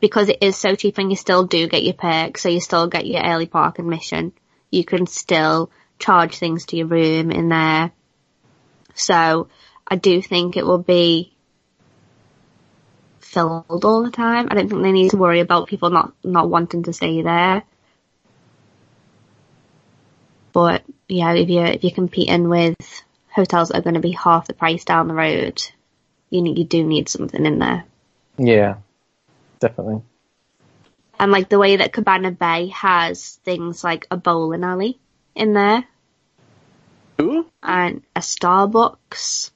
Because 0.00 0.28
it 0.28 0.38
is 0.40 0.56
so 0.56 0.74
cheap 0.74 0.98
and 0.98 1.10
you 1.10 1.16
still 1.16 1.44
do 1.44 1.68
get 1.68 1.84
your 1.84 1.94
perks, 1.94 2.42
so 2.42 2.48
you 2.48 2.60
still 2.60 2.88
get 2.88 3.06
your 3.06 3.22
early 3.22 3.46
park 3.46 3.78
admission. 3.78 4.32
You 4.70 4.84
can 4.84 5.06
still 5.06 5.70
charge 6.00 6.36
things 6.36 6.66
to 6.66 6.76
your 6.76 6.88
room 6.88 7.30
in 7.30 7.48
there. 7.48 7.92
So 8.94 9.48
I 9.86 9.96
do 9.96 10.20
think 10.20 10.56
it 10.56 10.66
will 10.66 10.82
be 10.82 11.32
filled 13.20 13.84
all 13.84 14.02
the 14.02 14.10
time. 14.10 14.48
I 14.50 14.54
don't 14.54 14.68
think 14.68 14.82
they 14.82 14.92
need 14.92 15.10
to 15.12 15.16
worry 15.16 15.40
about 15.40 15.68
people 15.68 15.90
not, 15.90 16.12
not 16.24 16.50
wanting 16.50 16.82
to 16.84 16.92
stay 16.92 17.22
there. 17.22 17.62
But 20.52 20.82
yeah, 21.08 21.32
if 21.34 21.48
you're, 21.48 21.66
if 21.66 21.84
you're 21.84 21.92
competing 21.92 22.48
with 22.48 22.76
hotels 23.34 23.68
that 23.68 23.78
are 23.78 23.82
going 23.82 23.94
to 23.94 24.00
be 24.00 24.12
half 24.12 24.46
the 24.46 24.54
price 24.54 24.84
down 24.84 25.08
the 25.08 25.14
road, 25.14 25.62
you 26.30 26.42
need, 26.42 26.58
you 26.58 26.64
do 26.64 26.84
need 26.84 27.08
something 27.08 27.44
in 27.44 27.58
there. 27.58 27.84
Yeah, 28.38 28.76
definitely. 29.60 30.02
And 31.18 31.30
like 31.30 31.48
the 31.48 31.58
way 31.58 31.76
that 31.76 31.92
Cabana 31.92 32.30
Bay 32.30 32.68
has 32.68 33.38
things 33.44 33.84
like 33.84 34.06
a 34.10 34.16
bowling 34.16 34.64
alley 34.64 34.98
in 35.34 35.52
there 35.52 35.84
Who? 37.18 37.46
and 37.62 38.02
a 38.16 38.20
Starbucks. 38.20 39.50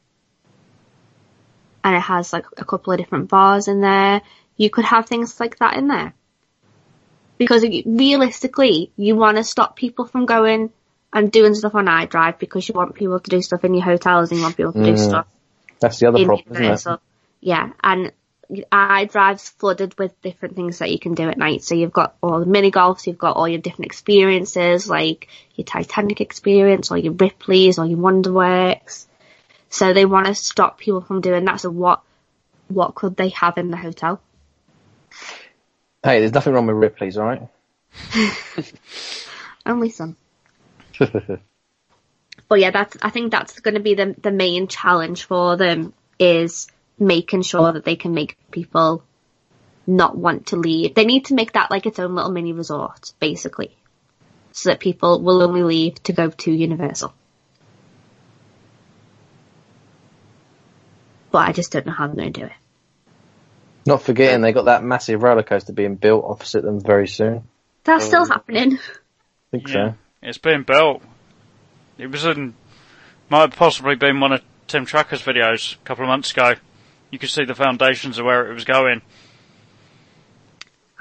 And 1.83 1.97
it 1.97 2.01
has 2.01 2.33
like 2.33 2.47
a 2.57 2.65
couple 2.65 2.93
of 2.93 2.99
different 2.99 3.29
bars 3.29 3.69
in 3.69 3.81
there. 3.81 4.23
You 4.57 4.71
could 4.71 4.85
have 4.85 5.07
things 5.07 5.39
like 5.39 5.59
that 5.59 5.77
in 5.77 5.89
there. 5.89 6.15
Because 7.39 7.65
realistically, 7.85 8.91
you 8.97 9.15
want 9.15 9.37
to 9.37 9.45
stop 9.45 9.77
people 9.77 10.07
from 10.07 10.25
going 10.25 10.73
and 11.13 11.31
doing 11.33 11.55
stuff 11.55 11.75
on 11.75 11.87
iDrive 11.87 12.39
because 12.39 12.69
you 12.69 12.75
want 12.75 12.95
people 12.95 13.19
to 13.19 13.31
do 13.31 13.41
stuff 13.41 13.65
in 13.65 13.75
your 13.75 13.85
hotels 13.85 14.31
and 14.31 14.39
you 14.39 14.43
want 14.43 14.57
people 14.57 14.73
to 14.73 14.83
do 14.83 14.93
Mm. 14.93 14.99
stuff 14.99 15.27
That's 15.81 15.99
the 15.99 16.09
other 16.09 16.25
problem, 16.25 16.47
isn't 16.51 16.57
it? 16.57 16.61
Universal. 16.61 17.01
Yeah, 17.41 17.73
and 17.83 18.13
iDrive's 18.51 19.49
flooded 19.51 19.99
with 19.99 20.21
different 20.23 20.57
things 20.57 20.79
that 20.79 20.91
you 20.91 20.99
can 20.99 21.15
do 21.15 21.29
at 21.29 21.37
night. 21.39 21.63
So 21.65 21.75
you've 21.75 21.93
got 21.93 22.17
all 22.23 22.41
the 22.41 22.47
mini 22.47 22.71
golfs, 22.71 23.07
you've 23.07 23.19
got 23.19 23.37
all 23.37 23.49
your 23.49 23.61
different 23.61 23.87
experiences, 23.87 24.89
like 24.89 25.29
your 25.55 25.65
Titanic 25.65 26.21
experience, 26.21 26.91
or 26.91 26.99
your 26.99 27.13
Ripley's, 27.13 27.79
or 27.79 27.87
your 27.87 27.99
Wonderworks. 27.99 29.07
So 29.69 29.93
they 29.93 30.05
want 30.05 30.27
to 30.27 30.35
stop 30.35 30.79
people 30.79 31.01
from 31.01 31.21
doing 31.21 31.45
that. 31.47 31.61
So 31.61 31.71
what, 31.71 32.03
what 32.69 32.95
could 32.95 33.17
they 33.17 33.31
have 33.31 33.59
in 33.59 33.71
the 33.71 33.77
hotel? 33.77 34.21
Hey, 36.03 36.21
there's 36.21 36.33
nothing 36.33 36.53
wrong 36.53 36.67
with 36.67 36.77
Ripley's, 36.77 37.19
alright? 37.19 37.43
Only 39.67 39.91
some. 39.91 40.17
But 42.49 42.61
yeah, 42.61 42.71
that's 42.71 42.97
I 43.03 43.11
think 43.11 43.33
that's 43.33 43.59
going 43.61 43.75
to 43.75 43.81
be 43.81 43.95
the 43.95 44.15
the 44.21 44.31
main 44.31 44.69
challenge 44.69 45.25
for 45.25 45.57
them 45.57 45.93
is 46.19 46.69
making 46.99 47.43
sure 47.43 47.73
that 47.73 47.85
they 47.85 47.97
can 47.97 48.15
make 48.15 48.37
people 48.51 49.03
not 49.87 50.17
want 50.17 50.49
to 50.49 50.57
leave. 50.57 50.95
They 50.95 51.05
need 51.05 51.27
to 51.27 51.35
make 51.35 51.53
that 51.53 51.71
like 51.71 51.87
its 51.87 51.99
own 51.99 52.15
little 52.15 52.31
mini 52.31 52.53
resort, 52.53 53.13
basically, 53.21 53.77
so 54.53 54.71
that 54.71 54.81
people 54.81 55.21
will 55.21 55.43
only 55.43 55.63
leave 55.63 56.03
to 56.05 56.13
go 56.13 56.31
to 56.31 56.53
Universal. 56.53 57.13
But 61.31 61.49
I 61.49 61.53
just 61.53 61.73
don't 61.73 61.87
know 61.87 61.93
how 61.93 62.07
they're 62.07 62.17
going 62.17 62.33
to 62.33 62.41
do 62.41 62.47
it. 62.47 62.53
Not 63.87 64.03
forgetting 64.03 64.41
they 64.41 64.53
got 64.53 64.65
that 64.65 64.83
massive 64.83 65.23
roller 65.23 65.43
coaster 65.43 65.73
being 65.73 65.97
built 65.97 66.25
opposite 66.27 66.63
them 66.63 66.81
very 66.81 67.07
soon. 67.07 67.45
That's 67.85 68.05
still 68.05 68.23
oh. 68.23 68.27
happening. 68.27 68.75
I 68.75 69.51
think 69.51 69.69
Yeah. 69.69 69.93
so. 69.93 69.95
It's 70.27 70.39
being 70.39 70.65
built. 70.65 71.03
It 71.99 72.09
was 72.09 72.25
in, 72.25 72.55
might 73.31 73.43
have 73.43 73.57
possibly 73.57 73.95
been 73.95 74.19
one 74.19 74.33
of 74.33 74.43
Tim 74.67 74.85
Tracker's 74.85 75.23
videos 75.23 75.77
a 75.77 75.79
couple 75.85 76.03
of 76.05 76.09
months 76.09 76.33
ago. 76.33 76.55
You 77.13 77.19
could 77.21 77.31
see 77.31 77.45
the 77.45 77.55
foundations 77.55 78.19
of 78.19 78.27
where 78.27 78.51
it 78.51 78.55
was 78.55 78.65
going. 78.65 79.03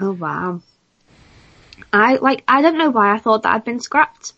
Oh 0.00 0.12
wow. 0.12 0.62
I 1.92 2.16
like 2.16 2.44
I 2.46 2.62
don't 2.62 2.78
know 2.78 2.90
why 2.90 3.12
I 3.12 3.18
thought 3.18 3.42
that 3.42 3.52
had 3.52 3.64
been 3.64 3.80
scrapped. 3.80 4.32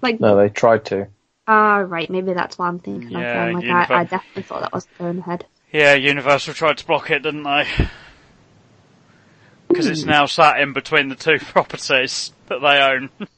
Like 0.00 0.18
No, 0.18 0.36
they 0.36 0.48
tried 0.48 0.86
to. 0.86 1.08
ah 1.46 1.76
right, 1.86 2.08
maybe 2.08 2.32
that's 2.32 2.58
what 2.58 2.66
I'm 2.66 2.78
thinking 2.78 3.18
Yeah, 3.18 3.18
of. 3.18 3.24
then. 3.24 3.52
Like 3.52 3.64
Univer- 3.64 3.94
I, 3.96 4.00
I 4.00 4.04
definitely 4.04 4.42
thought 4.44 4.62
that 4.62 4.72
was 4.72 4.88
going 4.98 5.18
ahead. 5.18 5.44
Yeah, 5.72 5.94
Universal 5.94 6.54
tried 6.54 6.78
to 6.78 6.86
block 6.86 7.10
it, 7.10 7.22
didn't 7.22 7.42
they? 7.42 7.66
Because 9.72 9.86
it's 9.88 10.04
now 10.04 10.26
sat 10.26 10.60
in 10.60 10.72
between 10.72 11.08
the 11.08 11.14
two 11.14 11.38
properties 11.40 12.32
that 12.46 12.60
they 12.60 12.80
own. 12.80 13.10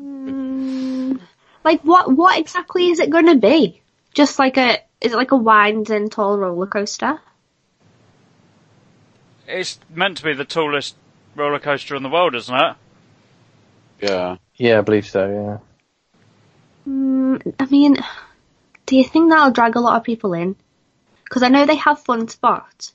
Mm, 0.00 1.20
like 1.64 1.82
what 1.82 2.10
what 2.10 2.38
exactly 2.38 2.88
is 2.88 2.98
it 2.98 3.10
going 3.10 3.26
to 3.26 3.36
be? 3.36 3.80
Just 4.14 4.38
like 4.38 4.56
a 4.56 4.78
is 5.00 5.12
it 5.12 5.16
like 5.16 5.30
a 5.30 5.36
wind 5.36 5.90
and 5.90 6.10
tall 6.10 6.36
roller 6.38 6.66
coaster? 6.66 7.20
It's 9.46 9.78
meant 9.90 10.16
to 10.18 10.24
be 10.24 10.34
the 10.34 10.44
tallest 10.44 10.96
roller 11.36 11.58
coaster 11.58 11.94
in 11.94 12.02
the 12.02 12.08
world, 12.08 12.34
isn't 12.34 12.54
it? 12.54 12.76
Yeah. 14.00 14.36
Yeah, 14.56 14.78
I 14.78 14.80
believe 14.80 15.06
so. 15.06 15.60
Yeah. 16.86 16.92
Mm, 16.92 17.54
I 17.58 17.66
mean, 17.66 17.96
do 18.86 18.96
you 18.96 19.04
think 19.04 19.30
that'll 19.30 19.52
drag 19.52 19.76
a 19.76 19.80
lot 19.80 19.96
of 19.96 20.04
people 20.04 20.32
in? 20.34 20.56
Because 21.24 21.42
I 21.42 21.48
know 21.48 21.66
they 21.66 21.76
have 21.76 22.00
fun 22.00 22.28
spots. 22.28 22.94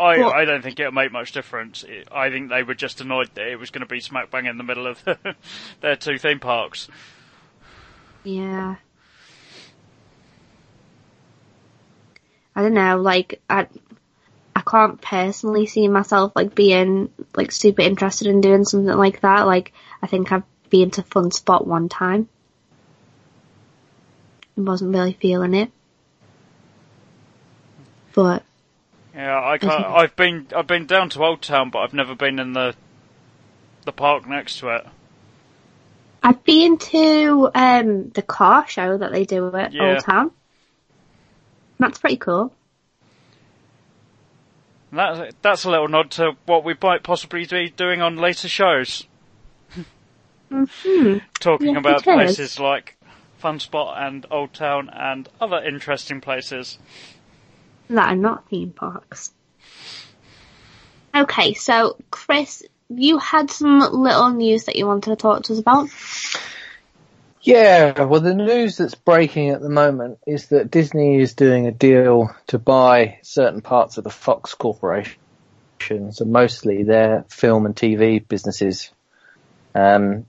I, 0.00 0.18
Well- 0.18 0.32
I 0.32 0.44
don't 0.44 0.62
think 0.62 0.80
it'll 0.80 0.92
make 0.92 1.12
much 1.12 1.32
difference. 1.32 1.84
I 2.10 2.30
think 2.30 2.48
they 2.48 2.62
were 2.62 2.74
just 2.74 3.00
annoyed 3.00 3.30
that 3.34 3.46
it 3.48 3.58
was 3.58 3.70
going 3.70 3.80
to 3.80 3.86
be 3.86 4.00
smack 4.00 4.30
bang 4.30 4.46
in 4.46 4.56
the 4.58 4.64
middle 4.64 4.86
of 4.86 5.02
their 5.80 5.96
two 5.96 6.18
theme 6.18 6.40
parks. 6.40 6.88
Yeah. 8.24 8.76
I 12.54 12.62
don't 12.62 12.74
know, 12.74 12.98
like 13.00 13.40
I 13.48 13.68
I 14.56 14.60
can't 14.62 15.00
personally 15.00 15.66
see 15.66 15.88
myself 15.88 16.32
like 16.34 16.54
being 16.54 17.10
like 17.36 17.52
super 17.52 17.82
interested 17.82 18.26
in 18.26 18.40
doing 18.40 18.64
something 18.64 18.96
like 18.96 19.20
that. 19.20 19.46
Like 19.46 19.72
I 20.02 20.06
think 20.06 20.32
I've 20.32 20.42
been 20.68 20.90
to 20.92 21.02
Fun 21.02 21.30
Spot 21.30 21.66
one 21.66 21.88
time. 21.88 22.28
and 24.56 24.66
wasn't 24.66 24.92
really 24.94 25.12
feeling 25.14 25.54
it. 25.54 25.70
But 28.14 28.42
Yeah, 29.14 29.40
I 29.44 29.58
can't. 29.58 29.86
I've 29.86 30.16
been 30.16 30.46
I've 30.54 30.66
been 30.66 30.86
down 30.86 31.10
to 31.10 31.24
Old 31.24 31.42
Town, 31.42 31.70
but 31.70 31.80
I've 31.80 31.94
never 31.94 32.14
been 32.14 32.38
in 32.38 32.52
the 32.52 32.74
the 33.84 33.92
park 33.92 34.26
next 34.28 34.58
to 34.60 34.68
it. 34.76 34.86
I've 36.22 36.42
been 36.44 36.78
to 36.78 37.50
um 37.54 38.10
the 38.10 38.22
car 38.22 38.66
show 38.68 38.96
that 38.98 39.12
they 39.12 39.24
do 39.24 39.54
at 39.56 39.72
Yeah. 39.72 39.78
Old 39.78 40.00
Town. 40.00 40.30
That's 41.78 41.98
pretty 41.98 42.16
cool. 42.18 42.54
And 44.90 44.98
That's 44.98 45.34
that's 45.42 45.64
a 45.64 45.70
little 45.70 45.88
nod 45.88 46.10
to 46.12 46.36
what 46.46 46.64
we 46.64 46.74
might 46.80 47.02
possibly 47.02 47.46
be 47.46 47.70
doing 47.70 48.02
on 48.02 48.16
later 48.16 48.48
shows, 48.48 49.06
hmm 50.50 51.18
talking 51.40 51.74
Yes, 51.74 51.76
about 51.76 52.02
places 52.04 52.58
like 52.58 52.96
Fun 53.38 53.58
Spot 53.60 53.96
and 54.02 54.26
Old 54.30 54.52
Town 54.52 54.90
and 54.92 55.28
other 55.40 55.62
interesting 55.62 56.20
places. 56.20 56.78
That 57.96 58.12
are 58.12 58.16
not 58.16 58.48
theme 58.48 58.70
parks. 58.70 59.32
Okay, 61.14 61.54
so 61.54 61.96
Chris, 62.10 62.62
you 62.88 63.18
had 63.18 63.50
some 63.50 63.80
little 63.80 64.30
news 64.30 64.64
that 64.64 64.76
you 64.76 64.86
wanted 64.86 65.10
to 65.10 65.16
talk 65.16 65.42
to 65.44 65.52
us 65.52 65.58
about. 65.58 65.88
Yeah, 67.42 68.02
well, 68.02 68.20
the 68.20 68.34
news 68.34 68.76
that's 68.76 68.94
breaking 68.94 69.50
at 69.50 69.62
the 69.62 69.70
moment 69.70 70.18
is 70.26 70.48
that 70.48 70.70
Disney 70.70 71.20
is 71.20 71.34
doing 71.34 71.66
a 71.66 71.72
deal 71.72 72.34
to 72.48 72.58
buy 72.58 73.18
certain 73.22 73.62
parts 73.62 73.96
of 73.96 74.04
the 74.04 74.10
Fox 74.10 74.54
Corporation, 74.54 75.16
so 76.10 76.24
mostly 76.26 76.82
their 76.82 77.24
film 77.28 77.64
and 77.64 77.74
TV 77.74 78.26
businesses. 78.26 78.90
Um, 79.74 80.26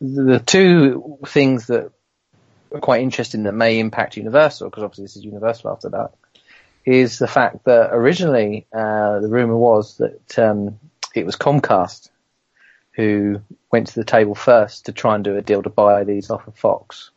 the 0.00 0.38
two 0.38 1.18
things 1.26 1.68
that 1.68 1.92
are 2.72 2.80
quite 2.80 3.02
interesting 3.02 3.44
that 3.44 3.52
may 3.52 3.78
impact 3.78 4.16
Universal, 4.16 4.68
because 4.68 4.82
obviously 4.84 5.04
this 5.04 5.16
is 5.16 5.24
Universal 5.24 5.70
after 5.70 5.88
that, 5.90 6.12
is 6.84 7.18
the 7.18 7.28
fact 7.28 7.64
that 7.64 7.90
originally 7.92 8.66
uh, 8.72 9.20
the 9.20 9.28
rumor 9.28 9.56
was 9.56 9.98
that 9.98 10.38
um, 10.38 10.78
it 11.14 11.26
was 11.26 11.36
Comcast 11.36 12.10
who 12.92 13.40
went 13.70 13.88
to 13.88 13.94
the 13.94 14.04
table 14.04 14.34
first 14.34 14.86
to 14.86 14.92
try 14.92 15.14
and 15.14 15.24
do 15.24 15.36
a 15.36 15.42
deal 15.42 15.62
to 15.62 15.70
buy 15.70 16.04
these 16.04 16.30
off 16.30 16.46
of 16.46 16.56
Fox, 16.56 17.10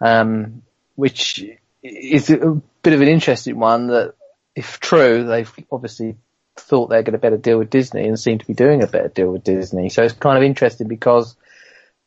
um, 0.00 0.62
which 0.94 1.44
is 1.82 2.30
a 2.30 2.60
bit 2.82 2.92
of 2.92 3.00
an 3.00 3.08
interesting 3.08 3.58
one. 3.58 3.88
That, 3.88 4.14
if 4.54 4.78
true, 4.80 5.24
they've 5.24 5.52
obviously 5.72 6.16
thought 6.56 6.88
they're 6.88 7.02
going 7.02 7.12
to 7.12 7.18
better 7.18 7.36
deal 7.36 7.58
with 7.58 7.70
Disney 7.70 8.06
and 8.06 8.18
seem 8.18 8.38
to 8.38 8.46
be 8.46 8.54
doing 8.54 8.82
a 8.82 8.86
better 8.86 9.08
deal 9.08 9.32
with 9.32 9.44
Disney. 9.44 9.88
So 9.88 10.02
it's 10.02 10.14
kind 10.14 10.36
of 10.36 10.44
interesting 10.44 10.86
because 10.86 11.36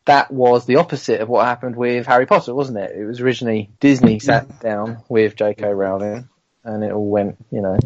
that 0.05 0.31
was 0.31 0.65
the 0.65 0.77
opposite 0.77 1.19
of 1.19 1.27
what 1.27 1.45
happened 1.45 1.75
with 1.75 2.05
Harry 2.05 2.25
Potter, 2.25 2.53
wasn't 2.53 2.77
it? 2.77 2.91
It 2.95 3.05
was 3.05 3.19
originally 3.19 3.69
Disney 3.79 4.19
sat 4.19 4.61
down 4.61 5.03
with 5.09 5.35
J.K. 5.35 5.73
Rowling, 5.73 6.29
and 6.67 6.83
it 6.83 6.91
all 6.91 7.09
went, 7.09 7.37
you 7.51 7.61
know, 7.61 7.77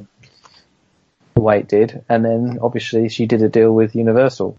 the 1.35 1.41
way 1.41 1.59
it 1.59 1.67
did, 1.69 2.03
and 2.09 2.25
then 2.25 2.59
obviously 2.61 3.07
she 3.09 3.25
did 3.25 3.41
a 3.41 3.49
deal 3.49 3.71
with 3.73 3.95
Universal. 3.95 4.57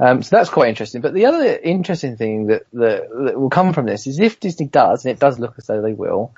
Um, 0.00 0.22
so 0.22 0.36
that's 0.36 0.48
quite 0.48 0.68
interesting. 0.68 1.00
But 1.00 1.12
the 1.12 1.26
other 1.26 1.44
interesting 1.44 2.16
thing 2.16 2.46
that, 2.46 2.62
that, 2.72 3.08
that 3.10 3.38
will 3.40 3.50
come 3.50 3.72
from 3.72 3.86
this 3.86 4.06
is 4.06 4.20
if 4.20 4.38
Disney 4.40 4.66
does, 4.66 5.04
and 5.04 5.12
it 5.12 5.18
does 5.18 5.38
look 5.38 5.54
as 5.58 5.66
though 5.66 5.82
they 5.82 5.92
will, 5.92 6.32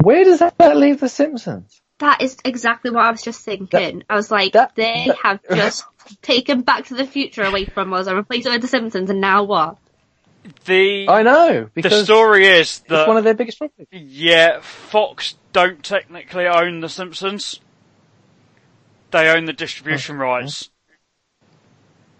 where 0.00 0.24
does 0.24 0.38
that 0.38 0.76
leave 0.76 1.00
The 1.00 1.08
Simpsons? 1.08 1.80
That 1.98 2.22
is 2.22 2.36
exactly 2.44 2.90
what 2.90 3.04
I 3.04 3.10
was 3.10 3.22
just 3.22 3.40
thinking. 3.44 4.04
I 4.08 4.14
was 4.16 4.30
like, 4.30 4.52
that- 4.52 4.74
they 4.76 5.04
that- 5.08 5.16
have 5.22 5.40
just 5.50 5.84
taken 6.22 6.62
Back 6.62 6.86
to 6.86 6.94
the 6.94 7.06
Future 7.06 7.42
away 7.42 7.64
from 7.64 7.92
us 7.92 8.06
and 8.06 8.16
replaced 8.16 8.46
it 8.46 8.50
with 8.50 8.62
The 8.62 8.68
Simpsons, 8.68 9.10
and 9.10 9.20
now 9.20 9.42
what? 9.44 9.78
The 10.66 11.08
I 11.08 11.22
know 11.22 11.70
the 11.74 12.04
story 12.04 12.46
is 12.46 12.82
it's 12.84 13.08
one 13.08 13.16
of 13.16 13.24
their 13.24 13.32
biggest 13.32 13.56
problems. 13.56 13.88
yeah, 13.90 14.60
Fox 14.60 15.36
don't 15.54 15.82
technically 15.82 16.46
own 16.46 16.80
the 16.80 16.88
Simpsons. 16.90 17.60
They 19.12 19.30
own 19.30 19.46
the 19.46 19.52
distribution 19.54 20.18
rights. 20.18 20.68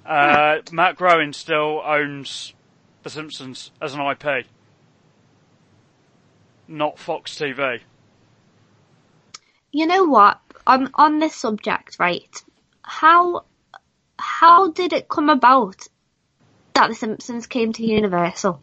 Uh, 0.07 0.59
Matt 0.71 0.97
Groening 0.97 1.33
still 1.33 1.83
owns 1.85 2.55
the 3.03 3.11
Simpsons 3.11 3.73
as 3.83 3.93
an 3.95 4.01
IP, 4.01 4.47
not 6.69 6.99
Fox 6.99 7.35
TV. 7.35 7.81
You 9.73 9.87
know 9.87 10.05
what? 10.05 10.41
On 10.67 10.91
on 10.95 11.19
this 11.19 11.35
subject, 11.35 11.97
right? 11.99 12.43
How 12.83 13.45
how 14.19 14.71
did 14.71 14.93
it 14.93 15.09
come 15.09 15.29
about 15.29 15.89
that 16.75 16.89
The 16.89 16.95
Simpsons 16.95 17.47
came 17.49 17.73
to 17.73 17.85
Universal? 17.85 18.63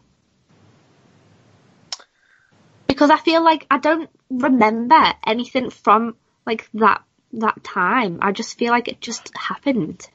Because 3.02 3.18
I 3.18 3.24
feel 3.24 3.42
like 3.42 3.66
I 3.68 3.78
don't 3.78 4.08
remember 4.30 5.12
anything 5.26 5.70
from 5.70 6.14
like 6.46 6.68
that 6.74 7.02
that 7.32 7.64
time. 7.64 8.20
I 8.22 8.30
just 8.30 8.56
feel 8.56 8.70
like 8.70 8.86
it 8.86 9.00
just 9.00 9.36
happened. 9.36 10.08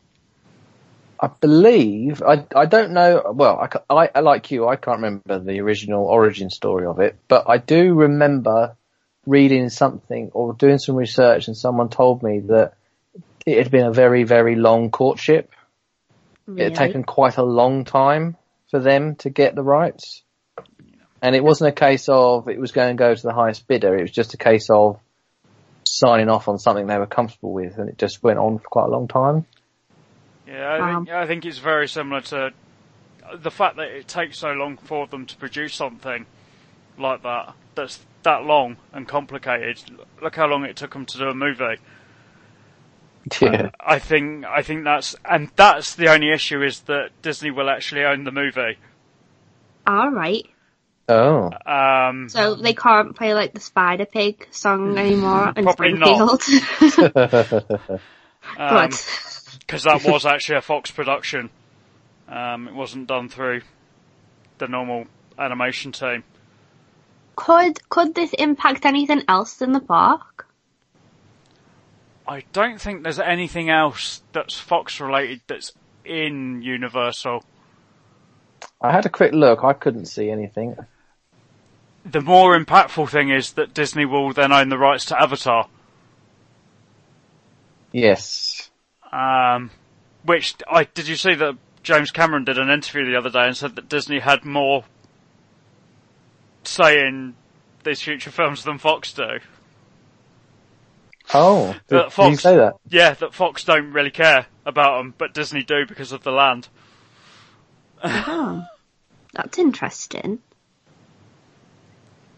I 1.20 1.28
believe 1.28 2.24
I 2.24 2.46
I 2.56 2.66
don't 2.66 2.94
know. 2.94 3.34
Well, 3.36 3.60
I, 3.60 3.94
I, 3.94 4.10
I 4.16 4.20
like 4.22 4.52
you. 4.52 4.70
I 4.70 4.78
can't 4.78 5.02
remember 5.02 5.38
the 5.38 5.60
original 5.60 6.06
origin 6.06 6.50
story 6.50 6.86
of 6.86 7.02
it, 7.02 7.18
but 7.28 7.50
I 7.50 7.58
do 7.58 7.94
remember 7.94 8.78
reading 9.26 9.68
something 9.68 10.32
or 10.34 10.54
doing 10.54 10.78
some 10.78 10.96
research, 10.96 11.50
and 11.50 11.58
someone 11.58 11.90
told 11.90 12.24
me 12.24 12.40
that 12.40 12.76
it 13.46 13.58
had 13.58 13.70
been 13.70 13.88
a 13.88 13.92
very 13.92 14.24
very 14.24 14.56
long 14.56 14.92
courtship. 14.92 15.52
It 16.56 16.64
had 16.64 16.76
taken 16.76 17.04
quite 17.04 17.36
a 17.36 17.44
long 17.44 17.84
time 17.84 18.38
for 18.72 18.80
them 18.80 19.18
to 19.18 19.30
get 19.30 19.56
the 19.56 19.64
rights, 19.64 20.24
and 21.22 21.36
it 21.36 21.44
wasn't 21.44 21.70
a 21.70 21.72
case 21.72 22.08
of 22.10 22.48
it 22.48 22.60
was 22.60 22.72
going 22.72 22.96
to 22.96 23.00
go 23.00 23.14
to 23.14 23.22
the 23.22 23.34
highest 23.34 23.68
bidder. 23.68 23.96
It 23.98 24.02
was 24.02 24.12
just 24.12 24.34
a 24.34 24.38
case 24.38 24.70
of 24.70 25.00
signing 25.86 26.30
off 26.30 26.48
on 26.48 26.60
something 26.60 26.88
they 26.88 26.98
were 26.98 27.08
comfortable 27.08 27.54
with, 27.54 27.78
and 27.78 27.90
it 27.90 27.98
just 27.98 28.22
went 28.24 28.40
on 28.40 28.60
for 28.60 28.68
quite 28.68 28.86
a 28.86 28.90
long 28.90 29.08
time. 29.08 29.46
Yeah, 30.48 30.74
I 30.74 30.78
think 30.78 31.10
um, 31.10 31.18
I 31.18 31.28
think 31.28 31.46
it's 31.46 31.58
very 31.58 31.88
similar 31.88 32.22
to 32.22 32.54
the 33.36 33.52
fact 33.52 33.76
that 33.78 33.88
it 33.88 34.08
takes 34.08 34.38
so 34.40 34.52
long 34.52 34.78
for 34.78 35.08
them 35.08 35.26
to 35.26 35.36
produce 35.36 35.76
something. 35.76 36.26
like 36.98 37.24
that. 37.24 37.54
That's 37.76 38.00
that 38.24 38.44
long 38.44 38.78
and 38.94 39.08
complicated. 39.08 39.80
Look 40.22 40.36
how 40.36 40.48
long 40.48 40.66
it 40.66 40.76
took 40.76 40.94
them 40.94 41.06
to 41.06 41.18
do 41.18 41.30
a 41.30 41.34
movie. 41.34 41.78
Yeah. 43.42 43.72
I 43.82 44.00
think 44.00 44.46
I 44.46 44.62
think 44.62 44.86
that's 44.86 45.14
and 45.26 45.52
that's 45.58 45.96
the 45.96 46.08
only 46.08 46.32
issue 46.32 46.64
is 46.64 46.80
that 46.82 47.10
Disney 47.22 47.52
will 47.52 47.70
actually 47.70 48.06
own 48.06 48.24
the 48.24 48.32
movie. 48.32 48.78
All 49.86 50.12
right. 50.12 50.48
Oh. 51.10 51.50
Um, 51.66 52.28
So 52.30 52.56
they 52.56 52.74
can't 52.74 53.16
play 53.16 53.34
like 53.34 53.54
the 53.54 53.60
Spider 53.60 54.06
Pig 54.06 54.48
song 54.52 54.98
anymore 54.98 55.54
in 55.56 55.64
Probably 55.64 55.94
not. 55.94 56.42
Springfield. 56.42 58.00
um, 58.58 58.90
because 59.60 59.84
that 59.84 60.04
was 60.06 60.26
actually 60.26 60.58
a 60.58 60.62
Fox 60.62 60.92
production. 60.92 61.50
Um, 62.28 62.68
it 62.68 62.74
wasn't 62.74 63.08
done 63.08 63.30
through 63.30 63.62
the 64.58 64.68
normal 64.68 65.06
animation 65.38 65.92
team. 65.92 66.24
Could 67.36 67.88
could 67.90 68.16
this 68.16 68.34
impact 68.34 68.86
anything 68.86 69.24
else 69.28 69.62
in 69.62 69.72
the 69.72 69.80
park? 69.80 70.48
I 72.28 72.44
don't 72.52 72.82
think 72.82 73.04
there's 73.04 73.20
anything 73.20 73.70
else 73.70 74.22
that's 74.34 74.60
Fox 74.60 75.00
related 75.00 75.42
that's 75.48 75.72
in 76.04 76.62
Universal. 76.62 77.44
I 78.82 78.92
had 78.92 79.06
a 79.06 79.10
quick 79.10 79.34
look. 79.34 79.64
I 79.64 79.74
couldn't 79.74 80.06
see 80.06 80.30
anything. 80.30 80.76
The 82.10 82.22
more 82.22 82.58
impactful 82.58 83.10
thing 83.10 83.30
is 83.30 83.54
that 83.54 83.74
Disney 83.74 84.06
will 84.06 84.32
then 84.32 84.52
own 84.52 84.70
the 84.70 84.78
rights 84.78 85.06
to 85.06 85.22
Avatar, 85.22 85.68
Yes. 87.92 88.70
um, 89.12 89.72
which 90.24 90.56
I 90.70 90.86
did 90.86 91.08
you 91.08 91.16
see 91.16 91.36
that 91.36 91.58
James 91.84 92.12
Cameron 92.12 92.46
did 92.46 92.58
an 92.58 92.70
interview 92.70 93.06
the 93.10 93.18
other 93.18 93.30
day 93.30 93.46
and 93.48 93.58
said 93.58 93.76
that 93.76 93.90
Disney 93.90 94.20
had 94.20 94.46
more 94.46 94.86
say 96.64 97.06
in 97.06 97.36
these 97.84 98.02
future 98.02 98.32
films 98.32 98.64
than 98.64 98.78
Fox 98.78 99.14
do. 99.14 99.40
Oh. 101.34 101.74
Did, 101.74 101.98
That 101.98 102.16
did 102.16 102.32
you 102.32 102.38
say 102.38 102.56
that? 102.58 102.76
Yeah, 102.90 103.14
that 103.16 103.34
Fox 103.34 103.64
don't 103.64 103.92
really 103.92 104.12
care 104.12 104.46
about 104.66 104.98
them, 104.98 105.14
but 105.18 105.34
Disney 105.34 105.64
do 105.64 105.86
because 105.86 106.12
of 106.12 106.24
the 106.24 106.32
land. 106.32 106.70
Oh, 108.04 108.64
that's 109.34 109.58
interesting. 109.58 110.40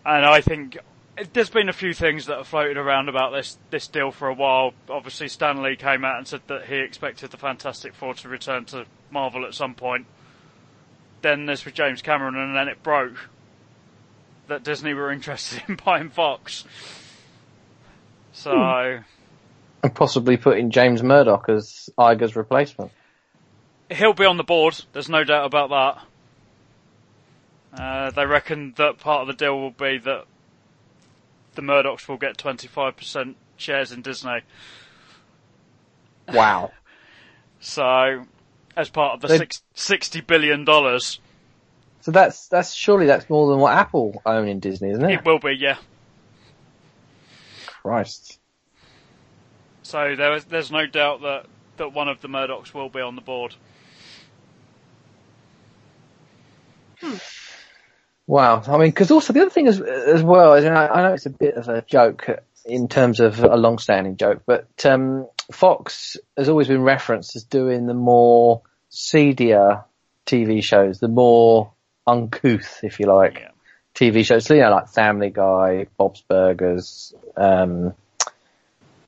And 0.06 0.26
I 0.26 0.41
think 0.41 0.78
there's 1.34 1.50
been 1.50 1.70
a 1.70 1.74
few 1.74 1.93
things 1.93 2.28
that 2.28 2.38
have 2.38 2.47
floated 2.47 2.78
around 2.78 3.10
about 3.10 3.32
this 3.32 3.58
this 3.70 3.88
deal 3.88 4.12
for 4.12 4.28
a 4.28 4.34
while. 4.34 4.74
Obviously, 4.89 5.28
Stan 5.28 5.62
Lee 5.62 5.76
came 5.76 6.06
out 6.06 6.18
and 6.18 6.28
said 6.28 6.41
that 6.47 6.66
he 6.66 6.78
expected 6.78 7.32
the 7.32 7.38
Fantastic 7.38 7.93
Four 7.93 8.14
to 8.16 8.30
return 8.30 8.66
to 8.66 8.86
Marvel 9.12 9.45
at 9.45 9.54
some 9.54 9.76
point. 9.76 10.06
Then 11.22 11.45
this 11.45 11.66
was 11.66 11.74
James 11.74 12.02
Cameron, 12.02 12.36
and 12.36 12.56
then 12.56 12.68
it 12.68 12.82
broke 12.82 13.18
that 14.47 14.64
Disney 14.64 14.93
were 14.93 15.12
interested 15.12 15.64
in 15.68 15.78
buying 15.84 16.10
Fox. 16.10 16.66
So 18.32 18.52
hmm. 18.52 19.04
And 19.82 19.95
possibly 19.95 20.36
putting 20.36 20.72
James 20.72 21.02
Murdoch 21.02 21.47
as 21.47 21.89
Iger's 21.97 22.36
replacement. 22.36 22.91
he'll 23.89 24.14
be 24.14 24.26
on 24.26 24.36
the 24.36 24.43
board. 24.43 24.82
There's 24.91 25.08
no 25.08 25.24
doubt 25.24 25.45
about 25.45 25.70
that. 25.70 26.06
Uh, 27.74 28.09
they 28.11 28.26
reckon 28.26 28.74
that 28.78 28.97
part 28.97 29.22
of 29.22 29.28
the 29.28 29.34
deal 29.34 29.59
will 29.59 29.72
be 29.72 29.97
that 29.99 30.26
the 31.55 31.61
Murdochs 31.61 32.07
will 32.07 32.17
get 32.17 32.38
25% 32.38 33.36
shares 33.57 33.91
in 33.91 34.01
Disney. 34.01 34.41
Wow. 36.32 36.72
So, 37.61 38.24
as 38.78 38.88
part 38.88 39.15
of 39.15 39.20
the 39.20 39.28
six, 39.38 39.61
$60 39.76 40.26
billion, 40.26 40.65
So 40.65 42.11
that's 42.11 42.47
that's 42.47 42.74
surely 42.74 43.05
that's 43.05 43.30
more 43.30 43.49
than 43.49 43.59
what 43.59 43.74
Apple 43.74 44.22
own 44.26 44.47
in 44.47 44.61
Disney, 44.61 44.91
isn't 44.91 45.03
it? 45.03 45.15
it 45.15 45.26
will 45.26 45.39
be, 45.39 45.57
yeah. 45.59 45.76
Christ. 47.65 48.39
So 49.84 50.15
there 50.15 50.36
is, 50.36 50.45
there's 50.45 50.72
no 50.72 50.86
doubt 50.86 51.22
that, 51.24 51.47
that 51.76 51.91
one 51.91 52.07
of 52.07 52.22
the 52.22 52.30
Murdochs 52.30 52.74
will 52.74 52.88
be 52.88 53.01
on 53.01 53.15
the 53.15 53.22
board. 53.22 53.55
Wow. 58.30 58.62
I 58.68 58.74
mean, 58.74 58.92
because 58.92 59.10
also 59.10 59.34
the 59.34 59.42
other 59.42 59.50
thing 59.50 59.66
is 59.66 59.82
as 59.82 60.22
well 60.22 60.54
is, 60.54 60.64
I, 60.64 60.88
I 60.88 61.02
know 61.02 61.14
it's 61.16 61.26
a 61.26 61.32
bit 61.32 61.56
of 61.56 61.68
a 61.68 61.82
joke 61.82 62.30
in 62.64 62.88
terms 62.88 63.20
of 63.20 63.44
a 63.44 63.58
long-standing 63.58 64.18
joke, 64.18 64.44
but 64.46 64.68
um, 64.86 65.28
Fox 65.52 66.16
has 66.38 66.48
always 66.48 66.68
been 66.68 66.84
referenced 66.84 67.36
as 67.36 67.44
doing 67.44 67.88
the 67.88 67.96
more 67.96 68.62
seedier 68.90 69.84
TV 70.28 70.64
shows, 70.64 71.00
the 71.00 71.08
more 71.08 71.72
uncouth, 72.06 72.84
if 72.84 73.00
you 73.00 73.08
like, 73.08 73.40
Yeah. 73.40 73.50
TV 73.96 74.24
shows. 74.24 74.46
So, 74.46 74.54
you 74.54 74.62
know, 74.62 74.70
like 74.70 74.90
Family 74.90 75.32
Guy, 75.32 75.88
Bob's 75.98 76.22
Burgers, 76.22 77.16
um, 77.36 77.96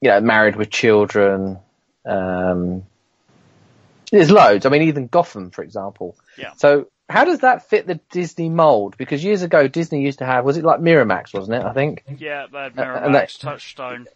you 0.02 0.10
know, 0.10 0.20
Married 0.20 0.56
with 0.56 0.72
Children. 0.72 1.60
Um, 2.08 2.88
there's 4.12 4.32
loads. 4.32 4.66
I 4.66 4.70
mean, 4.70 4.82
even 4.82 5.06
Gotham, 5.06 5.52
for 5.52 5.62
example. 5.62 6.16
Yeah. 6.40 6.54
So 6.58 6.88
how 7.12 7.26
does 7.26 7.39
that 7.39 7.70
fit 7.70 7.86
the 7.88 7.99
Disney 8.12 8.49
mold? 8.49 8.95
Because 8.97 9.24
years 9.24 9.41
ago, 9.41 9.68
Disney 9.68 10.01
used 10.01 10.20
to 10.20 10.26
have, 10.26 10.45
was 10.45 10.57
it 10.57 10.64
like 10.64 10.80
Miramax, 10.80 11.34
wasn't 11.34 11.62
it? 11.62 11.66
I 11.66 11.74
think. 11.74 12.03
Yeah, 12.18 12.47
they 12.51 12.57
had 12.59 12.80
Uh, 12.80 12.82
and 13.03 13.14
that- 13.16 13.28
Miramax, 13.30 13.39
Touchstone. 13.39 14.07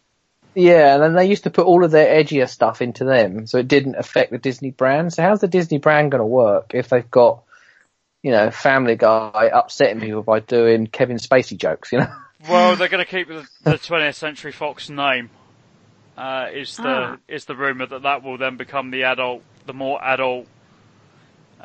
Yeah, 0.54 0.94
and 0.94 1.02
then 1.02 1.12
they 1.14 1.26
used 1.26 1.44
to 1.44 1.50
put 1.50 1.66
all 1.66 1.84
of 1.84 1.90
their 1.90 2.06
edgier 2.24 2.48
stuff 2.48 2.80
into 2.80 3.04
them, 3.04 3.46
so 3.46 3.58
it 3.58 3.68
didn't 3.68 3.96
affect 3.96 4.30
the 4.32 4.38
Disney 4.38 4.70
brand. 4.70 5.12
So 5.12 5.22
how's 5.22 5.40
the 5.40 5.48
Disney 5.48 5.76
brand 5.78 6.10
going 6.12 6.20
to 6.22 6.26
work 6.26 6.70
if 6.72 6.88
they've 6.88 7.10
got, 7.10 7.42
you 8.22 8.30
know, 8.30 8.50
Family 8.50 8.96
Guy 8.96 9.50
upsetting 9.52 10.00
people 10.00 10.22
by 10.22 10.40
doing 10.40 10.86
Kevin 10.86 11.18
Spacey 11.18 11.58
jokes? 11.58 11.92
You 11.92 11.98
know. 12.00 12.12
Well, 12.48 12.74
they're 12.76 12.88
going 12.88 13.04
to 13.04 13.10
keep 13.10 13.28
the, 13.28 13.46
the 13.64 13.72
20th 13.72 14.14
Century 14.14 14.52
Fox 14.52 14.88
name. 14.88 15.28
Uh, 16.16 16.48
is 16.54 16.74
the 16.78 16.88
Ah. 16.88 17.16
is 17.28 17.44
the 17.44 17.54
rumor 17.54 17.84
that 17.84 18.02
that 18.04 18.22
will 18.22 18.38
then 18.38 18.56
become 18.56 18.90
the 18.90 19.02
adult, 19.04 19.42
the 19.66 19.74
more 19.74 20.02
adult 20.02 20.46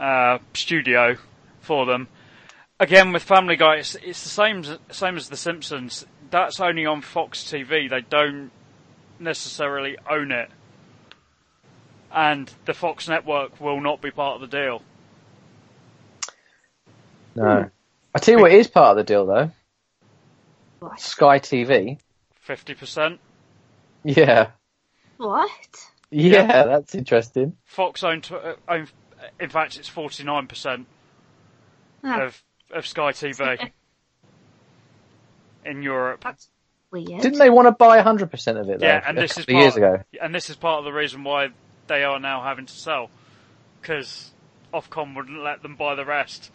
uh, 0.01 0.39
studio 0.53 1.15
for 1.61 1.85
them. 1.85 2.07
Again, 2.79 3.13
with 3.13 3.21
Family 3.23 3.55
Guy, 3.55 3.75
it's, 3.77 3.95
it's 3.95 4.23
the 4.23 4.29
same 4.29 4.59
as- 4.59 4.79
same 4.89 5.15
as 5.15 5.29
The 5.29 5.37
Simpsons. 5.37 6.05
That's 6.31 6.59
only 6.59 6.85
on 6.85 7.01
Fox 7.01 7.43
TV. 7.43 7.89
They 7.89 8.01
don't 8.01 8.51
necessarily 9.19 9.97
own 10.09 10.31
it, 10.31 10.49
and 12.11 12.51
the 12.65 12.73
Fox 12.73 13.07
network 13.07 13.59
will 13.61 13.79
not 13.81 14.01
be 14.01 14.09
part 14.11 14.41
of 14.41 14.49
the 14.49 14.57
deal. 14.57 14.81
No. 17.35 17.69
I 18.13 18.19
tell 18.19 18.35
you 18.35 18.41
what 18.41 18.51
is 18.51 18.67
part 18.67 18.91
of 18.91 19.05
the 19.05 19.13
deal 19.13 19.25
though. 19.25 19.51
What? 20.79 20.99
Sky 20.99 21.39
TV. 21.39 21.99
Fifty 22.39 22.73
percent. 22.73 23.19
Yeah. 24.03 24.47
What? 25.17 25.49
Yeah, 26.09 26.65
that's 26.65 26.95
interesting. 26.95 27.55
Fox 27.65 28.03
own, 28.03 28.21
tw- 28.21 28.31
uh, 28.33 28.55
own. 28.67 28.87
In 29.39 29.49
fact, 29.49 29.77
it's 29.77 29.87
forty 29.87 30.23
nine 30.23 30.47
percent 30.47 30.87
Ah, 32.03 32.21
of 32.21 32.43
of 32.71 32.87
Sky 32.87 33.11
TV 33.11 33.69
in 35.65 35.83
Europe. 35.83 36.21
that's 36.23 36.49
weird. 36.91 37.21
Didn't 37.21 37.37
they 37.39 37.49
want 37.49 37.67
to 37.67 37.71
buy 37.71 38.01
100% 38.01 38.59
of 38.59 38.69
it 38.69 38.79
though? 38.79 38.85
Yeah, 38.85 39.03
and 39.05 39.17
this 39.17 39.37
is 39.37 39.45
couple 39.45 39.55
of 39.55 39.61
years 39.61 39.73
part, 39.73 39.93
ago. 40.01 40.03
and 40.21 40.33
this 40.33 40.49
is 40.49 40.55
part 40.55 40.79
of 40.79 40.85
the 40.85 40.91
reason 40.93 41.23
why 41.23 41.49
they 41.87 42.03
are 42.03 42.19
now 42.19 42.41
having 42.41 42.65
to 42.65 42.73
sell 42.73 43.09
because 43.81 44.31
Ofcom 44.73 45.15
wouldn't 45.15 45.43
let 45.43 45.61
them 45.61 45.75
buy 45.75 45.95
the 45.95 46.05
rest, 46.05 46.49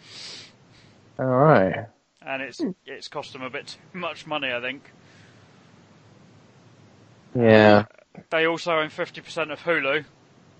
All 1.19 1.25
right. 1.25 1.85
and 2.21 2.41
it's 2.41 2.59
it's 2.85 3.07
cost 3.07 3.33
them 3.33 3.41
a 3.43 3.49
bit 3.49 3.77
too 3.93 3.99
much 3.99 4.25
money. 4.27 4.51
I 4.51 4.59
think 4.59 4.91
Yeah. 7.35 7.85
they 8.31 8.45
also 8.45 8.73
own 8.79 8.89
fifty 8.89 9.21
percent 9.21 9.51
of 9.51 9.59
Hulu, 9.61 10.03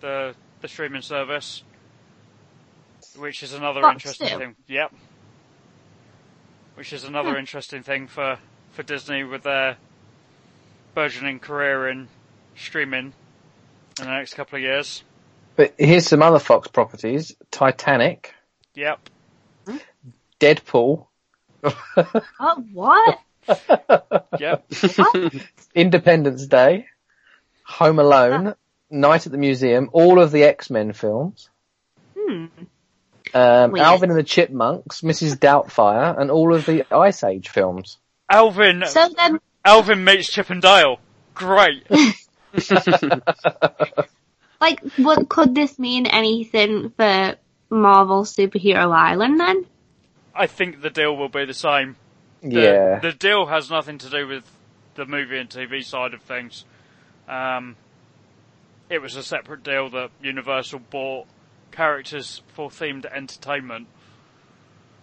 the 0.02 0.36
the 0.62 0.68
streaming 0.68 1.02
service, 1.02 1.64
which 3.18 3.44
is 3.44 3.54
another 3.54 3.82
Fox 3.82 3.96
interesting 3.96 4.28
too? 4.30 4.38
thing. 4.38 4.56
Yep, 4.68 4.94
which 6.76 6.94
is 6.94 7.04
another 7.04 7.38
interesting 7.38 7.84
thing 7.84 8.08
for 8.08 8.38
for 8.74 8.84
Disney 8.84 9.24
with 9.24 9.44
their 9.44 9.78
burgeoning 10.96 11.40
career 11.40 11.90
in 11.90 12.08
streaming 12.56 13.14
in 14.00 14.06
the 14.06 14.12
next 14.12 14.34
couple 14.36 14.58
of 14.58 14.62
years. 14.62 15.04
But 15.56 15.74
here's 15.78 16.08
some 16.08 16.22
other 16.22 16.40
Fox 16.40 16.68
properties: 16.68 17.36
Titanic, 17.52 18.34
Yep. 18.76 19.10
Deadpool, 20.40 21.08
Oh, 21.64 22.64
what? 22.74 23.20
Yep. 24.40 24.66
Independence 25.74 26.46
Day, 26.48 26.86
Home 27.64 27.98
Alone, 27.98 28.54
Night 28.92 29.26
at 29.26 29.32
the 29.32 29.38
Museum, 29.38 29.90
all 29.94 30.20
of 30.20 30.32
the 30.32 30.44
X 30.44 30.70
Men 30.70 30.94
films, 30.94 31.50
Hmm. 32.16 32.46
Um, 33.36 33.76
Alvin 33.76 34.10
and 34.10 34.20
the 34.20 34.24
Chipmunks, 34.24 35.02
Mrs. 35.02 35.38
Doubtfire, 35.38 36.20
and 36.20 36.32
all 36.32 36.54
of 36.54 36.66
the 36.66 36.86
Ice 36.94 37.24
Age 37.24 37.50
films. 37.50 37.98
Alvin, 38.30 38.84
So 38.88 39.10
then, 39.16 39.40
Alvin 39.64 40.04
meets 40.04 40.32
Chip 40.32 40.50
and 40.50 40.62
Dale. 40.62 41.00
Great. 41.34 41.86
like, 44.60 44.80
what 44.98 45.30
could 45.30 45.56
this 45.56 45.78
mean 45.80 46.08
anything 46.08 46.90
for 46.98 47.36
Marvel 47.70 48.24
Superhero 48.24 48.92
Island 48.96 49.40
then? 49.40 49.66
I 50.36 50.48
think 50.48 50.82
the 50.82 50.90
deal 50.90 51.16
will 51.16 51.30
be 51.30 51.46
the 51.46 51.54
same. 51.54 51.96
the, 52.42 52.62
Yeah. 52.62 53.00
the 53.00 53.12
deal 53.12 53.46
has 53.48 53.70
nothing 53.70 53.98
to 54.00 54.10
do 54.10 54.28
with 54.28 54.44
the 54.96 55.06
movie 55.06 55.38
and 55.38 55.50
TV 55.50 55.84
side 55.84 56.14
of 56.14 56.22
things. 56.22 56.66
Um, 57.28 57.76
it 58.90 59.02
was 59.02 59.16
a 59.16 59.24
separate 59.24 59.64
deal 59.64 59.90
that 59.90 60.12
Universal 60.22 60.80
bought 60.90 61.28
characters 61.72 62.42
for 62.54 62.70
themed 62.70 63.06
entertainment. 63.06 63.88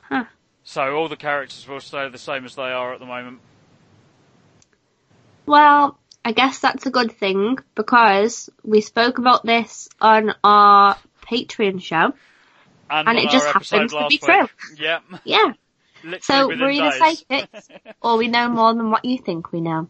Huh. 0.02 0.24
So 0.64 0.96
all 0.96 1.08
the 1.08 1.16
characters 1.16 1.66
will 1.68 1.80
stay 1.80 2.08
the 2.08 2.18
same 2.18 2.44
as 2.44 2.54
they 2.54 2.62
are 2.62 2.94
at 2.94 3.00
the 3.00 3.06
moment. 3.06 3.40
Well, 5.46 5.98
I 6.24 6.32
guess 6.32 6.58
that's 6.60 6.86
a 6.86 6.90
good 6.90 7.12
thing 7.12 7.58
because 7.74 8.48
we 8.62 8.80
spoke 8.80 9.18
about 9.18 9.44
this 9.44 9.88
on 10.00 10.34
our 10.42 10.96
Patreon 11.22 11.82
show. 11.82 12.14
And, 12.90 13.08
And 13.08 13.18
it 13.18 13.30
just 13.30 13.46
happens 13.46 13.92
to 13.92 14.06
be 14.08 14.14
week. 14.14 14.20
true. 14.22 14.48
Yep. 14.78 15.02
Yeah. 15.24 15.52
Literally 16.02 16.20
So 16.20 16.48
we're 16.48 16.70
either 16.70 16.98
days. 16.98 17.18
psychics 17.28 17.68
or 18.02 18.16
we 18.16 18.28
know 18.28 18.48
more 18.48 18.74
than 18.74 18.90
what 18.90 19.04
you 19.04 19.18
think 19.18 19.52
we 19.52 19.60
know. 19.60 19.88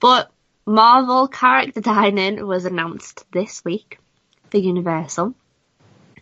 But 0.00 0.30
Marvel 0.66 1.28
character 1.28 1.80
dining 1.80 2.46
was 2.46 2.64
announced 2.64 3.24
this 3.30 3.62
week 3.64 3.98
for 4.50 4.58
Universal. 4.58 5.34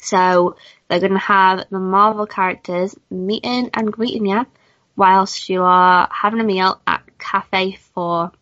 So 0.03 0.57
they're 0.88 1.00
going 1.00 1.12
to 1.12 1.18
have 1.18 1.64
the 1.70 1.78
Marvel 1.78 2.26
characters 2.26 2.94
meeting 3.09 3.70
and 3.72 3.92
greeting 3.92 4.26
you 4.26 4.44
whilst 4.96 5.48
you 5.48 5.62
are 5.62 6.09
having 6.12 6.40
a 6.40 6.44
meal 6.44 6.80
at 6.86 7.03
Cafe 7.18 7.78
4 7.94 8.32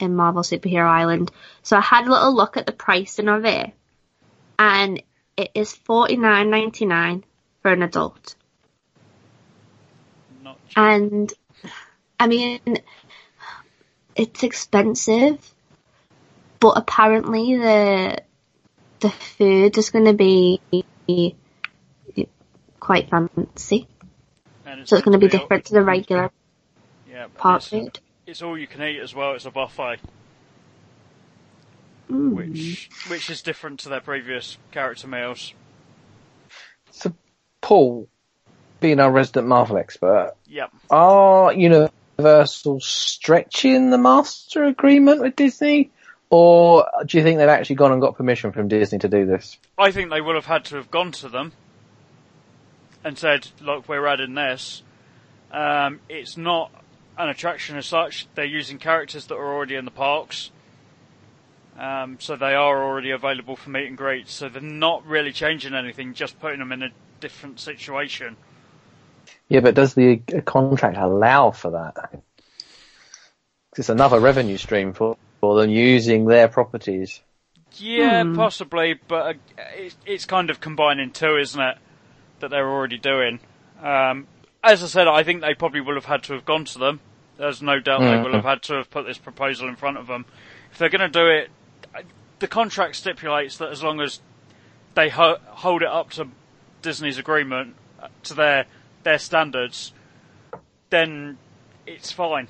in 0.00 0.16
Marvel 0.16 0.42
Superhero 0.42 0.88
Island. 0.88 1.30
So 1.62 1.76
I 1.76 1.80
had 1.80 2.06
a 2.06 2.10
little 2.10 2.34
look 2.34 2.56
at 2.56 2.66
the 2.66 2.72
pricing 2.72 3.28
of 3.28 3.44
it 3.44 3.72
and 4.58 5.02
it 5.36 5.50
is 5.54 5.72
forty 5.72 6.16
nine 6.16 6.50
ninety 6.50 6.84
nine 6.84 7.24
for 7.62 7.72
an 7.72 7.82
adult. 7.82 8.34
Not 10.42 10.58
cheap. 10.68 10.78
And 10.78 11.32
I 12.18 12.26
mean, 12.26 12.60
it's 14.16 14.42
expensive, 14.42 15.38
but 16.60 16.76
apparently 16.76 17.56
the 17.56 18.22
the 19.00 19.10
food 19.10 19.76
is 19.78 19.90
going 19.90 20.06
to 20.06 20.14
be 20.14 20.60
quite 22.80 23.10
fancy. 23.10 23.86
And 24.66 24.86
So 24.88 24.96
it's 24.96 25.04
going 25.04 25.18
to 25.18 25.26
be 25.26 25.28
different 25.28 25.66
to 25.66 25.74
the 25.74 25.82
regular 25.82 26.30
Yeah, 27.10 27.26
park 27.36 27.62
it's, 27.62 27.70
food. 27.70 27.98
it's 28.26 28.42
all 28.42 28.58
you 28.58 28.66
can 28.66 28.82
eat 28.82 29.00
as 29.00 29.14
well. 29.14 29.32
It's 29.34 29.46
a 29.46 29.50
buffet, 29.50 29.98
Mm. 32.10 32.34
which 32.34 32.90
which 33.08 33.30
is 33.30 33.42
different 33.42 33.80
to 33.80 33.88
their 33.88 34.00
previous 34.00 34.58
character 34.72 35.06
meals. 35.06 35.52
So, 36.90 37.12
Paul, 37.62 38.08
being 38.80 39.00
our 39.00 39.10
resident 39.10 39.48
Marvel 39.48 39.78
expert, 39.78 40.34
Yep. 40.48 40.70
are 40.90 41.52
Universal 41.52 42.80
stretching 42.80 43.90
the 43.90 43.98
master 43.98 44.64
agreement 44.64 45.20
with 45.20 45.36
Disney? 45.36 45.90
Or 46.30 46.86
do 47.06 47.16
you 47.16 47.22
think 47.22 47.38
they've 47.38 47.48
actually 47.48 47.76
gone 47.76 47.92
and 47.92 48.00
got 48.00 48.16
permission 48.16 48.52
from 48.52 48.68
Disney 48.68 48.98
to 49.00 49.08
do 49.08 49.26
this? 49.26 49.58
I 49.78 49.92
think 49.92 50.10
they 50.10 50.20
would 50.20 50.34
have 50.34 50.46
had 50.46 50.64
to 50.66 50.76
have 50.76 50.90
gone 50.90 51.12
to 51.12 51.28
them 51.28 51.52
and 53.04 53.16
said, 53.18 53.48
"Look, 53.60 53.88
we're 53.88 54.06
adding 54.06 54.34
this. 54.34 54.82
Um, 55.52 56.00
it's 56.08 56.36
not 56.36 56.72
an 57.16 57.28
attraction 57.28 57.76
as 57.76 57.86
such. 57.86 58.26
They're 58.34 58.44
using 58.44 58.78
characters 58.78 59.26
that 59.26 59.34
are 59.36 59.54
already 59.54 59.76
in 59.76 59.84
the 59.84 59.90
parks, 59.90 60.50
um, 61.78 62.16
so 62.18 62.34
they 62.34 62.54
are 62.54 62.82
already 62.82 63.10
available 63.10 63.54
for 63.54 63.70
meet 63.70 63.86
and 63.86 63.96
greets. 63.96 64.32
So 64.32 64.48
they're 64.48 64.60
not 64.60 65.06
really 65.06 65.32
changing 65.32 65.74
anything, 65.74 66.14
just 66.14 66.40
putting 66.40 66.58
them 66.58 66.72
in 66.72 66.82
a 66.82 66.90
different 67.20 67.60
situation. 67.60 68.36
Yeah, 69.48 69.60
but 69.60 69.74
does 69.74 69.94
the 69.94 70.16
contract 70.44 70.96
allow 70.96 71.50
for 71.50 71.70
that? 71.72 72.22
It's 73.76 73.88
another 73.88 74.20
revenue 74.20 74.56
stream 74.56 74.92
for, 74.92 75.16
for 75.44 75.60
them 75.60 75.68
using 75.68 76.24
their 76.24 76.48
properties. 76.48 77.20
Yeah, 77.76 78.22
Hmm. 78.24 78.34
possibly, 78.34 78.98
but 79.08 79.26
uh, 79.26 79.38
it's, 79.76 79.96
it's 80.06 80.24
kind 80.24 80.48
of 80.48 80.58
combining 80.60 81.10
two, 81.10 81.36
isn't 81.36 81.60
it? 81.60 81.76
That 82.40 82.48
they're 82.50 82.68
already 82.70 82.96
doing. 82.98 83.40
Um, 83.82 84.26
as 84.62 84.82
I 84.82 84.86
said, 84.86 85.06
I 85.06 85.22
think 85.22 85.42
they 85.42 85.52
probably 85.52 85.82
would 85.82 85.96
have 85.96 86.06
had 86.06 86.22
to 86.24 86.32
have 86.32 86.46
gone 86.46 86.64
to 86.64 86.78
them. 86.78 87.00
There's 87.36 87.60
no 87.60 87.78
doubt 87.78 87.98
they 88.00 88.06
Mhm. 88.06 88.24
will 88.24 88.32
have 88.32 88.44
had 88.44 88.62
to 88.64 88.74
have 88.76 88.90
put 88.90 89.04
this 89.04 89.18
proposal 89.18 89.68
in 89.68 89.76
front 89.76 89.98
of 89.98 90.06
them. 90.06 90.24
If 90.72 90.78
they're 90.78 90.88
going 90.88 91.12
to 91.12 91.20
do 91.20 91.26
it, 91.26 91.50
uh, 91.94 92.00
the 92.38 92.48
contract 92.48 92.96
stipulates 92.96 93.58
that 93.58 93.70
as 93.70 93.82
long 93.82 94.00
as 94.00 94.20
they 94.94 95.10
ho- 95.10 95.40
hold 95.48 95.82
it 95.82 95.88
up 95.88 96.10
to 96.12 96.28
Disney's 96.80 97.18
agreement, 97.18 97.74
uh, 98.00 98.08
to 98.22 98.32
their 98.34 98.64
their 99.02 99.18
standards, 99.18 99.92
then 100.88 101.36
it's 101.86 102.10
fine. 102.12 102.48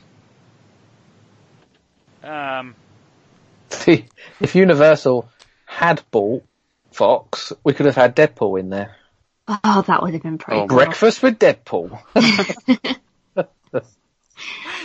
Um, 2.23 2.77
See, 2.77 2.84
if 4.41 4.55
Universal 4.55 5.29
had 5.67 6.03
bought 6.11 6.45
Fox, 6.93 7.53
we 7.65 7.73
could 7.73 7.87
have 7.87 7.97
had 7.97 8.15
Deadpool 8.17 8.59
in 8.61 8.71
there. 8.71 8.97
Oh, 9.49 9.83
that 9.87 10.03
would 10.03 10.15
have 10.15 10.23
been 10.23 10.39
pretty 10.39 10.61
Oh, 10.63 10.67
cool. 10.67 10.79
Breakfast 10.79 11.23
with 11.23 11.39
Deadpool. 11.39 11.99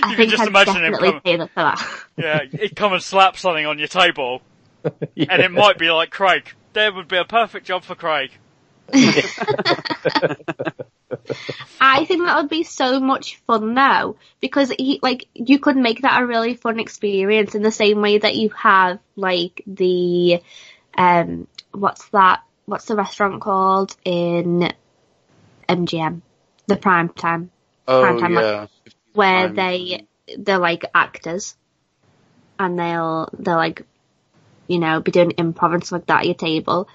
I 0.01 0.11
You 0.11 0.15
can 0.15 0.15
think 0.17 0.31
just 0.31 0.41
I'd 0.43 0.47
imagine 0.49 0.75
him 0.83 0.91
definitely 0.93 1.11
come- 1.11 1.21
pay 1.21 1.35
that 1.37 1.49
for 1.49 1.61
that. 1.61 1.89
yeah, 2.17 2.43
he'd 2.59 2.75
come 2.75 2.93
and 2.93 3.01
slap 3.03 3.37
something 3.37 3.65
on 3.65 3.79
your 3.79 3.87
table, 3.87 4.41
Yeah. 5.15 5.27
and 5.29 5.41
it 5.41 5.51
might 5.51 5.77
be 5.77 5.89
like 5.91 6.09
Craig. 6.09 6.53
There 6.73 6.91
would 6.93 7.07
be 7.07 7.17
a 7.17 7.25
perfect 7.25 7.65
job 7.65 7.83
for 7.83 7.95
Craig. 7.95 8.31
I 11.79 12.05
think 12.05 12.25
that 12.25 12.41
would 12.41 12.49
be 12.49 12.63
so 12.63 12.99
much 12.99 13.37
fun 13.47 13.73
now 13.73 14.15
because 14.39 14.71
he 14.71 14.99
like 15.01 15.27
you 15.33 15.59
could 15.59 15.77
make 15.77 16.01
that 16.01 16.21
a 16.21 16.25
really 16.25 16.55
fun 16.55 16.79
experience 16.79 17.55
in 17.55 17.61
the 17.61 17.71
same 17.71 18.01
way 18.01 18.17
that 18.17 18.35
you 18.35 18.49
have 18.49 18.99
like 19.15 19.61
the 19.67 20.41
um 20.97 21.47
what's 21.71 22.07
that 22.09 22.41
what's 22.65 22.85
the 22.85 22.95
restaurant 22.95 23.41
called 23.41 23.95
in 24.05 24.71
MGM 25.67 26.21
the 26.67 26.77
prime 26.77 27.09
time. 27.09 27.51
Oh 27.87 28.03
Primetime, 28.03 28.35
like, 28.35 28.43
yeah. 28.43 28.67
where 29.13 29.49
Prime. 29.49 29.55
they 29.55 30.07
they're 30.37 30.59
like 30.59 30.85
actors. 30.93 31.55
And 32.57 32.77
they'll 32.77 33.29
they'll 33.37 33.55
like 33.55 33.85
you 34.67 34.79
know 34.79 34.99
be 34.99 35.11
doing 35.11 35.31
improv 35.31 35.73
and 35.73 35.83
stuff 35.83 35.99
like 35.99 36.07
that 36.07 36.19
at 36.19 36.25
your 36.25 36.35
table. 36.35 36.89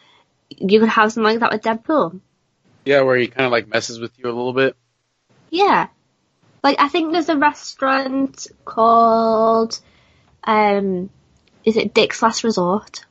You 0.50 0.80
could 0.80 0.90
have 0.90 1.12
something 1.12 1.40
like 1.40 1.40
that 1.40 1.52
with 1.52 1.62
Deadpool 1.62 2.20
Yeah, 2.84 3.00
where 3.00 3.16
he 3.16 3.28
kind 3.28 3.46
of 3.46 3.52
like 3.52 3.68
messes 3.68 3.98
with 3.98 4.12
you 4.18 4.26
a 4.26 4.32
little 4.32 4.52
bit. 4.52 4.76
Yeah. 5.50 5.88
Like 6.62 6.80
I 6.80 6.88
think 6.88 7.12
there's 7.12 7.28
a 7.28 7.36
restaurant 7.36 8.46
called 8.64 9.78
um 10.44 11.10
is 11.64 11.76
it 11.76 11.94
Dick's 11.94 12.22
Last 12.22 12.44
Resort? 12.44 13.04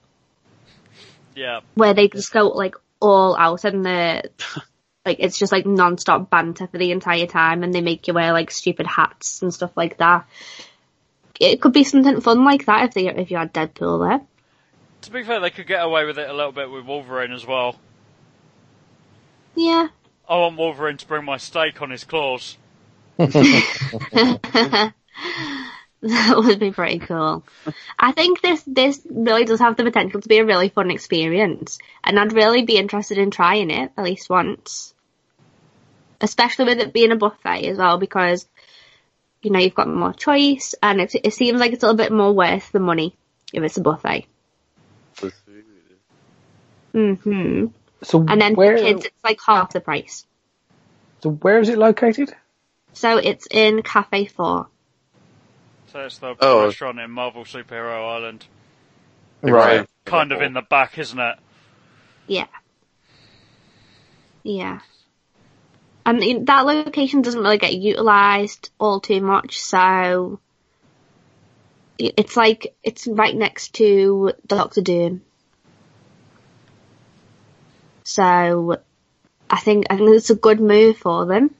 Yeah, 1.35 1.61
Where 1.73 1.93
they 1.93 2.07
just 2.07 2.31
go 2.31 2.49
like 2.49 2.75
all 2.99 3.35
out 3.35 3.63
and 3.63 3.85
the 3.85 4.29
like 5.05 5.17
it's 5.19 5.37
just 5.37 5.51
like 5.51 5.65
non 5.65 5.97
stop 5.97 6.29
banter 6.29 6.67
for 6.67 6.77
the 6.77 6.91
entire 6.91 7.25
time 7.25 7.63
and 7.63 7.73
they 7.73 7.81
make 7.81 8.07
you 8.07 8.13
wear 8.13 8.33
like 8.33 8.51
stupid 8.51 8.87
hats 8.87 9.41
and 9.41 9.53
stuff 9.53 9.75
like 9.75 9.97
that. 9.97 10.27
It 11.39 11.61
could 11.61 11.73
be 11.73 11.83
something 11.83 12.21
fun 12.21 12.45
like 12.45 12.65
that 12.65 12.85
if 12.85 12.93
they 12.93 13.07
if 13.07 13.31
you 13.31 13.37
had 13.37 13.53
Deadpool 13.53 14.07
there. 14.07 14.21
to 15.01 15.11
be 15.11 15.23
fair, 15.23 15.39
they 15.39 15.49
could 15.49 15.67
get 15.67 15.83
away 15.83 16.05
with 16.05 16.19
it 16.19 16.29
a 16.29 16.33
little 16.33 16.51
bit 16.51 16.69
with 16.69 16.85
Wolverine 16.85 17.31
as 17.31 17.45
well. 17.45 17.79
Yeah. 19.55 19.87
I 20.27 20.37
want 20.37 20.57
Wolverine 20.57 20.97
to 20.97 21.07
bring 21.07 21.25
my 21.25 21.37
steak 21.37 21.81
on 21.81 21.89
his 21.91 22.03
claws. 22.03 22.57
That 26.03 26.35
would 26.35 26.59
be 26.59 26.71
pretty 26.71 26.99
cool. 26.99 27.45
I 27.97 28.11
think 28.11 28.41
this 28.41 28.61
this 28.67 28.99
really 29.09 29.45
does 29.45 29.61
have 29.61 29.77
the 29.77 29.85
potential 29.85 30.19
to 30.19 30.27
be 30.27 30.39
a 30.39 30.45
really 30.45 30.67
fun 30.67 30.91
experience, 30.91 31.79
and 32.03 32.19
I'd 32.19 32.33
really 32.33 32.63
be 32.63 32.75
interested 32.75 33.17
in 33.17 33.31
trying 33.31 33.71
it 33.71 33.93
at 33.97 34.03
least 34.03 34.29
once. 34.29 34.93
Especially 36.19 36.65
with 36.65 36.79
it 36.79 36.91
being 36.91 37.13
a 37.13 37.15
buffet 37.15 37.69
as 37.69 37.77
well, 37.77 37.97
because 37.97 38.45
you 39.41 39.49
know 39.49 39.59
you've 39.59 39.75
got 39.75 39.87
more 39.87 40.11
choice, 40.11 40.75
and 40.83 40.99
it, 40.99 41.15
it 41.23 41.33
seems 41.33 41.61
like 41.61 41.71
it's 41.71 41.83
a 41.83 41.85
little 41.85 41.97
bit 41.97 42.11
more 42.11 42.33
worth 42.33 42.69
the 42.73 42.79
money 42.79 43.15
if 43.53 43.63
it's 43.63 43.77
a 43.77 43.81
buffet. 43.81 44.25
The 45.21 45.31
food. 45.31 47.23
hmm 47.23 47.67
So 48.03 48.25
And 48.27 48.41
then 48.41 48.55
where, 48.55 48.77
for 48.77 48.83
kids, 48.83 49.05
it's 49.05 49.23
like 49.23 49.39
half 49.45 49.73
the 49.73 49.79
price. 49.81 50.25
so 51.21 51.31
where 51.31 51.59
is 51.59 51.69
it 51.69 51.77
located? 51.77 52.33
So 52.93 53.17
it's 53.17 53.47
in 53.49 53.81
Cafe 53.81 54.25
Four. 54.25 54.67
So 55.91 55.99
it's 56.01 56.17
the 56.17 56.35
Oh. 56.39 56.65
restaurant 56.65 56.99
in 56.99 57.11
Marvel 57.11 57.43
Superhero 57.43 58.15
Island. 58.15 58.45
Right. 59.41 59.87
Kind 60.05 60.31
of 60.31 60.41
in 60.41 60.53
the 60.53 60.61
back, 60.61 60.97
isn't 60.97 61.19
it? 61.19 61.37
Yeah. 62.27 62.47
Yeah. 64.43 64.79
I 66.05 66.11
mean, 66.13 66.45
that 66.45 66.65
location 66.65 67.21
doesn't 67.21 67.41
really 67.41 67.57
get 67.57 67.73
utilised 67.75 68.71
all 68.79 68.99
too 68.99 69.21
much, 69.21 69.59
so 69.59 70.39
it's 71.97 72.35
like, 72.35 72.75
it's 72.83 73.07
right 73.07 73.35
next 73.35 73.75
to 73.75 74.33
Doctor 74.45 74.81
Doom. 74.81 75.21
So, 78.03 78.77
I 79.49 79.59
think, 79.59 79.85
I 79.89 79.97
think 79.97 80.15
it's 80.15 80.29
a 80.29 80.35
good 80.35 80.59
move 80.59 80.97
for 80.97 81.25
them. 81.25 81.53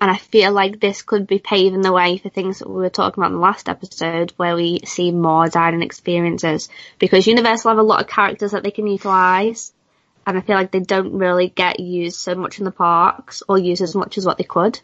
And 0.00 0.10
I 0.10 0.16
feel 0.16 0.52
like 0.52 0.78
this 0.78 1.02
could 1.02 1.26
be 1.26 1.40
paving 1.40 1.80
the 1.80 1.92
way 1.92 2.18
for 2.18 2.28
things 2.28 2.60
that 2.60 2.68
we 2.68 2.76
were 2.76 2.90
talking 2.90 3.20
about 3.20 3.32
in 3.32 3.36
the 3.36 3.42
last 3.42 3.68
episode 3.68 4.32
where 4.36 4.54
we 4.54 4.80
see 4.84 5.10
more 5.10 5.48
dining 5.48 5.82
experiences 5.82 6.68
because 7.00 7.26
Universal 7.26 7.72
have 7.72 7.78
a 7.78 7.82
lot 7.82 8.00
of 8.00 8.06
characters 8.06 8.52
that 8.52 8.62
they 8.62 8.70
can 8.70 8.86
utilise 8.86 9.72
and 10.28 10.36
I 10.36 10.42
feel 10.42 10.56
like 10.56 10.70
they 10.70 10.80
don't 10.80 11.14
really 11.14 11.48
get 11.48 11.80
used 11.80 12.16
so 12.20 12.34
much 12.34 12.58
in 12.58 12.66
the 12.66 12.70
parks 12.70 13.42
or 13.48 13.58
used 13.58 13.80
as 13.80 13.94
much 13.94 14.18
as 14.18 14.26
what 14.26 14.36
they 14.36 14.44
could. 14.44 14.78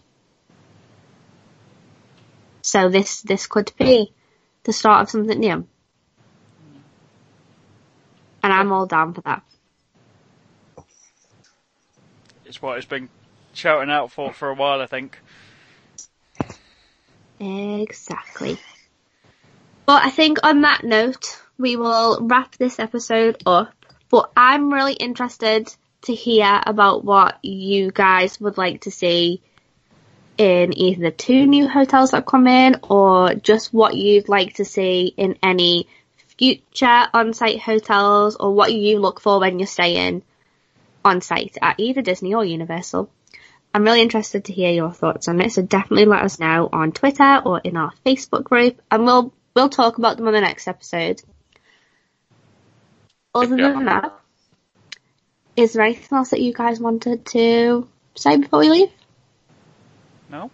So 2.63 2.89
this, 2.89 3.21
this 3.21 3.47
could 3.47 3.71
be 3.79 4.11
the 4.63 4.73
start 4.73 5.03
of 5.03 5.11
something 5.11 5.39
new. 5.39 5.69
And 8.43 8.53
I'm 8.53 8.73
all 8.73 8.87
down 8.87 9.13
for 9.13 9.21
that. 9.21 9.43
It's 12.55 12.63
what 12.63 12.77
it's 12.77 12.87
been 12.87 13.09
shouting 13.53 13.91
out 13.91 14.13
for 14.13 14.33
for 14.33 14.49
a 14.49 14.55
while, 14.55 14.81
I 14.81 14.87
think. 14.87 15.19
Exactly. 17.41 18.61
But 19.87 20.05
I 20.05 20.11
think 20.11 20.39
on 20.45 20.61
that 20.61 20.85
note, 20.85 21.43
we 21.59 21.75
will 21.75 22.21
wrap 22.23 22.55
this 22.55 22.79
episode 22.79 23.43
up. 23.45 23.75
But 24.09 24.31
I'm 24.37 24.73
really 24.73 24.93
interested 24.93 25.75
to 26.03 26.15
hear 26.15 26.61
about 26.65 27.05
what 27.05 27.45
you 27.45 27.91
guys 27.91 28.41
would 28.41 28.57
like 28.57 28.83
to 28.83 28.93
see 28.93 29.43
in 30.39 30.79
either 30.79 31.03
the 31.03 31.11
two 31.11 31.47
new 31.47 31.67
hotels 31.67 32.13
that 32.13 32.25
come 32.25 32.47
in 32.47 32.77
or 32.85 33.35
just 33.35 33.75
what 33.75 33.97
you'd 33.97 34.29
like 34.29 34.55
to 34.55 34.65
see 34.65 35.13
in 35.17 35.37
any 35.43 35.89
future 36.39 37.09
on-site 37.13 37.59
hotels 37.59 38.37
or 38.37 38.55
what 38.55 38.73
you 38.73 39.01
look 39.01 39.19
for 39.19 39.41
when 39.41 39.59
you're 39.59 39.67
staying 39.67 40.23
on 41.05 41.21
site 41.21 41.57
at 41.61 41.79
either 41.79 42.03
Disney 42.03 42.35
or 42.35 42.45
Universal. 42.45 43.11
I'm 43.73 43.83
really 43.85 44.03
interested 44.03 44.45
to 44.47 44.53
hear 44.53 44.71
your 44.73 44.93
thoughts 44.93 45.27
on 45.29 45.41
it, 45.41 45.51
so 45.53 45.63
definitely 45.63 46.05
let 46.07 46.23
us 46.23 46.39
know 46.39 46.69
on 46.73 46.93
Twitter 46.93 47.43
or 47.45 47.59
in 47.59 47.77
our 47.77 47.93
Facebook 48.07 48.45
group, 48.45 48.81
and 48.91 49.05
we'll 49.05 49.33
we'll 49.55 49.69
talk 49.69 49.99
about 49.99 50.17
them 50.17 50.27
on 50.29 50.33
the 50.33 50.41
next 50.41 50.69
episode. 50.69 51.21
Other 53.35 53.57
Yeah. 53.59 53.73
than 53.73 53.85
that, 53.87 54.13
is 55.57 55.73
there 55.73 55.85
anything 55.85 56.17
else 56.17 56.31
that 56.31 56.41
you 56.41 56.53
guys 56.53 56.79
wanted 56.79 57.27
to 57.27 57.89
say 58.15 58.37
before 58.37 58.61
we 58.61 58.69
leave? 58.71 58.91
No? 60.31 60.51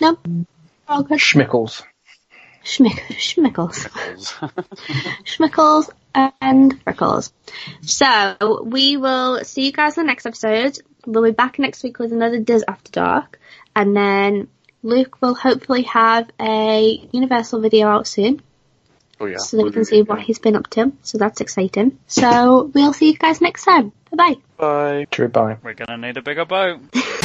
No? 0.00 0.18
All 0.86 1.02
good. 1.02 1.18
Schmickles. 1.18 1.82
Schmick- 2.64 3.00
schmickles. 3.16 3.88
Schmickles 5.24 5.88
and 6.14 6.84
Frickles. 6.84 7.32
So 7.82 8.62
we 8.64 8.96
will 8.96 9.44
see 9.44 9.66
you 9.66 9.72
guys 9.72 9.96
in 9.96 10.04
the 10.04 10.06
next 10.08 10.26
episode. 10.26 10.78
We'll 11.06 11.24
be 11.24 11.30
back 11.30 11.58
next 11.58 11.82
week 11.82 11.98
with 11.98 12.12
another 12.12 12.38
Dis 12.40 12.64
After 12.66 12.90
Dark, 12.92 13.38
and 13.74 13.96
then 13.96 14.48
Luke 14.82 15.20
will 15.20 15.34
hopefully 15.34 15.82
have 15.82 16.28
a 16.40 17.08
Universal 17.12 17.60
video 17.60 17.88
out 17.88 18.06
soon, 18.06 18.42
Oh 19.20 19.26
yeah. 19.26 19.38
so 19.38 19.56
that 19.56 19.64
we 19.64 19.70
can 19.72 19.84
see 19.84 20.02
what 20.02 20.20
he's 20.20 20.38
been 20.38 20.56
up 20.56 20.68
to. 20.70 20.92
So 21.02 21.18
that's 21.18 21.40
exciting. 21.40 21.98
So 22.06 22.70
we'll 22.74 22.92
see 22.92 23.10
you 23.12 23.16
guys 23.18 23.40
next 23.40 23.64
time. 23.64 23.92
Bye 24.10 24.16
bye. 24.16 24.34
Bye. 24.56 25.06
True 25.10 25.28
bye. 25.28 25.56
We're 25.62 25.74
gonna 25.74 25.98
need 25.98 26.16
a 26.16 26.22
bigger 26.22 26.44
boat. 26.44 26.80